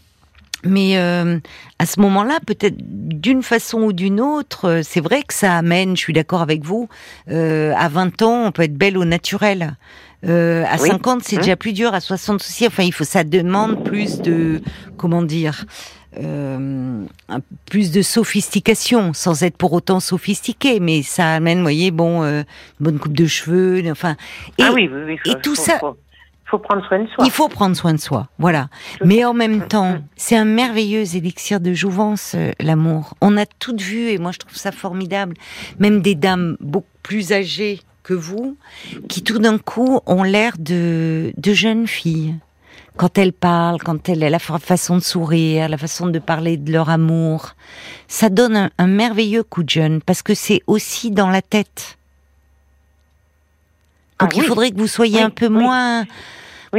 mais 0.65 0.99
euh, 0.99 1.39
à 1.79 1.87
ce 1.87 2.01
moment-là, 2.01 2.39
peut-être 2.47 2.77
d'une 2.79 3.43
façon 3.43 3.83
ou 3.83 3.93
d'une 3.93 4.21
autre, 4.21 4.69
euh, 4.69 4.81
c'est 4.83 5.01
vrai 5.01 5.23
que 5.23 5.35
ça 5.35 5.57
amène, 5.57 5.97
je 5.97 6.01
suis 6.01 6.13
d'accord 6.13 6.43
avec 6.43 6.65
vous, 6.65 6.89
euh, 7.31 7.73
à 7.77 7.89
20 7.89 8.23
ans, 8.23 8.47
on 8.47 8.53
peut 8.53 8.63
être 8.63 8.77
belle 8.77 8.99
au 8.99 9.05
naturel. 9.05 9.77
Euh, 10.25 10.65
à 10.69 10.79
50, 10.79 11.23
c'est 11.25 11.37
hein? 11.37 11.41
déjà 11.41 11.57
plus 11.57 11.73
dur. 11.73 11.95
À 11.95 12.01
60 12.01 12.41
aussi, 12.41 12.67
enfin, 12.67 12.85
il 12.85 12.93
faut, 12.93 13.05
ça 13.05 13.25
demande 13.25 13.85
plus 13.85 14.21
de, 14.21 14.61
comment 14.97 15.23
dire, 15.23 15.65
euh, 16.21 17.05
plus 17.67 17.91
de 17.91 18.03
sophistication, 18.03 19.13
sans 19.15 19.43
être 19.43 19.57
pour 19.57 19.73
autant 19.73 19.99
sophistiqué, 19.99 20.79
mais 20.79 21.03
ça 21.03 21.35
amène, 21.35 21.59
vous 21.59 21.65
voyez, 21.65 21.91
bon, 21.91 22.23
euh, 22.23 22.43
une 22.81 22.85
bonne 22.85 22.99
coupe 22.99 23.15
de 23.17 23.27
cheveux, 23.27 23.83
enfin. 23.91 24.17
Et, 24.59 24.63
ah 24.63 24.71
oui, 24.73 24.89
oui, 24.93 25.19
oui, 25.25 25.33
et 25.33 25.41
tout 25.41 25.57
ça 25.57 25.81
faut 26.53 26.59
prendre 26.59 26.87
soin 26.87 26.99
de 26.99 27.09
soi. 27.09 27.25
Il 27.25 27.31
faut 27.31 27.49
prendre 27.49 27.75
soin 27.75 27.95
de 27.95 28.01
soi, 28.01 28.29
voilà. 28.39 28.69
Mais 29.03 29.25
en 29.25 29.33
même 29.33 29.67
temps, 29.69 29.97
c'est 30.17 30.37
un 30.37 30.45
merveilleux 30.45 31.17
élixir 31.17 31.61
de 31.61 31.73
jouvence, 31.73 32.35
euh, 32.35 32.53
l'amour. 32.61 33.15
On 33.23 33.39
a 33.39 33.47
toutes 33.47 33.81
vu, 33.81 34.11
et 34.11 34.19
moi 34.19 34.33
je 34.33 34.39
trouve 34.39 34.57
ça 34.57 34.71
formidable, 34.71 35.35
même 35.79 36.03
des 36.03 36.15
dames 36.15 36.59
beaucoup 36.61 36.87
plus 37.03 37.33
âgées 37.33 37.81
que 38.03 38.13
vous, 38.13 38.57
qui 39.09 39.23
tout 39.23 39.39
d'un 39.39 39.57
coup 39.57 40.01
ont 40.07 40.23
l'air 40.25 40.53
de, 40.59 41.33
de 41.39 41.53
jeunes 41.55 41.87
filles. 41.87 42.35
Quand 42.99 43.17
elles 43.17 43.33
parlent, 43.33 43.81
quand 43.83 44.11
elles, 44.11 44.19
la 44.19 44.39
façon 44.39 44.97
de 44.97 45.03
sourire, 45.03 45.71
la 45.71 45.79
façon 45.79 46.07
de 46.09 46.19
parler 46.19 46.59
de 46.59 46.71
leur 46.71 46.91
amour, 46.91 47.55
ça 48.09 48.29
donne 48.29 48.69
un, 48.77 48.87
merveilleux 48.87 49.43
coup 49.43 49.63
de 49.63 49.71
jeune, 49.71 50.03
parce 50.03 50.21
que 50.21 50.35
c'est 50.35 50.61
aussi 50.67 51.11
dans 51.11 51.31
la 51.31 51.41
tête. 51.41 51.97
Donc 54.21 54.33
ah 54.35 54.37
il 54.37 54.43
faudrait 54.43 54.71
que 54.71 54.79
vous 54.79 54.87
soyez 54.87 55.23
un 55.23 55.31
peu 55.31 55.49
moins 55.49 56.05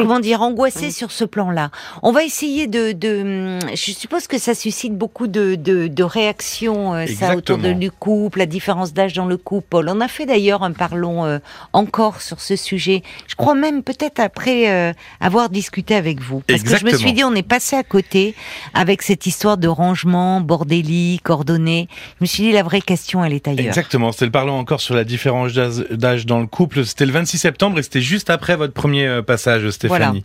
comment 0.01 0.19
dire, 0.19 0.41
angoissé 0.41 0.91
sur 0.91 1.12
ce 1.12 1.23
plan-là. 1.23 1.69
On 2.01 2.12
va 2.12 2.23
essayer 2.23 2.67
de, 2.67 2.93
de, 2.93 3.60
je 3.69 3.91
suppose 3.91 4.27
que 4.27 4.39
ça 4.39 4.56
suscite 4.56 4.97
beaucoup 4.97 5.27
de, 5.27 5.56
de, 5.56 5.88
de 5.88 6.03
réactions, 6.03 6.95
euh, 6.95 7.06
ça, 7.06 7.36
autour 7.36 7.60
de, 7.60 7.73
du 7.73 7.91
couple, 7.91 8.39
la 8.39 8.45
différence 8.45 8.93
d'âge 8.93 9.13
dans 9.13 9.25
le 9.25 9.38
couple. 9.38 9.67
Paul, 9.69 9.89
on 9.89 10.01
a 10.01 10.08
fait 10.08 10.25
d'ailleurs 10.25 10.63
un 10.63 10.71
parlons 10.71 11.25
euh, 11.25 11.38
encore 11.73 12.21
sur 12.21 12.41
ce 12.41 12.56
sujet. 12.56 13.03
Je 13.27 13.36
crois 13.36 13.53
même 13.53 13.84
peut-être 13.84 14.19
après 14.19 14.71
euh, 14.71 14.93
avoir 15.19 15.49
discuté 15.49 15.95
avec 15.95 16.19
vous. 16.19 16.41
Parce 16.47 16.63
que 16.63 16.75
je 16.75 16.86
me 16.86 16.95
suis 16.95 17.13
dit, 17.13 17.23
on 17.23 17.36
est 17.36 17.47
passé 17.47 17.75
à 17.75 17.84
côté 17.84 18.34
avec 18.73 19.03
cette 19.03 19.27
histoire 19.27 19.58
de 19.58 19.67
rangement, 19.67 20.41
bordélique, 20.41 21.29
ordonné. 21.29 21.88
Je 22.19 22.23
me 22.23 22.25
suis 22.25 22.43
dit, 22.43 22.51
la 22.51 22.63
vraie 22.63 22.82
question, 22.82 23.23
elle 23.23 23.34
est 23.34 23.47
ailleurs. 23.47 23.67
Exactement. 23.67 24.12
C'était 24.12 24.25
le 24.25 24.32
parlons 24.32 24.58
encore 24.58 24.82
sur 24.82 24.95
la 24.95 25.03
différence 25.03 25.53
d'âge 25.53 26.25
dans 26.25 26.39
le 26.39 26.47
couple. 26.47 26.84
C'était 26.86 27.06
le 27.06 27.12
26 27.12 27.38
septembre 27.38 27.77
et 27.77 27.84
c'était 27.84 28.01
juste 28.01 28.32
après 28.32 28.56
votre 28.56 28.73
premier 28.73 29.21
passage, 29.25 29.69
Stéphanie. 29.88 30.24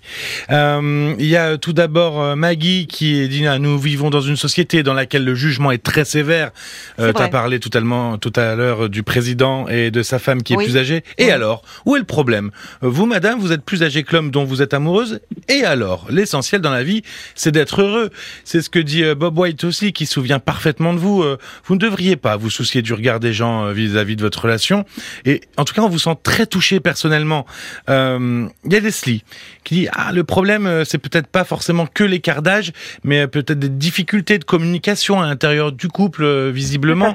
Euh, 0.50 1.14
il 1.18 1.26
y 1.26 1.36
a 1.36 1.58
tout 1.58 1.72
d'abord 1.72 2.20
euh, 2.20 2.36
Maggie 2.36 2.86
qui 2.86 3.28
dit 3.28 3.46
ah, 3.46 3.58
nous 3.58 3.78
vivons 3.78 4.10
dans 4.10 4.20
une 4.20 4.36
société 4.36 4.82
dans 4.82 4.94
laquelle 4.94 5.24
le 5.24 5.34
jugement 5.34 5.70
est 5.70 5.82
très 5.82 6.04
sévère. 6.04 6.50
Euh, 6.98 7.12
tu 7.12 7.22
as 7.22 7.28
parlé 7.28 7.56
à, 7.56 7.58
tout 7.58 8.32
à 8.36 8.54
l'heure 8.54 8.88
du 8.88 9.02
président 9.02 9.68
et 9.68 9.90
de 9.90 10.02
sa 10.02 10.18
femme 10.18 10.42
qui 10.42 10.54
est 10.54 10.56
plus 10.56 10.76
âgée. 10.76 11.02
Et 11.18 11.30
alors, 11.30 11.62
où 11.86 11.96
est 11.96 11.98
le 11.98 12.04
problème? 12.04 12.50
Vous, 12.82 13.06
madame, 13.06 13.38
vous 13.38 13.52
êtes 13.52 13.64
plus 13.64 13.82
âgée 13.82 14.02
que 14.02 14.14
l'homme 14.14 14.30
dont 14.30 14.44
vous 14.44 14.62
êtes 14.62 14.74
amoureuse. 14.74 15.20
Et 15.48 15.64
alors, 15.64 16.06
l'essentiel 16.10 16.60
dans 16.60 16.70
la 16.70 16.82
vie, 16.82 17.02
c'est 17.34 17.52
d'être 17.52 17.82
heureux. 17.82 18.10
C'est 18.44 18.62
ce 18.62 18.70
que 18.70 18.78
dit 18.78 19.02
euh, 19.02 19.14
Bob 19.14 19.38
White 19.38 19.64
aussi, 19.64 19.92
qui 19.92 20.06
se 20.06 20.14
souvient 20.14 20.38
parfaitement 20.38 20.94
de 20.94 20.98
vous. 20.98 21.24
Vous 21.64 21.74
ne 21.74 21.80
devriez 21.80 22.16
pas 22.16 22.36
vous 22.36 22.50
soucier 22.50 22.82
du 22.82 22.92
regard 22.92 23.20
des 23.20 23.32
gens 23.32 23.70
vis-à-vis 23.72 24.16
de 24.16 24.22
votre 24.22 24.42
relation. 24.42 24.84
Et 25.24 25.40
en 25.56 25.64
tout 25.64 25.74
cas, 25.74 25.82
on 25.82 25.88
vous 25.88 25.98
sent 25.98 26.16
très 26.22 26.46
touché 26.46 26.80
personnellement. 26.80 27.46
Il 27.88 28.48
y 28.70 28.76
a 28.76 28.80
Leslie 28.80 29.24
qui 29.64 29.74
dit 29.74 29.88
ah 29.92 30.12
le 30.12 30.24
problème 30.24 30.66
euh, 30.66 30.84
c'est 30.84 30.98
peut-être 30.98 31.26
pas 31.26 31.44
forcément 31.44 31.86
que 31.86 32.04
l'écart 32.04 32.42
d'âge, 32.42 32.72
mais 33.04 33.26
peut-être 33.26 33.58
des 33.58 33.68
difficultés 33.68 34.38
de 34.38 34.44
communication 34.44 35.20
à 35.20 35.26
l'intérieur 35.26 35.72
du 35.72 35.88
couple 35.88 36.50
visiblement. 36.50 37.14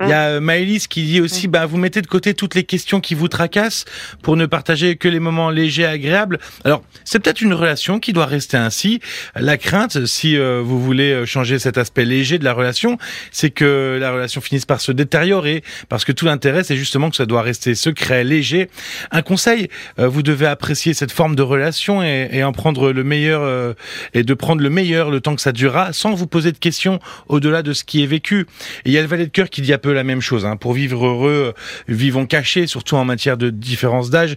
Il 0.00 0.08
y 0.08 0.12
a 0.12 0.40
Maëlys 0.40 0.86
qui 0.88 1.02
dit 1.04 1.20
aussi 1.20 1.48
bah 1.48 1.66
vous 1.66 1.76
mettez 1.76 2.02
de 2.02 2.06
côté 2.06 2.34
toutes 2.34 2.54
les 2.54 2.64
questions 2.64 3.00
qui 3.00 3.14
vous 3.14 3.28
tracassent 3.28 3.84
pour 4.22 4.36
ne 4.36 4.46
partager 4.46 4.96
que 4.96 5.08
les 5.08 5.20
moments 5.20 5.50
légers 5.50 5.82
et 5.82 5.86
agréables. 5.86 6.38
Alors 6.64 6.82
c'est 7.04 7.18
peut-être 7.18 7.40
une 7.40 7.54
relation 7.54 7.98
qui 7.98 8.12
doit 8.12 8.26
rester 8.26 8.56
ainsi. 8.56 9.00
La 9.34 9.56
crainte, 9.56 10.06
si 10.06 10.36
vous 10.36 10.80
voulez 10.80 11.24
changer 11.26 11.58
cet 11.58 11.78
aspect 11.78 12.04
léger 12.04 12.38
de 12.38 12.44
la 12.44 12.52
relation, 12.52 12.98
c'est 13.30 13.50
que 13.50 13.98
la 14.00 14.12
relation 14.12 14.40
finisse 14.40 14.66
par 14.66 14.80
se 14.80 14.92
détériorer, 14.92 15.62
parce 15.88 16.04
que 16.04 16.12
tout 16.12 16.26
l'intérêt, 16.26 16.64
c'est 16.64 16.76
justement 16.76 17.10
que 17.10 17.16
ça 17.16 17.26
doit 17.26 17.42
rester 17.42 17.74
secret, 17.74 18.24
léger. 18.24 18.68
Un 19.10 19.22
conseil, 19.22 19.68
euh, 19.98 20.08
vous 20.08 20.22
devez 20.22 20.46
apprécier 20.46 20.94
cette 20.94 21.12
forme 21.12 21.34
de 21.36 21.42
relation 21.42 21.71
et, 22.02 22.44
en 22.44 22.52
prendre 22.52 22.92
le 22.92 23.04
meilleur, 23.04 23.42
euh, 23.42 23.74
et 24.14 24.22
de 24.22 24.34
prendre 24.34 24.62
le 24.62 24.70
meilleur 24.70 25.10
le 25.10 25.20
temps 25.20 25.34
que 25.34 25.40
ça 25.40 25.52
durera, 25.52 25.92
sans 25.92 26.14
vous 26.14 26.26
poser 26.26 26.52
de 26.52 26.58
questions 26.58 27.00
au-delà 27.28 27.62
de 27.62 27.72
ce 27.72 27.84
qui 27.84 28.02
est 28.02 28.06
vécu. 28.06 28.46
Et 28.84 28.90
il 28.90 28.92
y 28.92 28.98
a 28.98 29.02
le 29.02 29.08
valet 29.08 29.26
de 29.26 29.30
cœur 29.30 29.50
qui 29.50 29.62
dit 29.62 29.72
un 29.72 29.78
peu 29.78 29.92
la 29.92 30.04
même 30.04 30.20
chose. 30.20 30.44
Hein. 30.44 30.56
Pour 30.56 30.72
vivre 30.72 31.06
heureux, 31.06 31.54
vivons 31.88 32.26
cachés, 32.26 32.66
surtout 32.66 32.96
en 32.96 33.04
matière 33.04 33.36
de 33.36 33.50
différence 33.50 34.10
d'âge. 34.10 34.36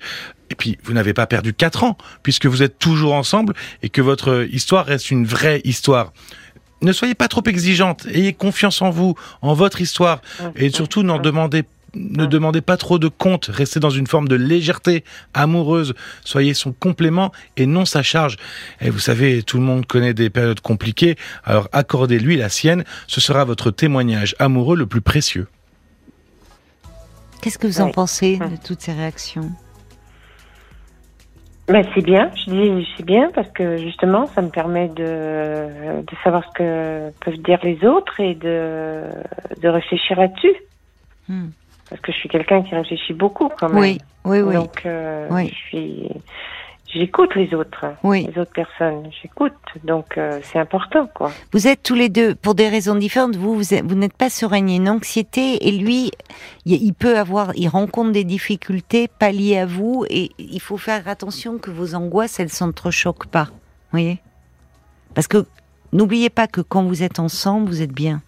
Et 0.50 0.56
puis, 0.56 0.78
vous 0.84 0.94
n'avez 0.94 1.14
pas 1.14 1.26
perdu 1.26 1.54
quatre 1.54 1.84
ans, 1.84 1.98
puisque 2.24 2.46
vous 2.46 2.62
êtes 2.62 2.78
toujours 2.78 3.14
ensemble 3.14 3.54
et 3.82 3.90
que 3.90 4.02
votre 4.02 4.48
histoire 4.52 4.86
reste 4.86 5.12
une 5.12 5.26
vraie 5.26 5.62
histoire 5.64 6.14
ne 6.82 6.94
soyez 6.94 7.16
pas 7.16 7.28
trop 7.28 7.44
exigeante, 7.46 8.06
ayez 8.14 8.34
confiance 8.34 8.82
en 8.82 8.90
vous, 8.90 9.16
en 9.42 9.54
votre 9.54 9.82
histoire, 9.82 10.22
et 10.56 10.70
surtout 10.70 11.04
n'en 11.04 11.20
demandez 11.20 11.64
ne 11.96 12.26
demandez 12.26 12.62
pas 12.62 12.78
trop 12.78 13.00
de 13.00 13.08
comptes, 13.08 13.46
restez 13.46 13.80
dans 13.80 13.90
une 13.90 14.08
forme 14.08 14.28
de 14.28 14.36
légèreté 14.36 15.04
amoureuse, 15.34 15.94
soyez 16.24 16.54
son 16.54 16.74
complément 16.74 17.32
et 17.58 17.66
non 17.66 17.86
sa 17.86 18.04
charge. 18.04 18.38
Et 18.82 18.90
vous 18.90 19.00
savez, 19.00 19.44
tout 19.44 19.58
le 19.58 19.64
monde 19.64 19.86
connaît 19.86 20.14
des 20.14 20.30
périodes 20.30 20.60
compliquées, 20.60 21.16
alors 21.44 21.68
accordez-lui 21.72 22.38
la 22.38 22.50
sienne, 22.50 22.84
ce 23.08 23.22
sera 23.22 23.44
votre 23.46 23.72
témoignage 23.72 24.36
amoureux 24.40 24.76
le 24.76 24.86
plus 24.86 25.02
précieux. 25.02 25.48
Qu'est-ce 27.42 27.60
que 27.60 27.68
vous 27.68 27.82
en 27.82 27.92
pensez 27.92 28.38
de 28.38 28.58
toutes 28.66 28.82
ces 28.82 28.94
réactions? 28.94 29.52
Ben, 31.68 31.84
c'est 31.96 32.04
bien, 32.04 32.30
je 32.36 32.52
dis 32.52 32.88
c'est 32.96 33.06
bien 33.06 33.32
parce 33.34 33.50
que 33.50 33.78
justement 33.78 34.28
ça 34.28 34.44
me 34.44 34.50
permet 34.50 34.88
de, 34.90 36.02
de 36.02 36.16
savoir 36.24 36.44
ce 36.44 36.58
que 36.60 37.12
peuvent 37.26 37.42
dire 37.42 37.58
les 37.64 37.84
autres 37.84 38.20
et 38.20 38.36
de, 38.36 39.02
de 39.62 39.68
réfléchir 39.68 40.20
là-dessus. 40.20 40.54
Hmm. 41.28 41.48
Parce 41.90 42.02
que 42.02 42.12
je 42.12 42.18
suis 42.18 42.30
quelqu'un 42.30 42.64
qui 42.64 42.74
réfléchit 42.76 43.14
beaucoup 43.14 43.50
quand 43.60 43.70
même. 43.70 43.78
Oui, 43.78 43.98
oui, 44.26 44.42
oui. 44.42 44.54
Donc 44.56 44.86
euh, 44.86 45.28
oui. 45.30 45.50
je 45.50 45.56
suis 45.70 46.10
j'écoute 46.96 47.36
les 47.36 47.54
autres, 47.54 47.86
les 48.04 48.38
autres 48.38 48.52
personnes, 48.52 49.10
j'écoute. 49.22 49.54
Donc 49.84 50.18
euh, 50.18 50.40
c'est 50.44 50.60
important, 50.60 51.08
quoi. 51.14 51.32
Vous 51.52 51.68
êtes 51.68 51.84
tous 51.84 51.96
les 51.96 52.10
deux 52.10 52.36
pour 52.36 52.56
des 52.56 52.70
raisons 52.70 52.96
différentes. 52.96 53.36
Vous, 53.36 53.56
vous, 53.56 53.76
vous 53.84 53.96
n'êtes 53.96 54.14
pas 54.14 54.30
serein, 54.30 54.68
une 54.68 54.90
anxiété, 54.90 55.68
et 55.68 55.72
lui, 55.72 56.12
il 56.66 56.94
peut 56.94 57.18
avoir, 57.18 57.52
il 57.56 57.68
rencontre 57.68 58.12
des 58.12 58.24
difficultés 58.24 59.08
pas 59.08 59.32
liées 59.32 59.58
à 59.58 59.66
vous, 59.66 60.06
et 60.10 60.32
il 60.40 60.62
faut 60.62 60.78
faire 60.78 61.08
attention 61.08 61.58
que 61.58 61.72
vos 61.72 61.96
angoisses, 61.96 62.40
elles 62.40 62.50
s'entrechoquent 62.50 63.28
pas. 63.28 63.46
Vous 63.46 64.00
voyez? 64.00 64.20
Parce 65.14 65.28
que 65.28 65.46
n'oubliez 65.92 66.30
pas 66.30 66.48
que 66.48 66.62
quand 66.62 66.84
vous 66.84 67.04
êtes 67.04 67.20
ensemble, 67.20 67.68
vous 67.68 67.82
êtes 67.82 67.94
bien. 67.94 68.22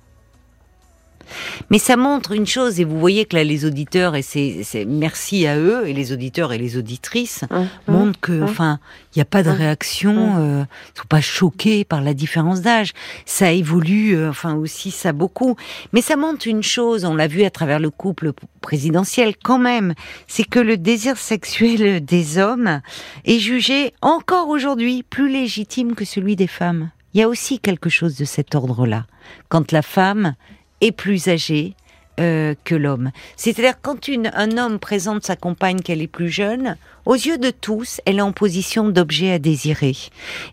Mais 1.70 1.80
ça 1.80 1.98
montre 1.98 2.32
une 2.32 2.48
chose, 2.48 2.80
et 2.80 2.84
vous 2.84 3.00
voyez 3.00 3.26
que 3.26 3.36
là, 3.36 3.44
les 3.44 3.66
auditeurs, 3.66 4.16
et 4.16 4.22
c'est 4.22 4.86
merci 4.88 5.48
à 5.48 5.58
eux, 5.58 5.88
et 5.88 5.94
les 5.94 6.12
auditeurs 6.12 6.54
et 6.54 6.58
les 6.58 6.78
auditrices, 6.78 7.44
hum, 7.50 7.68
hum, 7.88 7.96
montrent 7.96 8.20
que, 8.20 8.32
hum. 8.32 8.44
enfin, 8.44 8.80
il 9.16 9.20
n'y 9.20 9.22
a 9.22 9.26
pas 9.26 9.44
de 9.44 9.50
réaction, 9.50 10.36
euh, 10.38 10.64
ils 10.96 11.00
sont 11.00 11.08
pas 11.08 11.22
choqués 11.22 11.84
par 11.84 12.02
la 12.02 12.14
différence 12.14 12.62
d'âge. 12.62 12.94
Ça 13.26 13.52
évolue, 13.52 14.16
euh, 14.16 14.30
enfin 14.30 14.56
aussi, 14.56 14.92
ça 14.92 15.12
beaucoup. 15.12 15.56
Mais 15.94 16.02
ça 16.02 16.16
montre 16.16 16.48
une 16.48 16.64
chose, 16.64 17.06
on 17.06 17.16
l'a 17.16 17.28
vu 17.28 17.44
à 17.44 17.50
travers 17.50 17.80
le 17.80 17.90
couple 17.90 18.34
présidentiel 18.62 19.36
quand 19.42 19.60
même, 19.60 19.94
c'est 20.28 20.44
que 20.44 20.60
le 20.60 20.78
désir 20.78 21.18
sexuel 21.18 22.04
des 22.04 22.38
hommes 22.38 22.82
est 23.26 23.40
jugé 23.40 23.94
encore 24.02 24.50
aujourd'hui 24.50 25.04
plus 25.04 25.30
légitime 25.30 25.96
que 25.96 26.06
celui 26.06 26.36
des 26.36 26.48
femmes. 26.48 26.92
Il 27.14 27.20
y 27.20 27.24
a 27.24 27.30
aussi 27.30 27.60
quelque 27.60 27.90
chose 27.90 28.18
de 28.18 28.26
cet 28.26 28.54
ordre-là. 28.54 29.06
Quand 29.50 29.72
la 29.72 29.82
femme 29.82 30.36
est 30.82 30.92
plus 30.92 31.28
âgé 31.28 31.76
euh, 32.20 32.56
que 32.64 32.74
l'homme. 32.74 33.12
C'est-à-dire 33.36 33.76
quand 33.80 34.08
une, 34.08 34.32
un 34.34 34.58
homme 34.58 34.80
présente 34.80 35.24
sa 35.24 35.36
compagne 35.36 35.82
qu'elle 35.82 36.02
est 36.02 36.08
plus 36.08 36.30
jeune, 36.30 36.76
aux 37.06 37.14
yeux 37.14 37.38
de 37.38 37.52
tous, 37.52 38.02
elle 38.06 38.18
est 38.18 38.22
en 38.22 38.32
position 38.32 38.90
d'objet 38.90 39.32
à 39.32 39.38
désirer. 39.38 39.96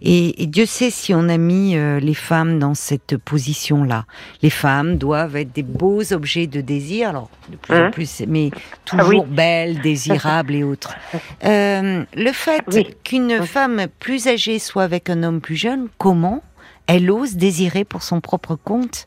Et, 0.02 0.34
Dieu 0.46 0.66
sait 0.66 0.90
si 0.90 1.14
on 1.14 1.26
a 1.30 1.38
mis 1.38 1.74
euh, 1.74 2.00
les 2.00 2.12
femmes 2.12 2.58
dans 2.58 2.74
cette 2.74 3.16
position-là. 3.16 4.04
Les 4.42 4.50
femmes 4.50 4.98
doivent 4.98 5.36
être 5.36 5.54
des 5.54 5.62
beaux 5.62 6.12
objets 6.12 6.46
de 6.46 6.60
désir, 6.60 7.08
alors 7.08 7.30
de 7.48 7.56
plus 7.56 7.74
en 7.74 7.84
hein 7.84 7.90
plus, 7.90 8.22
mais 8.28 8.50
ah 8.52 8.58
toujours 8.84 9.24
belles, 9.24 9.80
désirables 9.80 10.54
et 10.54 10.64
autres. 10.64 10.94
Euh, 11.44 12.04
le 12.14 12.32
fait 12.32 12.62
qu'une 13.02 13.44
femme 13.44 13.86
plus 13.98 14.28
âgée 14.28 14.58
soit 14.58 14.82
avec 14.82 15.10
un 15.10 15.22
homme 15.22 15.40
plus 15.40 15.56
jeune, 15.56 15.88
comment 15.98 16.42
elle 16.86 17.10
ose 17.10 17.34
désirer 17.34 17.84
pour 17.84 18.02
son 18.02 18.20
propre 18.20 18.56
compte 18.56 19.06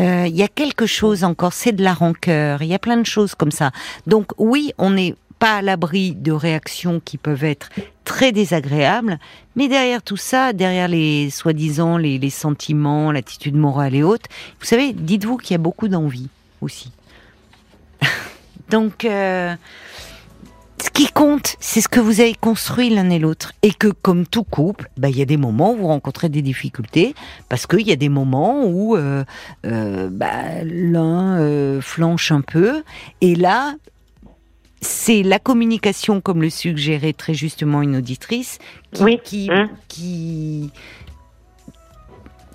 euh, 0.00 0.26
il 0.26 0.34
y 0.34 0.42
a 0.42 0.48
quelque 0.48 0.86
chose 0.86 1.24
encore, 1.24 1.52
c'est 1.52 1.72
de 1.72 1.84
la 1.84 1.92
rancœur, 1.92 2.62
il 2.62 2.68
y 2.68 2.74
a 2.74 2.78
plein 2.78 2.96
de 2.96 3.06
choses 3.06 3.34
comme 3.34 3.50
ça. 3.50 3.70
Donc 4.06 4.32
oui, 4.38 4.72
on 4.78 4.90
n'est 4.90 5.14
pas 5.38 5.56
à 5.56 5.62
l'abri 5.62 6.12
de 6.12 6.32
réactions 6.32 7.00
qui 7.04 7.18
peuvent 7.18 7.44
être 7.44 7.70
très 8.04 8.32
désagréables, 8.32 9.18
mais 9.56 9.68
derrière 9.68 10.02
tout 10.02 10.16
ça, 10.16 10.52
derrière 10.52 10.88
les 10.88 11.30
soi-disant 11.30 11.96
les, 11.96 12.30
sentiments, 12.30 13.12
l'attitude 13.12 13.56
morale 13.56 13.94
et 13.94 14.02
autres, 14.02 14.28
vous 14.58 14.66
savez, 14.66 14.92
dites-vous 14.92 15.36
qu'il 15.36 15.52
y 15.52 15.54
a 15.54 15.58
beaucoup 15.58 15.88
d'envie 15.88 16.28
aussi. 16.60 16.92
Donc 18.70 19.04
euh, 19.04 19.54
ce 20.80 20.90
qui 20.90 21.08
compte, 21.08 21.56
c'est 21.60 21.80
ce 21.80 21.88
que 21.88 22.00
vous 22.00 22.20
avez 22.20 22.34
construit 22.34 22.90
l'un 22.90 23.10
et 23.10 23.18
l'autre. 23.18 23.52
Et 23.62 23.72
que, 23.72 23.88
comme 23.88 24.26
tout 24.26 24.44
couple, 24.44 24.90
bah, 24.96 25.08
il 25.08 25.18
y 25.18 25.22
a 25.22 25.26
des 25.26 25.36
moments 25.36 25.72
où 25.72 25.76
vous 25.76 25.86
rencontrez 25.86 26.28
des 26.28 26.42
difficultés, 26.42 27.14
parce 27.48 27.66
qu'il 27.66 27.86
y 27.86 27.92
a 27.92 27.96
des 27.96 28.08
moments 28.08 28.64
où 28.64 28.96
euh, 28.96 29.24
euh, 29.66 30.08
bah, 30.10 30.64
l'un 30.64 31.38
euh, 31.38 31.80
flanche 31.80 32.32
un 32.32 32.40
peu. 32.40 32.82
Et 33.20 33.34
là, 33.34 33.74
c'est 34.80 35.22
la 35.22 35.38
communication, 35.38 36.20
comme 36.20 36.40
le 36.40 36.50
suggérait 36.50 37.12
très 37.12 37.34
justement 37.34 37.82
une 37.82 37.96
auditrice, 37.96 38.58
qui, 39.24 39.50
hein 39.52 39.68
qui, 39.88 40.70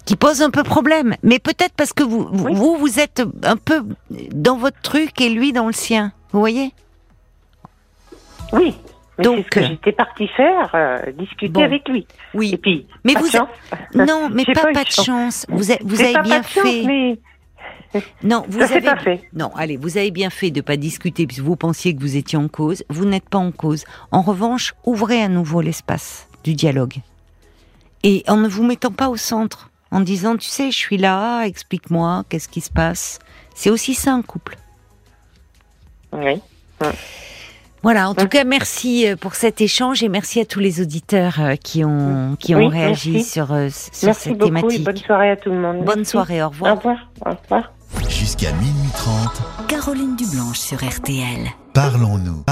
qui, 0.05 0.15
pose 0.15 0.41
un 0.41 0.49
peu 0.49 0.63
problème. 0.63 1.15
Mais 1.21 1.37
peut-être 1.37 1.73
parce 1.77 1.93
que 1.93 2.03
vous, 2.03 2.27
vous, 2.31 2.77
vous 2.77 2.99
êtes 2.99 3.21
un 3.43 3.57
peu 3.57 3.83
dans 4.33 4.57
votre 4.57 4.81
truc 4.81 5.21
et 5.21 5.29
lui 5.29 5.53
dans 5.53 5.67
le 5.67 5.73
sien. 5.73 6.11
Vous 6.31 6.39
voyez? 6.39 6.73
Oui. 8.55 8.75
Donc, 9.17 9.37
c'est 9.37 9.43
ce 9.43 9.49
que 9.49 9.59
euh, 9.59 9.67
j'étais 9.69 9.91
partie 9.93 10.27
faire, 10.27 10.71
euh, 10.73 11.11
discuter 11.13 11.63
avec 11.63 11.87
lui. 11.87 12.05
Oui. 12.33 12.51
Et 12.53 12.57
puis, 12.57 12.85
mais 13.05 13.13
vous, 13.13 13.29
non, 13.93 14.29
mais 14.33 14.43
pas, 14.45 14.73
pas, 14.73 14.83
de 14.83 14.89
chance. 14.89 15.45
Vous, 15.47 15.71
avez, 15.71 15.81
vous 15.85 16.01
avez 16.01 16.21
bien 16.21 16.43
fait. 16.43 16.83
mais... 16.85 17.19
Non, 18.23 18.43
vous 18.49 18.61
avez 18.61 18.81
pas 18.81 18.97
fait. 18.97 19.21
non. 19.31 19.51
Allez, 19.55 19.77
vous 19.77 19.97
avez 19.97 20.11
bien 20.11 20.29
fait 20.29 20.51
de 20.51 20.59
pas 20.59 20.75
discuter 20.75 21.25
puisque 21.25 21.43
vous 21.43 21.55
pensiez 21.55 21.95
que 21.95 22.01
vous 22.01 22.17
étiez 22.17 22.37
en 22.37 22.49
cause. 22.49 22.83
Vous 22.89 23.05
n'êtes 23.05 23.29
pas 23.29 23.37
en 23.37 23.51
cause. 23.51 23.85
En 24.11 24.21
revanche, 24.21 24.73
ouvrez 24.83 25.21
à 25.21 25.29
nouveau 25.29 25.61
l'espace 25.61 26.27
du 26.43 26.55
dialogue 26.55 26.95
et 28.05 28.23
en 28.27 28.37
ne 28.37 28.47
vous 28.47 28.63
mettant 28.63 28.91
pas 28.91 29.09
au 29.09 29.17
centre, 29.17 29.71
en 29.89 29.99
disant, 29.99 30.37
tu 30.37 30.47
sais, 30.47 30.69
je 30.69 30.77
suis 30.77 30.97
là, 30.97 31.43
explique-moi, 31.45 32.23
qu'est-ce 32.29 32.47
qui 32.47 32.61
se 32.61 32.69
passe. 32.69 33.17
C'est 33.55 33.71
aussi 33.71 33.95
ça 33.95 34.13
un 34.13 34.21
couple. 34.21 34.57
Oui. 36.13 36.39
Voilà, 37.85 38.09
en 38.09 38.15
tout 38.15 38.27
cas, 38.27 38.43
merci 38.45 39.07
euh, 39.07 39.15
pour 39.15 39.35
cet 39.35 39.61
échange 39.61 40.01
et 40.01 40.09
merci 40.09 40.39
à 40.39 40.45
tous 40.45 40.59
les 40.59 40.81
auditeurs 40.81 41.35
euh, 41.39 41.55
qui 41.55 41.85
ont, 41.85 42.35
qui 42.39 42.55
ont 42.55 42.67
réagi 42.67 43.23
sur, 43.23 43.53
euh, 43.53 43.69
sur 43.69 44.07
merci 44.07 44.29
cette 44.29 44.39
beaucoup 44.39 44.45
thématique. 44.45 44.83
bonne 44.83 44.97
soirée 44.97 45.29
à 45.29 45.35
tout 45.35 45.51
le 45.51 45.59
monde. 45.59 45.85
Bonne 45.85 46.03
soirée, 46.03 46.41
au 46.41 46.49
revoir. 46.49 46.73
Au 46.73 46.77
revoir. 46.77 46.97
Au 47.23 47.29
revoir. 47.29 47.73
Jusqu'à 48.09 48.51
minuit 48.53 48.89
30. 48.95 49.67
Caroline 49.67 50.15
Dublanche 50.15 50.57
sur 50.57 50.79
RTL. 50.83 51.47
Parlons-nous. 51.75 52.43